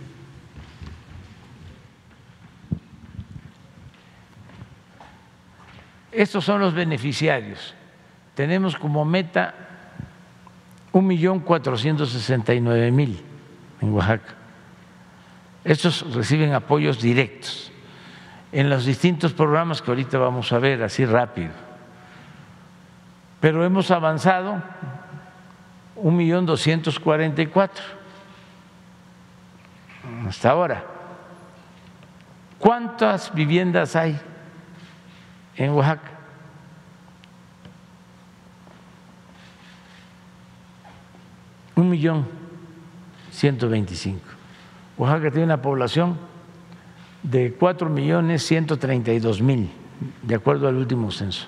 [6.19, 7.77] Estos son los beneficiarios.
[8.35, 9.55] Tenemos como meta
[10.91, 13.23] un millón cuatrocientos sesenta y nueve mil
[13.81, 14.35] en Oaxaca.
[15.63, 17.71] Estos reciben apoyos directos
[18.51, 21.53] en los distintos programas que ahorita vamos a ver así rápido.
[23.39, 24.61] Pero hemos avanzado
[25.95, 27.85] un millón doscientos cuarenta y cuatro
[30.27, 30.85] hasta ahora.
[32.59, 34.21] ¿Cuántas viviendas hay
[35.59, 36.13] en Oaxaca?
[41.77, 42.27] Un millón
[43.31, 44.27] ciento veinticinco.
[44.97, 46.19] Oaxaca tiene una población
[47.23, 49.71] de cuatro millones ciento treinta y dos mil,
[50.23, 51.47] de acuerdo al último censo.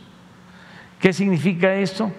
[0.99, 2.13] ¿Qué significa esto?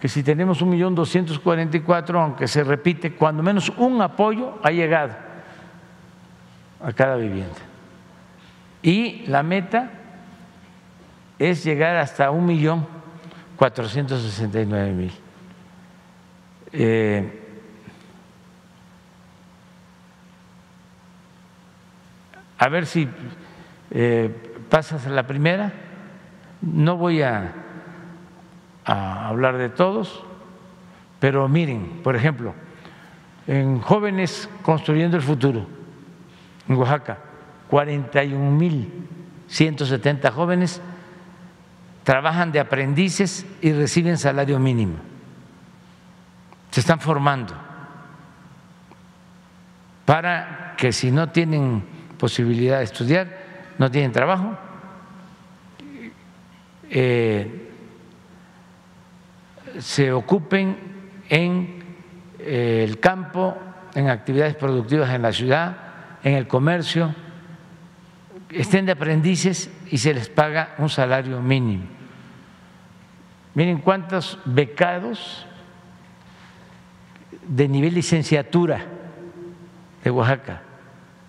[0.00, 4.02] Que si tenemos un millón doscientos cuarenta y cuatro, aunque se repite, cuando menos un
[4.02, 5.14] apoyo ha llegado
[6.84, 7.56] a cada vivienda.
[8.82, 9.90] Y la meta
[11.38, 12.86] es llegar hasta un millón
[13.56, 15.12] cuatrocientos sesenta y nueve mil.
[16.72, 17.40] Eh,
[22.58, 23.08] a ver si
[23.90, 24.30] eh,
[24.70, 25.72] pasas a la primera.
[26.60, 27.52] No voy a,
[28.84, 30.24] a hablar de todos,
[31.20, 32.54] pero miren, por ejemplo,
[33.46, 35.66] en Jóvenes Construyendo el Futuro,
[36.66, 37.18] en Oaxaca,
[37.70, 40.80] 41.170 jóvenes
[42.04, 44.96] trabajan de aprendices y reciben salario mínimo.
[46.70, 47.54] Se están formando.
[50.04, 51.82] Para que si no tienen
[52.18, 53.28] posibilidad de estudiar,
[53.78, 54.56] no tienen trabajo,
[56.90, 57.70] eh,
[59.78, 60.76] se ocupen
[61.28, 61.82] en
[62.38, 63.56] eh, el campo,
[63.94, 65.76] en actividades productivas en la ciudad,
[66.22, 67.14] en el comercio,
[68.50, 71.84] estén de aprendices y se les paga un salario mínimo.
[73.54, 75.46] Miren cuántos becados
[77.46, 78.84] de nivel licenciatura
[80.02, 80.62] de Oaxaca,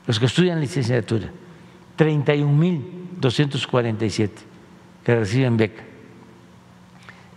[0.08, 1.30] los que estudian licenciatura,
[1.96, 4.32] 31.247
[5.04, 5.84] que reciben beca.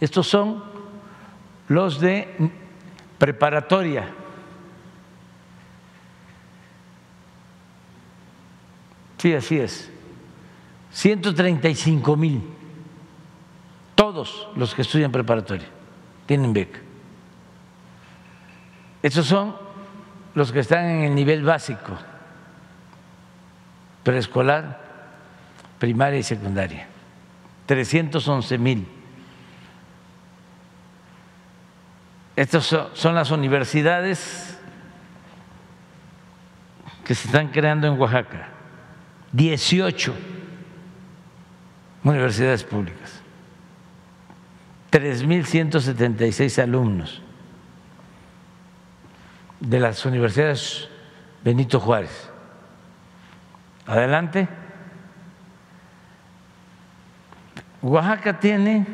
[0.00, 0.64] Estos son
[1.68, 2.50] los de
[3.18, 4.08] preparatoria.
[9.18, 9.92] Sí, así es.
[10.98, 12.42] 135 mil.
[13.94, 15.68] Todos los que estudian preparatoria
[16.26, 16.80] tienen beca.
[19.00, 19.54] Esos son
[20.34, 21.96] los que están en el nivel básico,
[24.02, 24.80] preescolar,
[25.78, 26.88] primaria y secundaria,
[27.66, 28.88] 311 mil.
[32.34, 34.58] Estas son las universidades
[37.04, 38.48] que se están creando en Oaxaca,
[39.30, 40.37] 18
[42.08, 43.20] universidades públicas,
[44.90, 47.22] 3.176 alumnos
[49.60, 50.88] de las universidades
[51.44, 52.30] Benito Juárez.
[53.86, 54.48] Adelante.
[57.80, 58.84] Oaxaca tiene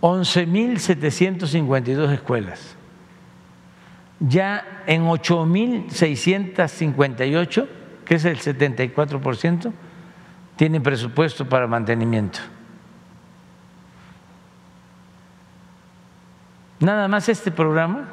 [0.00, 2.76] 11.752 escuelas.
[4.20, 7.68] Ya en 8.658,
[8.04, 9.72] que es el 74%,
[10.62, 12.38] tienen presupuesto para mantenimiento.
[16.78, 18.04] Nada más este programa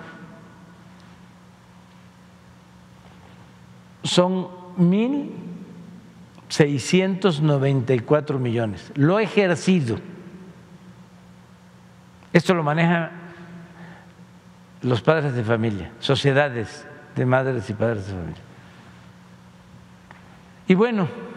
[4.02, 4.48] son
[4.78, 5.32] mil
[6.48, 8.92] seiscientos noventa y cuatro millones.
[8.96, 10.00] Lo ejercido.
[12.34, 13.12] Esto lo manejan
[14.82, 18.42] los padres de familia, sociedades de madres y padres de familia.
[20.68, 21.28] Y bueno,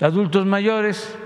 [0.00, 1.16] adultos mayores,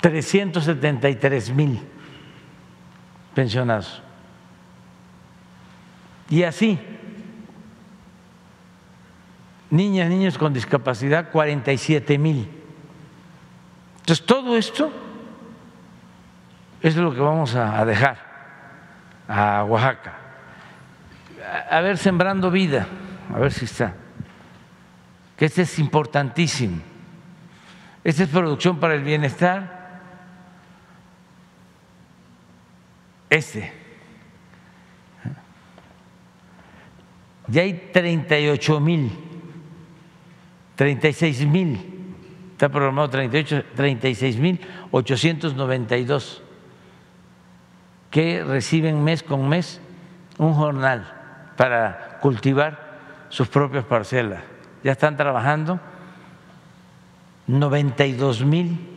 [0.00, 1.80] trescientos setenta y tres mil
[3.34, 4.02] pensionados.
[6.28, 6.78] Y así,
[9.70, 12.48] niñas, niños con discapacidad, 47 mil.
[14.00, 14.90] Entonces, todo esto
[16.80, 18.18] es lo que vamos a dejar
[19.28, 20.25] a Oaxaca.
[21.70, 22.88] A ver, sembrando vida,
[23.32, 23.94] a ver si está.
[25.36, 26.80] Que este es importantísimo.
[28.02, 30.00] Esta es producción para el bienestar.
[33.30, 33.72] Este.
[37.48, 39.12] Ya hay 38 mil,
[40.74, 41.78] 36 mil,
[42.52, 44.60] está programado 38, 36 mil
[44.90, 46.42] 892
[48.10, 49.80] que reciben mes con mes
[50.38, 51.15] un jornal
[51.56, 52.78] para cultivar
[53.28, 54.42] sus propias parcelas.
[54.82, 55.80] Ya están trabajando
[57.46, 58.96] 92 mil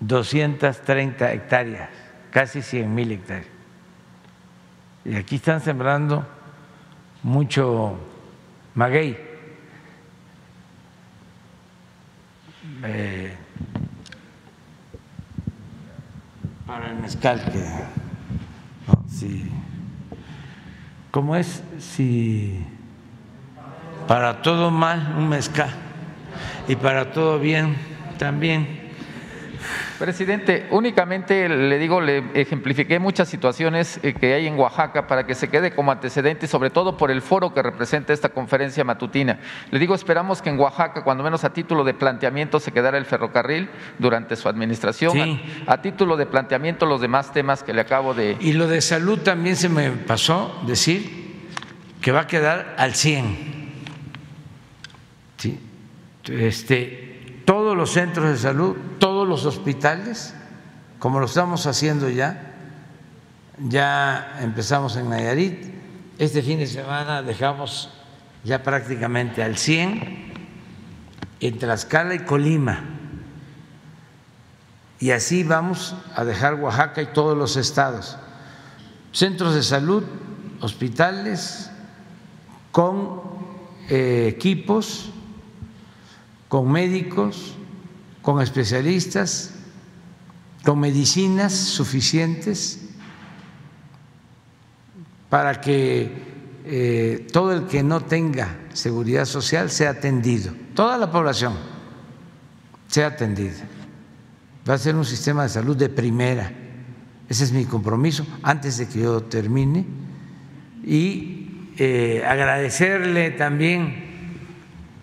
[0.00, 1.90] 230 hectáreas,
[2.30, 3.46] casi 100 mil hectáreas.
[5.04, 6.26] Y aquí están sembrando
[7.22, 7.98] mucho
[8.74, 9.28] maguey.
[12.82, 13.36] Eh,
[16.66, 17.99] para el mezcal que
[19.10, 19.44] si,
[21.10, 21.62] ¿cómo es?
[21.78, 22.64] Si
[24.06, 25.70] para todo mal un mezcal
[26.68, 27.76] y para todo bien
[28.18, 28.79] también
[29.98, 35.34] Presidente, únicamente le digo, le ejemplifiqué muchas situaciones eh, que hay en Oaxaca para que
[35.34, 39.38] se quede como antecedente, sobre todo por el foro que representa esta conferencia matutina.
[39.70, 43.04] Le digo, esperamos que en Oaxaca, cuando menos a título de planteamiento, se quedara el
[43.04, 43.68] ferrocarril
[43.98, 45.40] durante su administración.
[45.66, 48.36] A, título de planteamiento, los demás temas que le acabo de.
[48.40, 51.20] Y lo de salud también se me pasó decir
[52.00, 53.60] que va a quedar al 100.
[55.36, 55.58] Sí.
[56.28, 57.09] Este,
[57.44, 60.34] todos los centros de salud, todos los hospitales,
[60.98, 62.54] como lo estamos haciendo ya.
[63.58, 65.70] Ya empezamos en Nayarit,
[66.18, 67.90] este fin de semana dejamos
[68.44, 70.32] ya prácticamente al 100
[71.40, 72.84] en Tlaxcala y Colima.
[74.98, 78.18] Y así vamos a dejar Oaxaca y todos los estados.
[79.12, 80.04] Centros de salud,
[80.60, 81.70] hospitales
[82.70, 83.22] con
[83.88, 85.10] eh, equipos
[86.50, 87.54] con médicos,
[88.22, 89.52] con especialistas,
[90.64, 92.80] con medicinas suficientes
[95.28, 96.10] para que
[96.64, 101.54] eh, todo el que no tenga seguridad social sea atendido, toda la población
[102.88, 103.62] sea atendida.
[104.68, 106.52] Va a ser un sistema de salud de primera.
[107.28, 109.86] Ese es mi compromiso antes de que yo termine.
[110.84, 114.10] Y eh, agradecerle también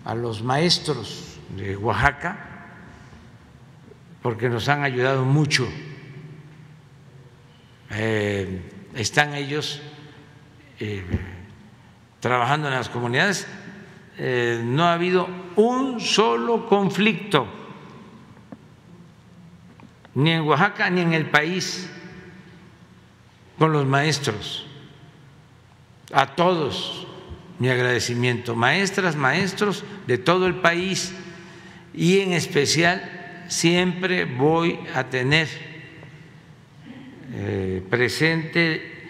[0.04, 2.36] a los maestros de Oaxaca,
[4.22, 5.68] porque nos han ayudado mucho.
[7.90, 8.60] Eh,
[8.94, 9.80] están ellos
[10.80, 11.04] eh,
[12.20, 13.46] trabajando en las comunidades.
[14.18, 17.46] Eh, no ha habido un solo conflicto,
[20.14, 21.88] ni en Oaxaca ni en el país,
[23.58, 24.66] con los maestros.
[26.12, 27.06] A todos
[27.58, 31.14] mi agradecimiento, maestras, maestros de todo el país
[31.98, 33.02] y en especial
[33.48, 35.48] siempre voy a tener
[37.34, 39.08] eh, presente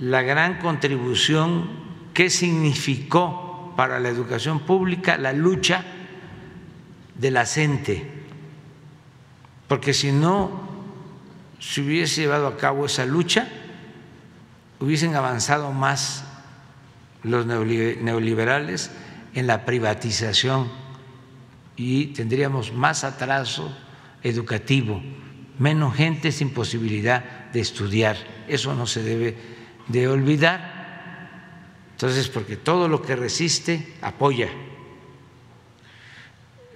[0.00, 1.70] la gran contribución
[2.12, 5.84] que significó para la educación pública la lucha
[7.14, 8.04] de la CENTE,
[9.68, 10.68] porque si no
[11.60, 13.46] se hubiese llevado a cabo esa lucha,
[14.80, 16.24] hubiesen avanzado más
[17.22, 18.90] los neoliberales
[19.34, 20.83] en la privatización
[21.76, 23.76] y tendríamos más atraso
[24.22, 25.02] educativo,
[25.58, 28.16] menos gente sin posibilidad de estudiar.
[28.48, 29.36] Eso no se debe
[29.88, 30.74] de olvidar.
[31.92, 34.48] Entonces, porque todo lo que resiste apoya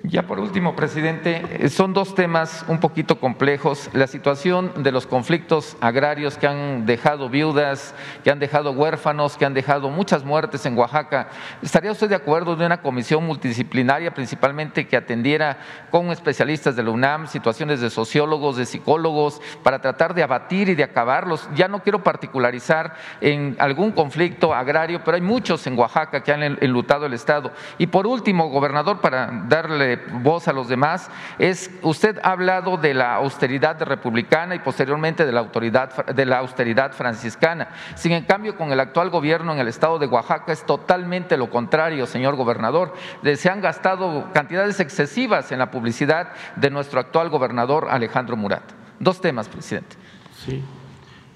[0.08, 3.90] ya por último, presidente, eh, son dos temas un poquito complejos.
[3.92, 7.94] La situación de los conflictos agrarios que han dejado viudas,
[8.24, 11.28] que han dejado huérfanos, que han dejado muchas muertes en Oaxaca.
[11.62, 15.58] ¿Estaría usted de acuerdo de una comisión multidisciplinaria, principalmente que atendiera
[15.90, 20.74] con especialistas de la UNAM, situaciones de sociólogos, de psicólogos, para tratar de abatir y
[20.74, 21.48] de acabarlos?
[21.54, 26.42] Ya no quiero particularizar en algún conflicto agrario, pero hay muchos en Oaxaca que han
[26.42, 27.52] enlutado el Estado.
[27.76, 32.94] Y por último, gobernador, para darle voz a los demás, es usted ha hablado de
[32.94, 37.68] la austeridad republicana y posteriormente de la, autoridad, de la austeridad franciscana.
[37.94, 41.50] Sin en cambio, con el actual gobierno en el estado de Oaxaca es totalmente lo
[41.50, 42.94] contrario, señor gobernador.
[43.36, 48.62] Se han gastado cantidades excesivas en la publicidad de nuestro actual gobernador Alejandro Murat.
[48.98, 49.96] Dos temas, presidente.
[50.44, 50.62] Sí.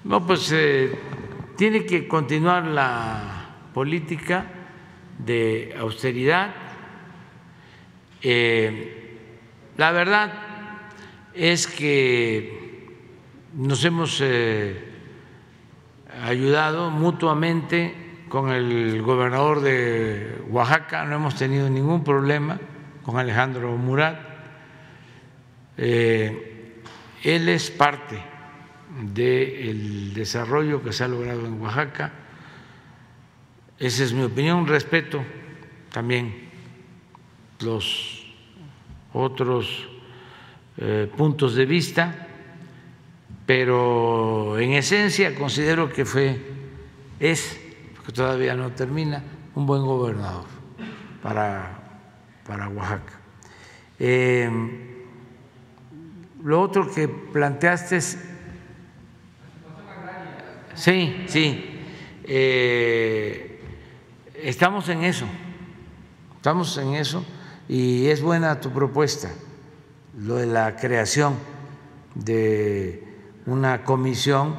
[0.03, 0.99] No, pues eh,
[1.55, 4.45] tiene que continuar la política
[5.17, 6.53] de austeridad
[8.23, 9.17] eh,
[9.75, 10.33] la verdad
[11.33, 12.87] es que
[13.53, 14.81] nos hemos eh,
[16.23, 17.93] ayudado mutuamente
[18.29, 22.59] con el gobernador de Oaxaca, no hemos tenido ningún problema
[23.03, 24.17] con Alejandro Murat.
[25.77, 26.81] Eh,
[27.23, 28.23] él es parte
[29.01, 32.11] del desarrollo que se ha logrado en Oaxaca.
[33.77, 35.23] Esa es mi opinión, respeto
[35.91, 36.42] también
[37.63, 38.23] los
[39.13, 39.87] otros
[40.77, 42.27] eh, puntos de vista,
[43.45, 46.41] pero en esencia considero que fue,
[47.19, 47.59] es,
[47.95, 49.23] porque todavía no termina,
[49.55, 50.45] un buen gobernador
[51.21, 51.79] para,
[52.45, 53.13] para Oaxaca.
[53.99, 54.49] Eh,
[56.43, 58.29] lo otro que planteaste es...
[60.73, 61.69] Sí, sí.
[62.23, 63.61] Eh,
[64.41, 65.25] estamos en eso,
[66.35, 67.23] estamos en eso
[67.67, 69.29] y es buena tu propuesta,
[70.17, 71.35] lo de la creación
[72.15, 73.03] de
[73.45, 74.55] una comisión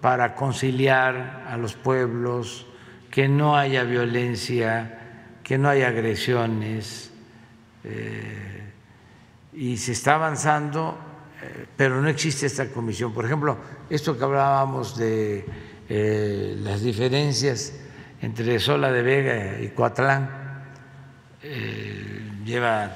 [0.00, 2.66] para conciliar a los pueblos,
[3.10, 7.10] que no haya violencia, que no haya agresiones.
[7.84, 8.62] Eh,
[9.54, 10.98] y se está avanzando,
[11.42, 13.12] eh, pero no existe esta comisión.
[13.14, 13.56] Por ejemplo,
[13.88, 15.46] esto que hablábamos de
[15.88, 17.72] eh, las diferencias
[18.20, 20.46] entre Sola de Vega y Coatlán,
[22.46, 22.92] lleva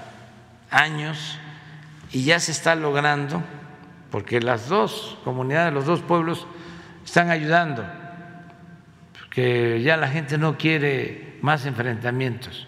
[0.70, 1.38] años
[2.12, 3.42] y ya se está logrando,
[4.10, 6.46] porque las dos comunidades, los dos pueblos
[7.04, 7.84] están ayudando,
[9.18, 12.66] porque ya la gente no quiere más enfrentamientos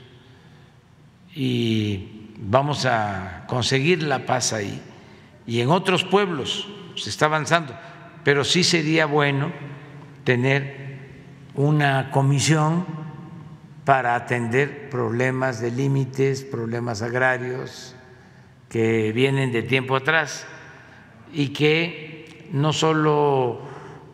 [1.35, 4.83] y vamos a conseguir la paz ahí.
[5.47, 7.75] Y en otros pueblos se está avanzando,
[8.25, 9.53] pero sí sería bueno
[10.25, 10.83] tener
[11.55, 13.02] una comisión
[13.85, 17.97] para atender problemas de límites, problemas agrarios
[18.69, 20.47] que vienen de tiempo atrás
[21.33, 23.61] y que no solo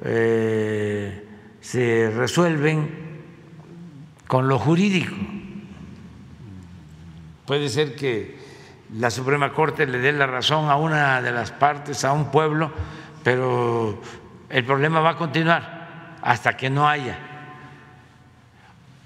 [0.03, 1.27] eh,
[1.61, 3.09] se resuelven
[4.27, 5.15] con lo jurídico.
[7.47, 8.39] Puede ser que
[8.95, 12.73] la Suprema Corte le dé la razón a una de las partes, a un pueblo,
[13.23, 14.01] pero
[14.49, 17.28] el problema va a continuar hasta que no haya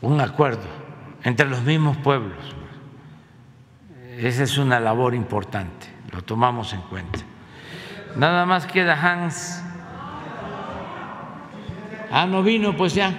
[0.03, 0.67] un acuerdo
[1.23, 2.39] entre los mismos pueblos.
[4.19, 7.21] Esa es una labor importante, lo tomamos en cuenta.
[8.17, 9.63] Nada más queda Hans.
[12.11, 13.11] Ah, no vino, pues ya.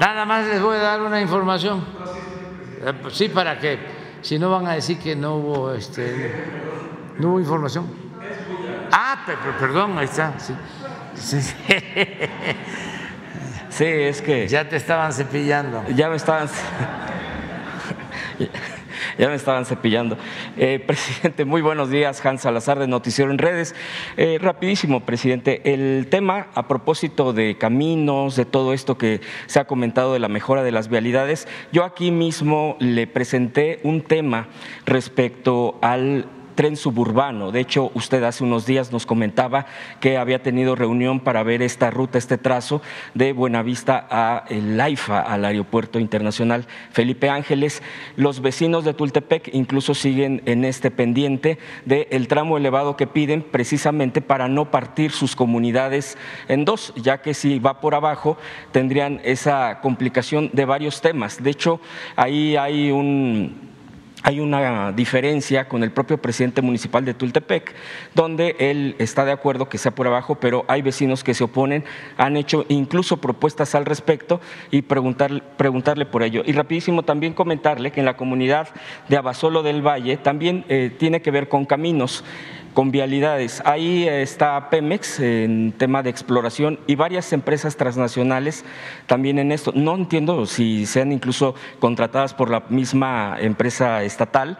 [0.00, 1.84] Nada más les voy a dar una información.
[2.84, 3.78] Eh, sí, para que,
[4.20, 6.44] si no van a decir que no hubo, este,
[7.18, 7.86] no hubo información.
[8.90, 9.24] Ah,
[9.60, 10.34] perdón, ahí está.
[10.38, 10.54] Sí.
[11.14, 11.54] Sí.
[13.72, 14.46] Sí, es que.
[14.48, 15.82] Ya te estaban cepillando.
[15.94, 16.46] Ya me estaban.
[19.18, 20.18] ya me estaban cepillando.
[20.58, 22.24] Eh, presidente, muy buenos días.
[22.24, 23.74] Hans Salazar de Noticiero en Redes.
[24.18, 25.72] Eh, rapidísimo, presidente.
[25.72, 30.28] El tema a propósito de caminos, de todo esto que se ha comentado de la
[30.28, 34.48] mejora de las vialidades, yo aquí mismo le presenté un tema
[34.84, 37.52] respecto al tren suburbano.
[37.52, 39.66] De hecho, usted hace unos días nos comentaba
[40.00, 42.82] que había tenido reunión para ver esta ruta, este trazo
[43.14, 47.82] de Buenavista a el AIFA, al Aeropuerto Internacional Felipe Ángeles.
[48.16, 54.20] Los vecinos de Tultepec incluso siguen en este pendiente del tramo elevado que piden precisamente
[54.20, 56.16] para no partir sus comunidades
[56.48, 58.36] en dos, ya que si va por abajo
[58.72, 61.42] tendrían esa complicación de varios temas.
[61.42, 61.80] De hecho,
[62.16, 63.71] ahí hay un
[64.22, 67.74] hay una diferencia con el propio presidente municipal de Tultepec,
[68.14, 71.84] donde él está de acuerdo que sea por abajo, pero hay vecinos que se oponen,
[72.16, 74.40] han hecho incluso propuestas al respecto
[74.70, 76.42] y preguntarle por ello.
[76.44, 78.68] Y rapidísimo también comentarle que en la comunidad
[79.08, 82.24] de Abasolo del Valle también eh, tiene que ver con caminos
[82.74, 83.62] con vialidades.
[83.64, 88.64] Ahí está Pemex en tema de exploración y varias empresas transnacionales
[89.06, 89.72] también en esto.
[89.74, 94.58] No entiendo si sean incluso contratadas por la misma empresa estatal,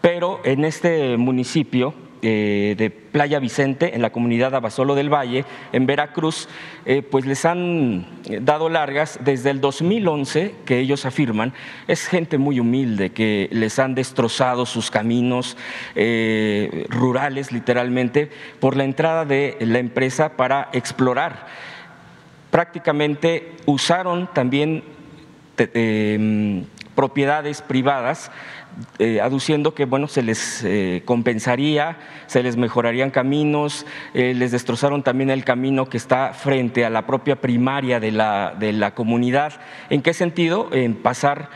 [0.00, 5.86] pero en este municipio eh, de Playa Vicente, en la comunidad Abasolo del Valle, en
[5.86, 6.48] Veracruz,
[6.84, 8.06] eh, pues les han
[8.40, 11.52] dado largas desde el 2011, que ellos afirman,
[11.88, 15.56] es gente muy humilde, que les han destrozado sus caminos
[15.94, 18.30] eh, rurales, literalmente,
[18.60, 21.46] por la entrada de la empresa para explorar.
[22.50, 24.82] Prácticamente usaron también
[26.96, 28.32] propiedades privadas
[28.98, 31.96] eh, aduciendo que bueno, se les eh, compensaría,
[32.26, 37.06] se les mejorarían caminos, eh, les destrozaron también el camino que está frente a la
[37.06, 39.54] propia primaria de la, de la comunidad.
[39.88, 40.68] ¿En qué sentido?
[40.72, 41.48] En pasar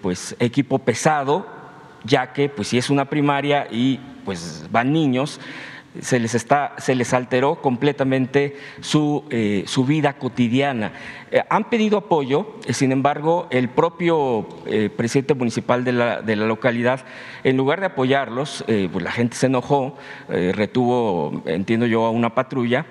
[0.00, 1.46] pues, equipo pesado,
[2.04, 5.40] ya que pues, si es una primaria y pues, van niños,
[6.00, 10.92] se les, está, se les alteró completamente su, eh, su vida cotidiana.
[11.32, 14.46] Eh, han pedido apoyo, eh, sin embargo, el propio
[14.96, 17.04] presidente municipal de la, de la, localidad,
[17.42, 19.96] en lugar de apoyarlos, pues la gente se enojó,
[20.28, 22.86] retuvo, entiendo yo, a una patrulla.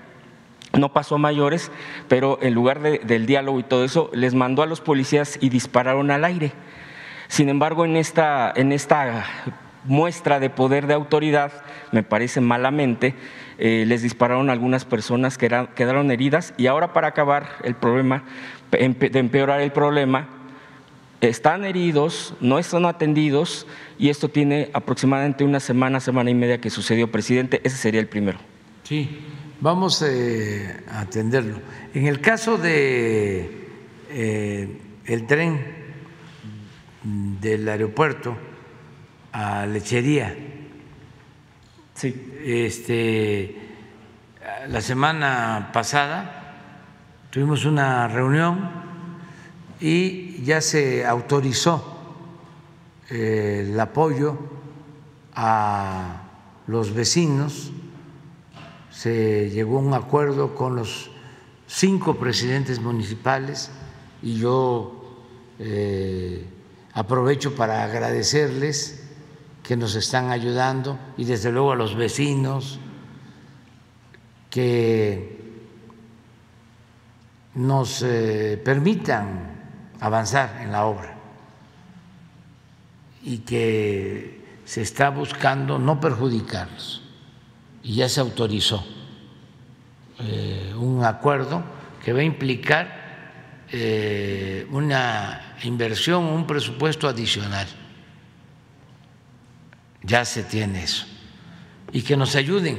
[0.78, 1.72] No pasó a mayores,
[2.08, 5.50] pero en lugar de, del diálogo y todo eso, les mandó a los policías y
[5.50, 6.52] dispararon al aire.
[7.28, 9.26] Sin embargo, en esta, en esta
[9.86, 11.52] muestra de poder de autoridad,
[11.92, 13.16] me parece malamente,
[13.58, 18.24] eh, les dispararon algunas personas que quedaron heridas y ahora para acabar el problema,
[18.72, 20.28] de empeorar el problema,
[21.22, 26.70] están heridos, no están atendidos y esto tiene aproximadamente una semana, semana y media que
[26.70, 27.60] sucedió, presidente.
[27.64, 28.40] Ese sería el primero.
[28.84, 29.20] Sí,
[29.60, 31.60] vamos eh, a atenderlo.
[31.94, 33.68] En el caso de
[34.10, 35.60] eh, el tren
[37.04, 38.38] del aeropuerto,
[39.32, 40.36] a lechería.
[41.94, 42.26] Sí.
[42.44, 43.56] Este,
[44.70, 46.56] la semana pasada
[47.30, 48.70] tuvimos una reunión
[49.80, 51.98] y ya se autorizó
[53.10, 54.38] eh, el apoyo
[55.34, 56.24] a
[56.68, 57.72] los vecinos,
[58.92, 61.12] se llegó a un acuerdo con los
[61.68, 63.72] cinco presidentes municipales
[64.22, 65.18] y yo
[65.60, 66.46] eh,
[66.94, 69.09] aprovecho para agradecerles
[69.70, 72.80] que nos están ayudando y desde luego a los vecinos
[74.50, 75.62] que
[77.54, 81.16] nos eh, permitan avanzar en la obra.
[83.22, 87.04] Y que se está buscando no perjudicarlos.
[87.84, 88.84] Y ya se autorizó
[90.20, 91.62] eh, un acuerdo
[92.04, 97.68] que va a implicar eh, una inversión, un presupuesto adicional
[100.04, 101.06] ya se tiene eso.
[101.92, 102.78] Y que nos ayuden,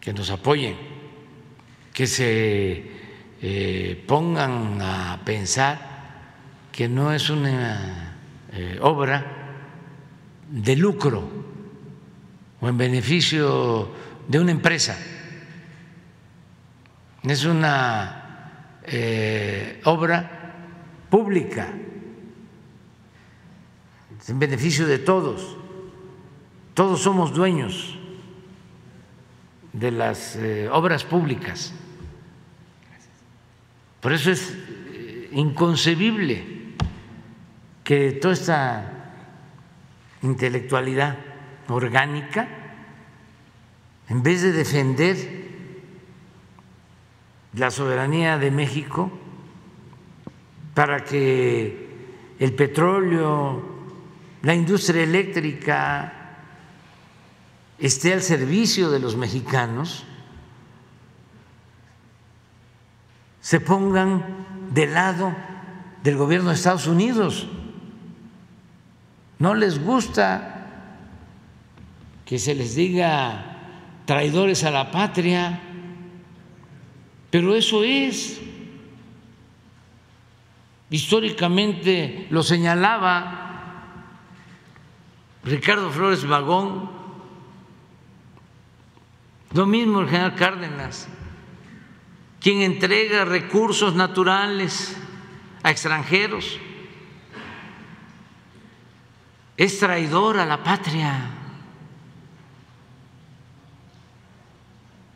[0.00, 0.76] que nos apoyen,
[1.92, 2.90] que se
[3.40, 5.94] eh, pongan a pensar
[6.72, 8.16] que no es una
[8.52, 9.24] eh, obra
[10.50, 11.28] de lucro
[12.60, 13.92] o en beneficio
[14.26, 14.96] de una empresa,
[17.22, 20.54] es una eh, obra
[21.10, 21.68] pública,
[24.26, 25.63] en beneficio de todos.
[26.74, 27.96] Todos somos dueños
[29.72, 31.72] de las eh, obras públicas.
[34.00, 34.52] Por eso es
[34.92, 36.44] eh, inconcebible
[37.84, 38.92] que toda esta
[40.22, 41.16] intelectualidad
[41.68, 42.48] orgánica,
[44.08, 45.44] en vez de defender
[47.54, 49.12] la soberanía de México
[50.74, 51.88] para que
[52.40, 53.62] el petróleo,
[54.42, 56.23] la industria eléctrica,
[57.78, 60.04] esté al servicio de los mexicanos,
[63.40, 65.34] se pongan del lado
[66.02, 67.46] del gobierno de Estados Unidos.
[69.38, 70.66] No les gusta
[72.24, 75.60] que se les diga traidores a la patria,
[77.30, 78.40] pero eso es.
[80.88, 83.44] Históricamente lo señalaba
[85.42, 86.93] Ricardo Flores Magón
[89.54, 91.06] lo mismo el general Cárdenas,
[92.40, 94.96] quien entrega recursos naturales
[95.62, 96.58] a extranjeros,
[99.56, 101.30] es traidor a la patria.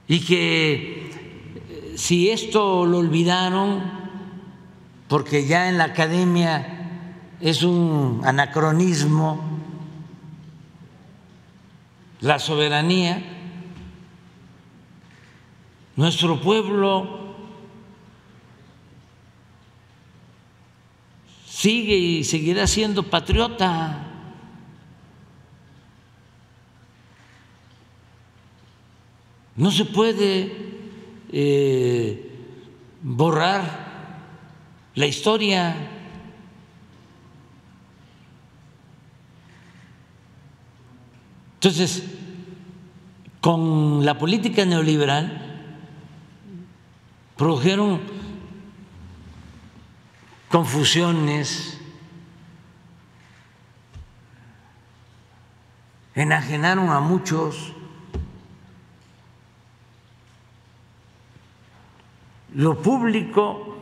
[0.07, 1.11] Y que
[1.69, 3.83] eh, si esto lo olvidaron,
[5.09, 6.91] porque ya en la academia
[7.41, 9.59] es un anacronismo,
[12.21, 13.35] la soberanía,
[15.99, 17.09] nuestro pueblo
[21.45, 24.07] sigue y seguirá siendo patriota.
[29.57, 30.53] No se puede
[31.33, 32.31] eh,
[33.03, 33.65] borrar
[34.95, 35.75] la historia.
[41.55, 42.05] Entonces,
[43.41, 45.48] con la política neoliberal,
[47.39, 48.01] produjeron
[50.49, 51.79] confusiones,
[56.17, 57.73] enajenaron a muchos.
[62.55, 63.79] Lo público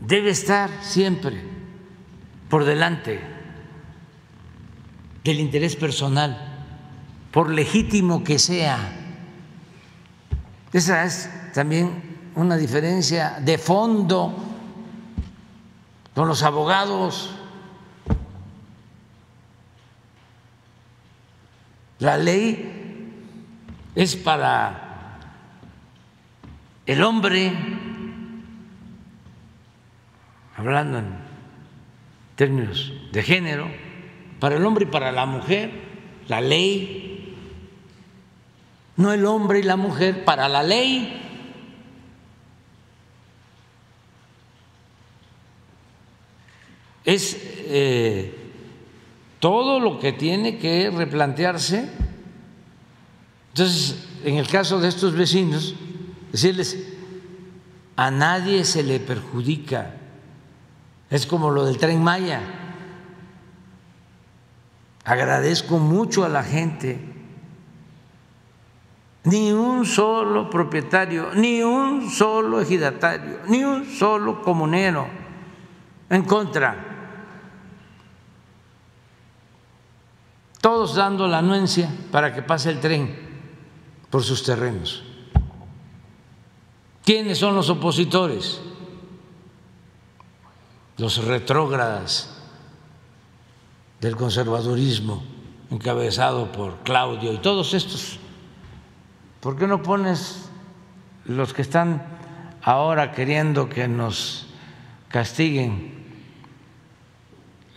[0.00, 1.44] debe estar siempre
[2.48, 3.20] por delante
[5.22, 6.46] del interés personal.
[7.30, 8.92] por legítimo que sea.
[10.72, 14.34] Esa es también una diferencia de fondo
[16.14, 17.30] con los abogados.
[21.98, 22.80] La ley
[23.94, 25.18] es para
[26.86, 27.52] el hombre,
[30.56, 31.06] hablando en
[32.36, 33.70] términos de género,
[34.38, 35.70] para el hombre y para la mujer,
[36.26, 37.36] la ley,
[38.96, 41.29] no el hombre y la mujer, para la ley.
[47.10, 48.32] Es eh,
[49.40, 51.90] todo lo que tiene que replantearse.
[53.48, 55.74] Entonces, en el caso de estos vecinos,
[56.30, 56.78] decirles,
[57.96, 59.92] a nadie se le perjudica.
[61.10, 62.42] Es como lo del tren Maya.
[65.02, 67.00] Agradezco mucho a la gente.
[69.24, 75.08] Ni un solo propietario, ni un solo ejidatario, ni un solo comunero
[76.08, 76.89] en contra
[80.60, 83.16] todos dando la anuencia para que pase el tren
[84.10, 85.02] por sus terrenos.
[87.04, 88.60] ¿Quiénes son los opositores?
[90.98, 92.36] Los retrógradas
[94.00, 95.22] del conservadurismo
[95.70, 98.18] encabezado por Claudio y todos estos.
[99.40, 100.50] ¿Por qué no pones
[101.24, 102.04] los que están
[102.62, 104.46] ahora queriendo que nos
[105.08, 106.04] castiguen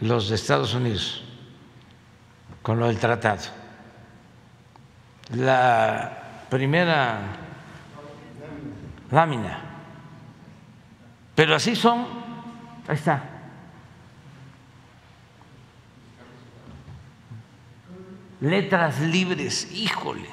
[0.01, 1.22] los de Estados Unidos?
[2.63, 3.43] Con lo del tratado.
[5.35, 7.19] La primera
[9.11, 9.59] lámina.
[11.35, 12.07] Pero así son,
[12.87, 13.29] ahí está.
[18.39, 20.29] Letras libres, híjole.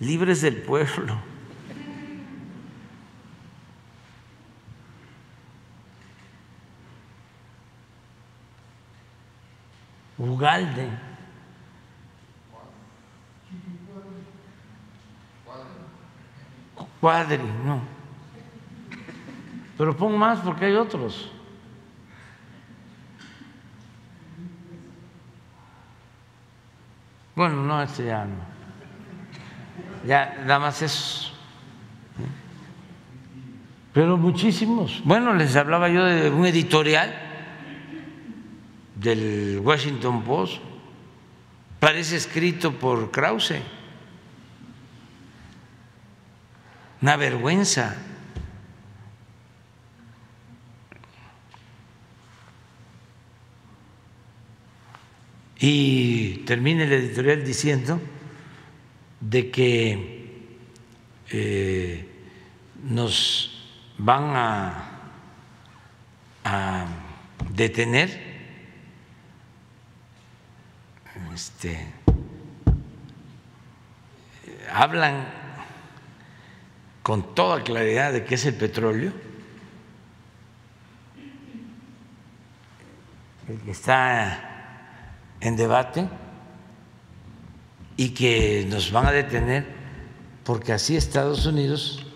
[0.00, 1.33] Libres del pueblo.
[10.18, 10.88] Ugalde.
[17.00, 17.80] Cuadri, no.
[19.76, 21.30] Pero pon más porque hay otros.
[27.34, 28.36] Bueno, no, este ya no.
[30.06, 31.32] Ya, nada más eso.
[33.92, 35.02] Pero muchísimos.
[35.04, 37.33] Bueno, les hablaba yo de un editorial
[39.04, 40.62] del Washington Post
[41.78, 43.60] parece escrito por Krause.
[47.02, 47.96] Una vergüenza.
[55.60, 58.00] Y termina el editorial diciendo
[59.20, 60.48] de que
[61.30, 62.08] eh,
[62.82, 63.68] nos
[63.98, 64.90] van a,
[66.44, 66.86] a
[67.50, 68.33] detener
[71.34, 71.76] este,
[74.72, 75.26] hablan
[77.02, 79.12] con toda claridad de qué es el petróleo,
[83.48, 84.86] el que está
[85.40, 86.08] en debate
[87.96, 89.66] y que nos van a detener
[90.44, 92.06] porque así Estados Unidos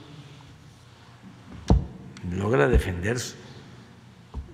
[2.30, 3.18] logra defender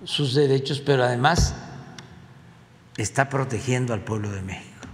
[0.03, 1.55] sus derechos, pero además
[2.97, 4.87] está protegiendo al pueblo de México.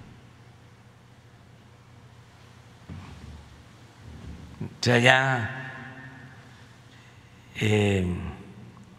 [4.61, 5.73] O sea, ya
[7.55, 8.05] eh,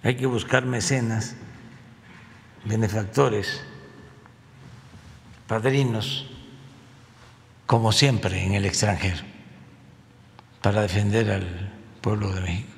[0.03, 1.37] hay que buscar mecenas,
[2.65, 3.65] benefactores,
[5.47, 6.29] padrinos,
[7.67, 9.23] como siempre en el extranjero,
[10.61, 12.73] para defender al pueblo de México.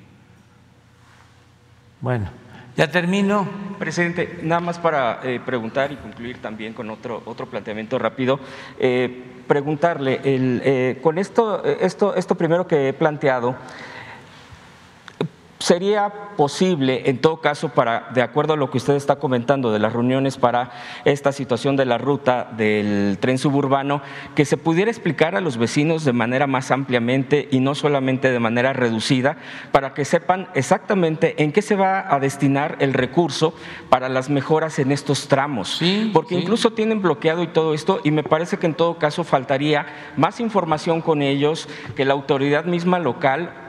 [2.00, 2.44] Bueno.
[2.76, 3.48] Ya termino.
[3.74, 8.40] Presidente, nada más para eh, preguntar y concluir también con otro, otro planteamiento rápido.
[8.78, 13.56] Eh, preguntarle, el, eh, con esto, esto, esto primero que he planteado,
[15.64, 19.78] ¿Sería posible, en todo caso, para, de acuerdo a lo que usted está comentando de
[19.78, 20.70] las reuniones para
[21.06, 24.02] esta situación de la ruta del tren suburbano,
[24.34, 28.40] que se pudiera explicar a los vecinos de manera más ampliamente y no solamente de
[28.40, 29.38] manera reducida,
[29.72, 33.54] para que sepan exactamente en qué se va a destinar el recurso
[33.88, 35.80] para las mejoras en estos tramos?
[36.12, 39.86] Porque incluso tienen bloqueado y todo esto, y me parece que en todo caso faltaría
[40.18, 43.63] más información con ellos, que la autoridad misma local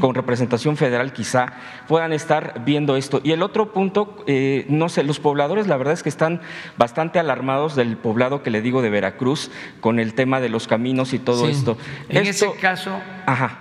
[0.00, 1.52] con representación federal quizá
[1.88, 3.20] puedan estar viendo esto.
[3.22, 6.40] Y el otro punto, eh, no sé, los pobladores la verdad es que están
[6.76, 11.12] bastante alarmados del poblado que le digo de Veracruz con el tema de los caminos
[11.12, 11.76] y todo esto.
[12.08, 13.60] En ese caso, Ajá.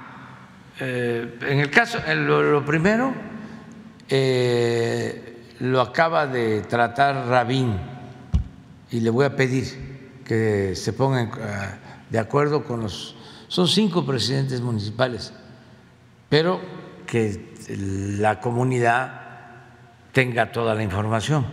[0.80, 3.14] Eh, en el caso, lo, primero,
[4.10, 7.78] eh, lo acaba de tratar Rabín
[8.92, 11.32] y le voy a pedir que se pongan
[12.10, 13.16] de acuerdo con los...
[13.48, 15.32] Son cinco presidentes municipales
[16.30, 16.60] pero
[17.06, 17.54] que
[18.18, 19.22] la comunidad
[20.12, 21.46] tenga toda la información.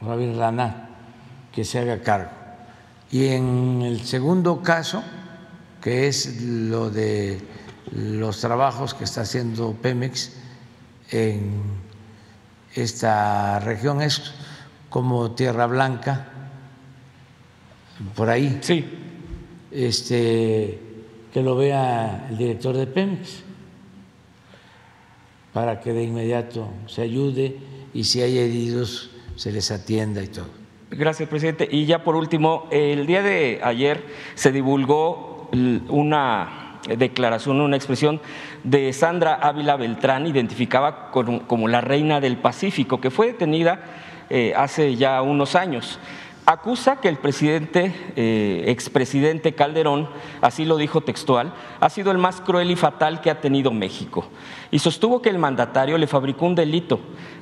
[0.00, 0.88] Rabin Rana,
[1.52, 2.30] que se haga cargo.
[3.10, 5.02] Y en el segundo caso,
[5.80, 7.40] que es lo de
[7.92, 10.32] los trabajos que está haciendo Pemex
[11.10, 11.62] en
[12.74, 14.32] esta región, es
[14.90, 16.26] como Tierra Blanca,
[18.14, 18.58] por ahí.
[18.62, 18.84] Sí.
[19.70, 20.80] Este,
[21.34, 23.42] que lo vea el director de Pemex
[25.52, 27.58] para que de inmediato se ayude
[27.92, 30.46] y si hay heridos se les atienda y todo.
[30.92, 31.68] Gracias, presidente.
[31.68, 34.04] Y ya por último, el día de ayer
[34.36, 35.50] se divulgó
[35.88, 38.20] una declaración, una expresión
[38.62, 43.80] de Sandra Ávila Beltrán, identificada como la reina del Pacífico, que fue detenida
[44.30, 45.98] eh, hace ya unos años
[46.46, 50.08] acusa que el presidente, eh, expresidente Calderón,
[50.40, 54.26] así lo dijo textual, ha sido el más cruel y fatal que ha tenido México.
[54.70, 57.00] Y sostuvo que el mandatario le fabricó un delito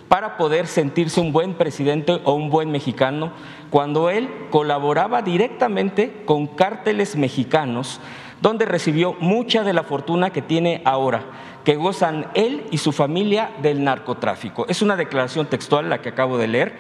[0.09, 3.33] para poder sentirse un buen presidente o un buen mexicano
[3.71, 8.01] cuando él colaboraba directamente con cárteles mexicanos
[8.43, 11.23] donde recibió mucha de la fortuna que tiene ahora,
[11.65, 14.67] que gozan él y su familia del narcotráfico.
[14.69, 16.79] Es una declaración textual la que acabo de leer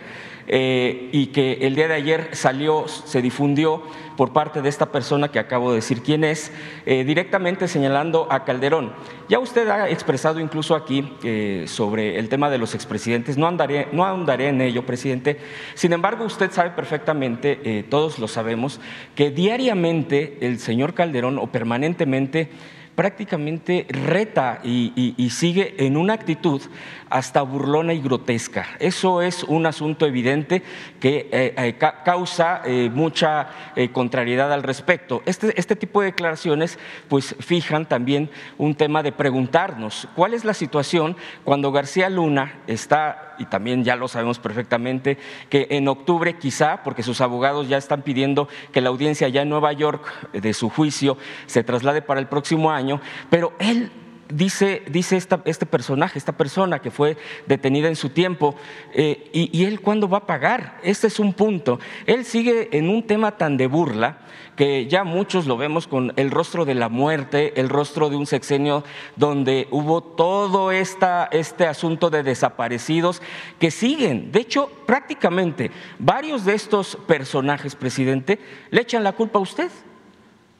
[0.54, 3.82] eh, y que el día de ayer salió, se difundió
[4.18, 6.52] por parte de esta persona que acabo de decir quién es,
[6.84, 8.92] eh, directamente señalando a Calderón.
[9.30, 13.88] Ya usted ha expresado incluso aquí eh, sobre el tema de los expresidentes, no andaré,
[13.92, 15.38] no andaré en ello, presidente.
[15.72, 18.78] Sin embargo, usted sabe perfectamente, todos lo sabemos,
[19.14, 22.50] que diariamente el señor Calderón o permanentemente
[22.94, 26.60] prácticamente reta y, sigue en una actitud
[27.08, 28.66] hasta burlona y grotesca.
[28.78, 30.62] Eso es un asunto evidente
[31.00, 33.48] que eh, eh, causa eh, mucha
[33.92, 35.22] contrariedad al respecto.
[35.24, 36.78] Este, este, tipo de declaraciones
[37.08, 43.31] pues fijan también un tema de preguntarnos cuál es la situación cuando García Luna está,
[43.38, 45.18] y también ya lo sabemos perfectamente,
[45.48, 49.48] que en octubre quizá, porque sus abogados ya están pidiendo que la audiencia ya en
[49.48, 53.00] Nueva York de su juicio se traslade para el próximo año,
[53.30, 53.90] pero él
[54.32, 58.56] dice, dice este personaje, esta persona que fue detenida en su tiempo,
[58.94, 60.78] eh, y, él cuándo va a pagar?
[60.82, 61.78] Este es un punto.
[62.06, 64.18] Él sigue en un tema tan de burla
[64.56, 68.26] que ya muchos lo vemos con el rostro de la muerte, el rostro de un
[68.26, 68.84] sexenio
[69.16, 73.22] donde hubo todo esta, este asunto de desaparecidos
[73.58, 74.30] que siguen.
[74.30, 78.38] De hecho, prácticamente varios de estos personajes, presidente,
[78.70, 79.70] le echan la culpa a usted.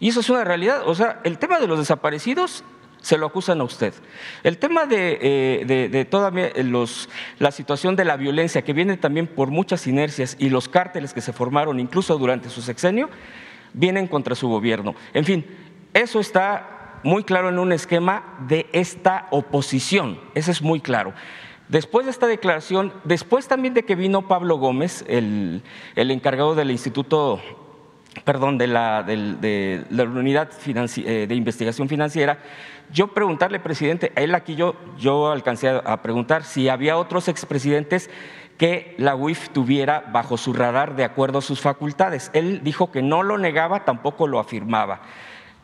[0.01, 0.83] Y eso es una realidad.
[0.87, 2.65] O sea, el tema de los desaparecidos
[3.03, 3.93] se lo acusan a usted.
[4.43, 6.33] El tema de, eh, toda
[7.39, 11.21] la situación de la violencia, que viene también por muchas inercias y los cárteles que
[11.21, 13.11] se formaron incluso durante su sexenio,
[13.75, 14.95] vienen contra su gobierno.
[15.13, 15.45] En fin,
[15.93, 21.13] eso está muy claro en un esquema de esta oposición, eso es muy claro.
[21.69, 25.63] Después de esta declaración, después también de que vino Pablo Gómez, el,
[25.97, 27.41] el encargado del Instituto
[28.25, 32.39] perdón, de la, de, la unidad eh, de investigación financiera,
[32.93, 38.11] yo preguntarle, presidente, él aquí yo, yo alcancé a preguntar si había otros expresidentes
[38.59, 42.31] que la UIF tuviera bajo su radar de acuerdo a sus facultades.
[42.33, 45.01] Él dijo que no lo negaba, tampoco lo afirmaba.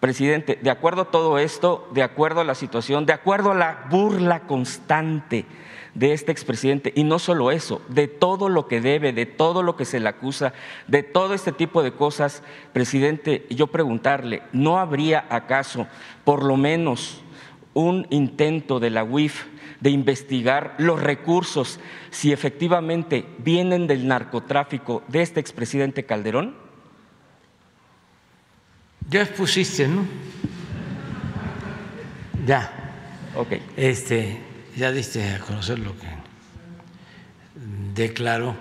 [0.01, 3.87] Presidente, de acuerdo a todo esto, de acuerdo a la situación, de acuerdo a la
[3.91, 5.45] burla constante
[5.99, 9.75] de este expresidente, y no solo eso, de todo lo que debe, de todo lo
[9.75, 10.53] que se le acusa,
[10.87, 15.89] de todo este tipo de cosas, presidente, yo preguntarle, ¿no habría acaso
[16.23, 17.21] por lo menos
[17.75, 19.47] un intento de la UIF
[19.81, 21.81] de investigar los recursos
[22.11, 26.55] si efectivamente vienen del narcotráfico de este expresidente Calderón?
[29.11, 30.05] Ya expusiste, ¿no?
[32.47, 32.71] Ya.
[33.35, 33.55] Ok.
[33.77, 34.48] Este,
[34.79, 36.07] ya diste a conocer lo que
[37.93, 38.55] declaró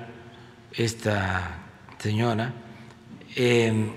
[0.74, 1.60] esta
[2.00, 2.52] señora
[3.36, 3.92] eh,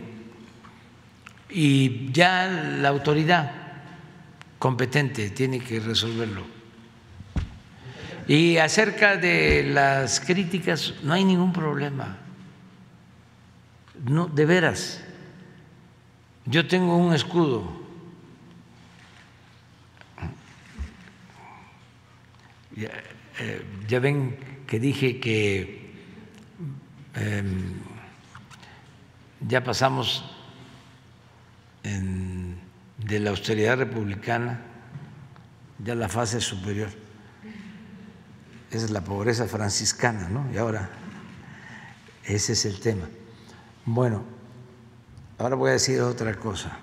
[1.49, 3.51] y ya la autoridad
[4.59, 6.45] competente tiene que resolverlo.
[8.29, 12.19] Y acerca de las críticas no hay ningún problema.
[14.05, 15.03] No, de veras.
[16.45, 17.80] Yo tengo un escudo
[22.81, 22.89] ya,
[23.39, 24.37] eh, ya ven
[24.67, 25.93] que dije que
[27.15, 27.75] em,
[29.49, 30.25] ya pasamos
[31.83, 34.61] de la austeridad republicana
[35.83, 36.91] ya la fase superior.
[38.71, 40.47] Esa es la pobreza franciscana, ¿no?
[40.53, 40.91] Y ahora
[42.25, 43.09] ese es el tema.
[43.85, 44.23] Bueno,
[45.39, 46.79] ahora voy a decir otra cosa.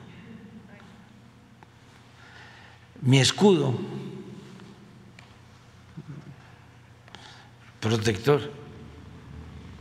[3.01, 3.79] Mi escudo
[7.88, 8.51] protector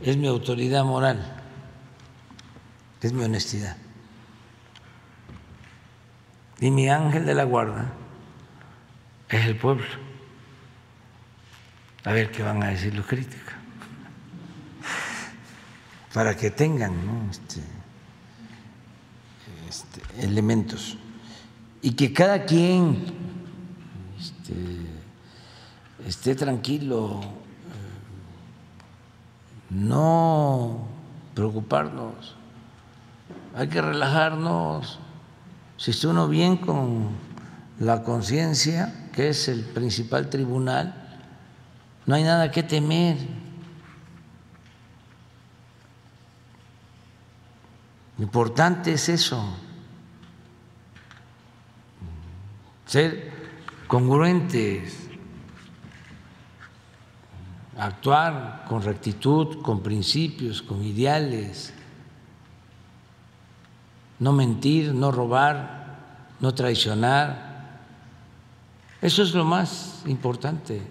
[0.01, 1.41] es mi autoridad moral,
[3.01, 3.77] es mi honestidad.
[6.59, 7.93] Y mi ángel de la guarda
[9.29, 9.85] es el pueblo.
[12.03, 13.53] A ver qué van a decir los críticos.
[16.13, 17.61] Para que tengan este,
[19.69, 20.97] este, elementos.
[21.81, 23.03] Y que cada quien
[24.19, 24.55] este,
[26.07, 27.21] esté tranquilo,
[29.69, 30.87] no
[31.33, 32.35] preocuparnos,
[33.55, 34.99] hay que relajarnos.
[35.77, 37.09] Si está uno bien con
[37.79, 41.19] la conciencia, que es el principal tribunal,
[42.05, 43.17] no hay nada que temer.
[48.19, 49.43] Importante es eso,
[52.87, 53.31] ser
[53.87, 55.06] congruentes,
[57.77, 61.73] actuar con rectitud, con principios, con ideales,
[64.19, 65.97] no mentir, no robar,
[66.39, 67.79] no traicionar.
[69.01, 70.81] Eso es lo más importante.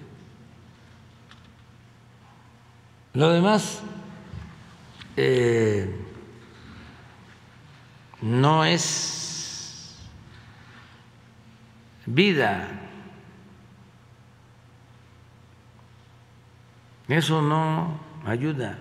[3.14, 3.80] Lo demás
[5.16, 6.04] eh,
[8.20, 9.96] no es
[12.06, 12.85] vida.
[17.08, 18.78] Eso no ayuda.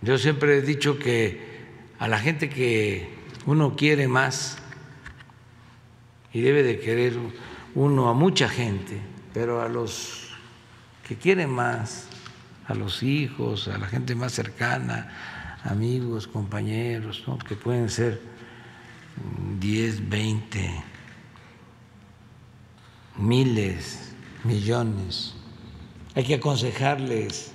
[0.00, 1.52] Yo siempre he dicho que
[1.98, 3.14] a la gente que
[3.46, 4.58] uno quiere más,
[6.32, 7.18] y debe de querer
[7.74, 9.00] uno a mucha gente,
[9.34, 10.30] pero a los
[11.06, 12.08] que quieren más,
[12.66, 18.20] a los hijos, a la gente más cercana, amigos, compañeros, que pueden ser
[19.60, 20.84] 10, 20,
[23.18, 24.11] miles,
[24.44, 25.34] millones.
[26.14, 27.52] Hay que aconsejarles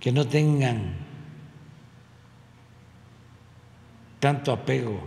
[0.00, 0.94] que no tengan
[4.20, 5.00] tanto apego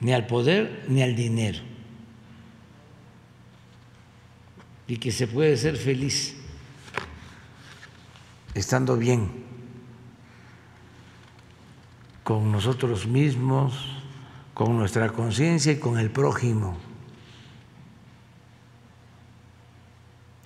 [0.00, 1.58] ni al poder ni al dinero
[4.86, 6.36] y que se puede ser feliz
[8.54, 9.44] estando bien
[12.22, 14.02] con nosotros mismos,
[14.52, 16.85] con nuestra conciencia y con el prójimo.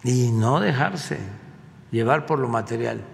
[0.02, 1.18] Y no dejarse
[1.90, 3.04] llevar por lo material.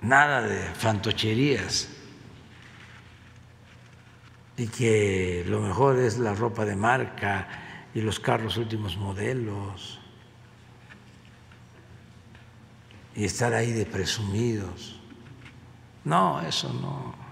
[0.00, 1.88] Nada de fantocherías.
[4.56, 7.48] Y que lo mejor es la ropa de marca
[7.94, 10.00] y los carros últimos modelos.
[13.16, 15.00] Y estar ahí de presumidos.
[16.04, 17.23] No, eso no.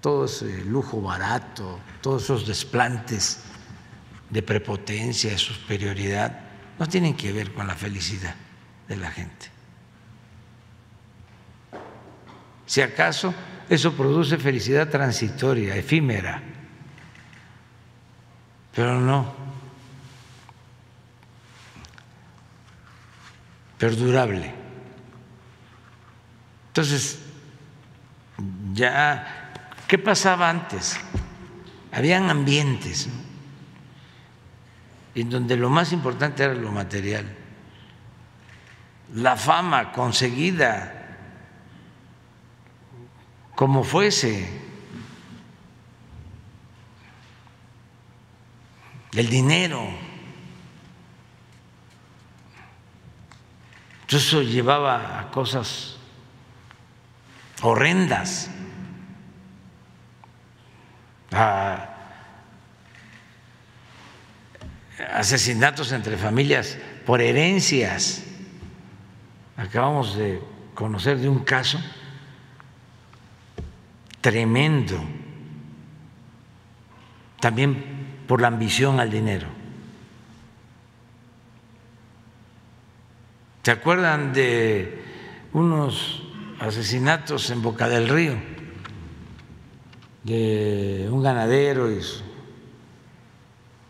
[0.00, 3.40] Todo ese lujo barato, todos esos desplantes
[4.30, 6.40] de prepotencia, de superioridad,
[6.78, 8.34] no tienen que ver con la felicidad
[8.88, 9.46] de la gente.
[12.66, 13.34] Si acaso
[13.68, 16.42] eso produce felicidad transitoria, efímera,
[18.74, 19.50] pero no
[23.80, 24.52] perdurable.
[26.68, 27.18] Entonces,
[28.74, 29.39] ya,
[29.90, 31.00] ¿qué pasaba antes?
[31.90, 33.08] Habían ambientes
[35.16, 37.26] en donde lo más importante era lo material,
[39.14, 41.16] la fama conseguida
[43.56, 44.60] como fuese,
[49.14, 49.88] el dinero.
[54.02, 55.96] Entonces eso llevaba a cosas
[57.62, 58.52] horrendas,
[61.32, 61.90] a
[65.12, 68.24] asesinatos entre familias por herencias.
[69.56, 70.40] Acabamos de
[70.74, 71.80] conocer de un caso
[74.20, 75.02] tremendo,
[77.40, 79.48] también por la ambición al dinero.
[83.62, 85.02] ¿Se acuerdan de
[85.52, 86.22] unos
[86.60, 88.59] asesinatos en Boca del Río?
[90.24, 92.00] De un ganadero y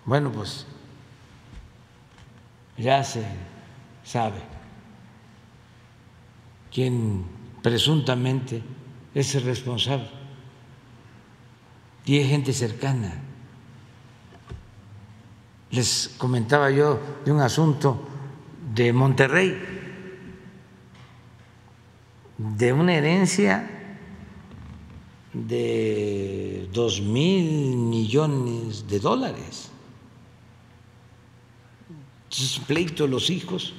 [0.05, 0.67] bueno, pues
[2.77, 3.25] ya se
[4.05, 4.41] sabe
[6.73, 7.25] quién
[7.63, 8.63] presuntamente
[9.15, 10.09] es el responsable
[12.05, 13.15] y es gente cercana.
[15.71, 18.09] Les comentaba yo de un asunto
[18.75, 19.57] de Monterrey,
[22.39, 23.80] de una herencia
[25.33, 29.71] de dos mil millones de dólares.
[32.25, 33.73] Entonces, pleito de los hijos,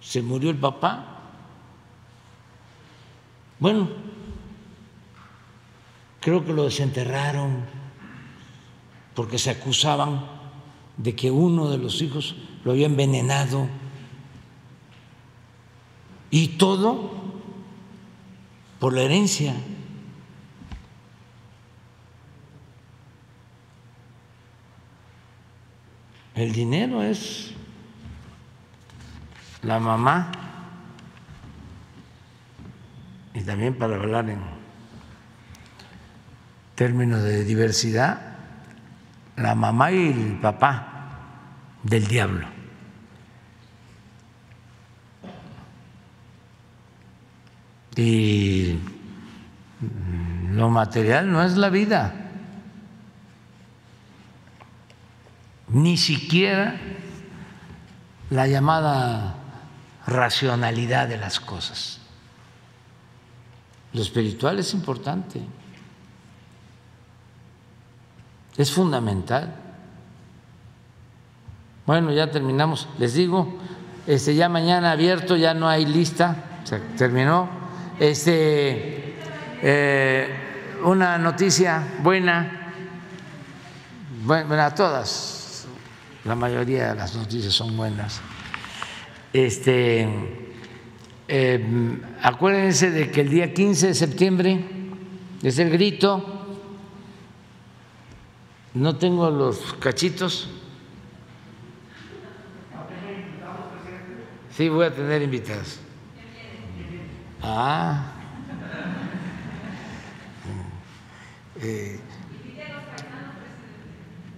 [0.00, 1.16] se murió el papá.
[3.58, 3.88] Bueno,
[6.20, 7.64] creo que lo desenterraron
[9.14, 10.24] porque se acusaban
[10.96, 13.68] de que uno de los hijos lo había envenenado
[16.30, 17.10] y todo
[18.78, 19.54] por la herencia.
[26.38, 27.50] El dinero es
[29.62, 30.30] la mamá
[33.34, 34.38] y también para hablar en
[36.76, 38.36] términos de diversidad,
[39.34, 41.08] la mamá y el papá
[41.82, 42.46] del diablo.
[47.96, 48.78] Y
[50.52, 52.27] lo material no es la vida.
[55.70, 56.76] Ni siquiera
[58.30, 59.34] la llamada
[60.06, 62.00] racionalidad de las cosas.
[63.92, 65.40] Lo espiritual es importante,
[68.56, 69.54] es fundamental.
[71.86, 72.88] Bueno, ya terminamos.
[72.98, 73.58] Les digo,
[74.06, 77.48] este, ya mañana abierto, ya no hay lista, se terminó.
[77.98, 79.16] Este,
[79.62, 82.72] eh, una noticia buena,
[84.24, 85.37] bueno, a todas
[86.28, 88.20] la mayoría de las noticias son buenas.
[89.32, 90.06] Este,
[91.26, 94.62] em, acuérdense de que el día 15 de septiembre
[95.42, 96.58] es el grito.
[98.74, 100.50] No tengo los cachitos.
[104.50, 105.80] Sí, voy a tener invitados.
[107.40, 108.12] Ah.
[111.62, 111.98] Eh,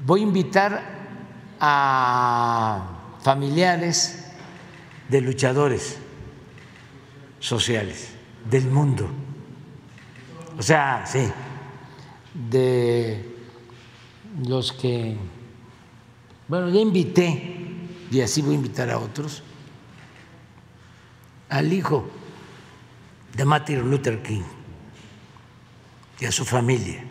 [0.07, 1.00] voy a invitar
[1.61, 4.25] a familiares
[5.09, 5.99] de luchadores
[7.39, 8.09] sociales
[8.49, 9.09] del mundo.
[10.59, 11.31] O sea, sí,
[12.35, 13.37] de
[14.47, 15.17] los que,
[16.49, 17.57] bueno, ya invité,
[18.11, 19.43] y así voy a invitar a otros,
[21.49, 22.09] al hijo
[23.37, 24.43] de Martin Luther King
[26.21, 27.05] y a su familia.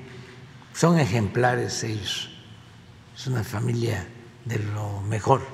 [0.74, 2.30] Son ejemplares ellos.
[3.16, 4.08] Es una familia
[4.50, 5.46] de lo mejor,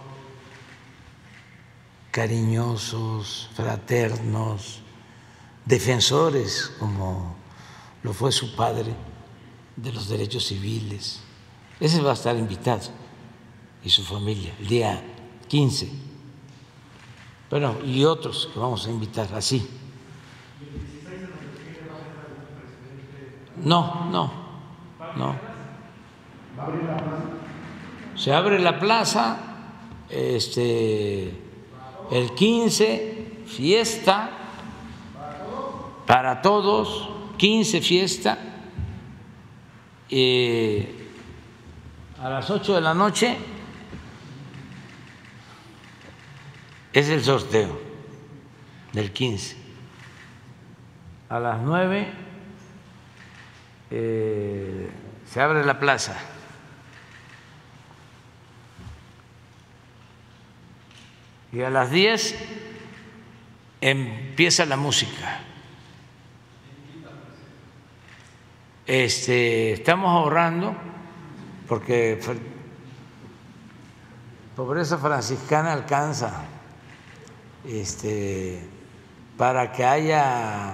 [2.12, 4.80] cariñosos, fraternos,
[5.66, 7.36] defensores, como
[8.04, 8.96] lo fue su padre,
[9.76, 11.20] de los derechos civiles.
[11.78, 12.90] Ese va a estar invitado
[13.84, 15.04] y su familia el día
[15.50, 15.92] 15.
[17.50, 19.68] Bueno, y otros que vamos a invitar así.
[23.58, 24.32] No, no,
[25.18, 25.56] no
[28.16, 29.38] se abre la plaza,
[30.10, 31.32] este,
[32.12, 34.30] el 15, fiesta
[36.06, 38.38] para todos, 15 fiesta,
[40.10, 41.10] eh,
[42.22, 43.38] a las 8 de la noche
[46.94, 47.80] es el sorteo
[48.94, 49.58] del 15.
[51.28, 52.08] A las 9
[53.92, 54.90] eh,
[55.26, 56.35] se abre la plaza.
[61.56, 62.36] Y a las 10
[63.80, 65.40] empieza la música.
[68.86, 70.76] Este, estamos ahorrando
[71.66, 72.20] porque
[74.54, 76.44] pobreza franciscana alcanza
[77.66, 78.60] este,
[79.38, 80.74] para que haya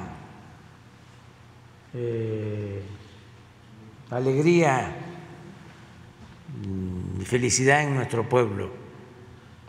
[1.93, 2.84] eh,
[4.10, 4.95] alegría
[7.19, 8.81] y felicidad en nuestro pueblo.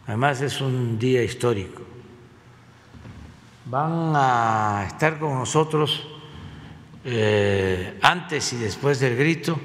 [0.06, 1.82] Además es un día histórico.
[3.66, 6.06] Van a estar con nosotros
[7.04, 9.58] eh, antes y después del grito,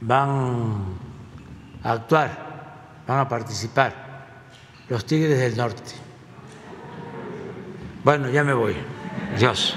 [0.00, 0.96] van
[1.82, 4.04] a actuar, van a participar
[4.88, 5.92] los Tigres del Norte.
[8.02, 8.76] Bueno, ya me voy.
[9.38, 9.76] Dios.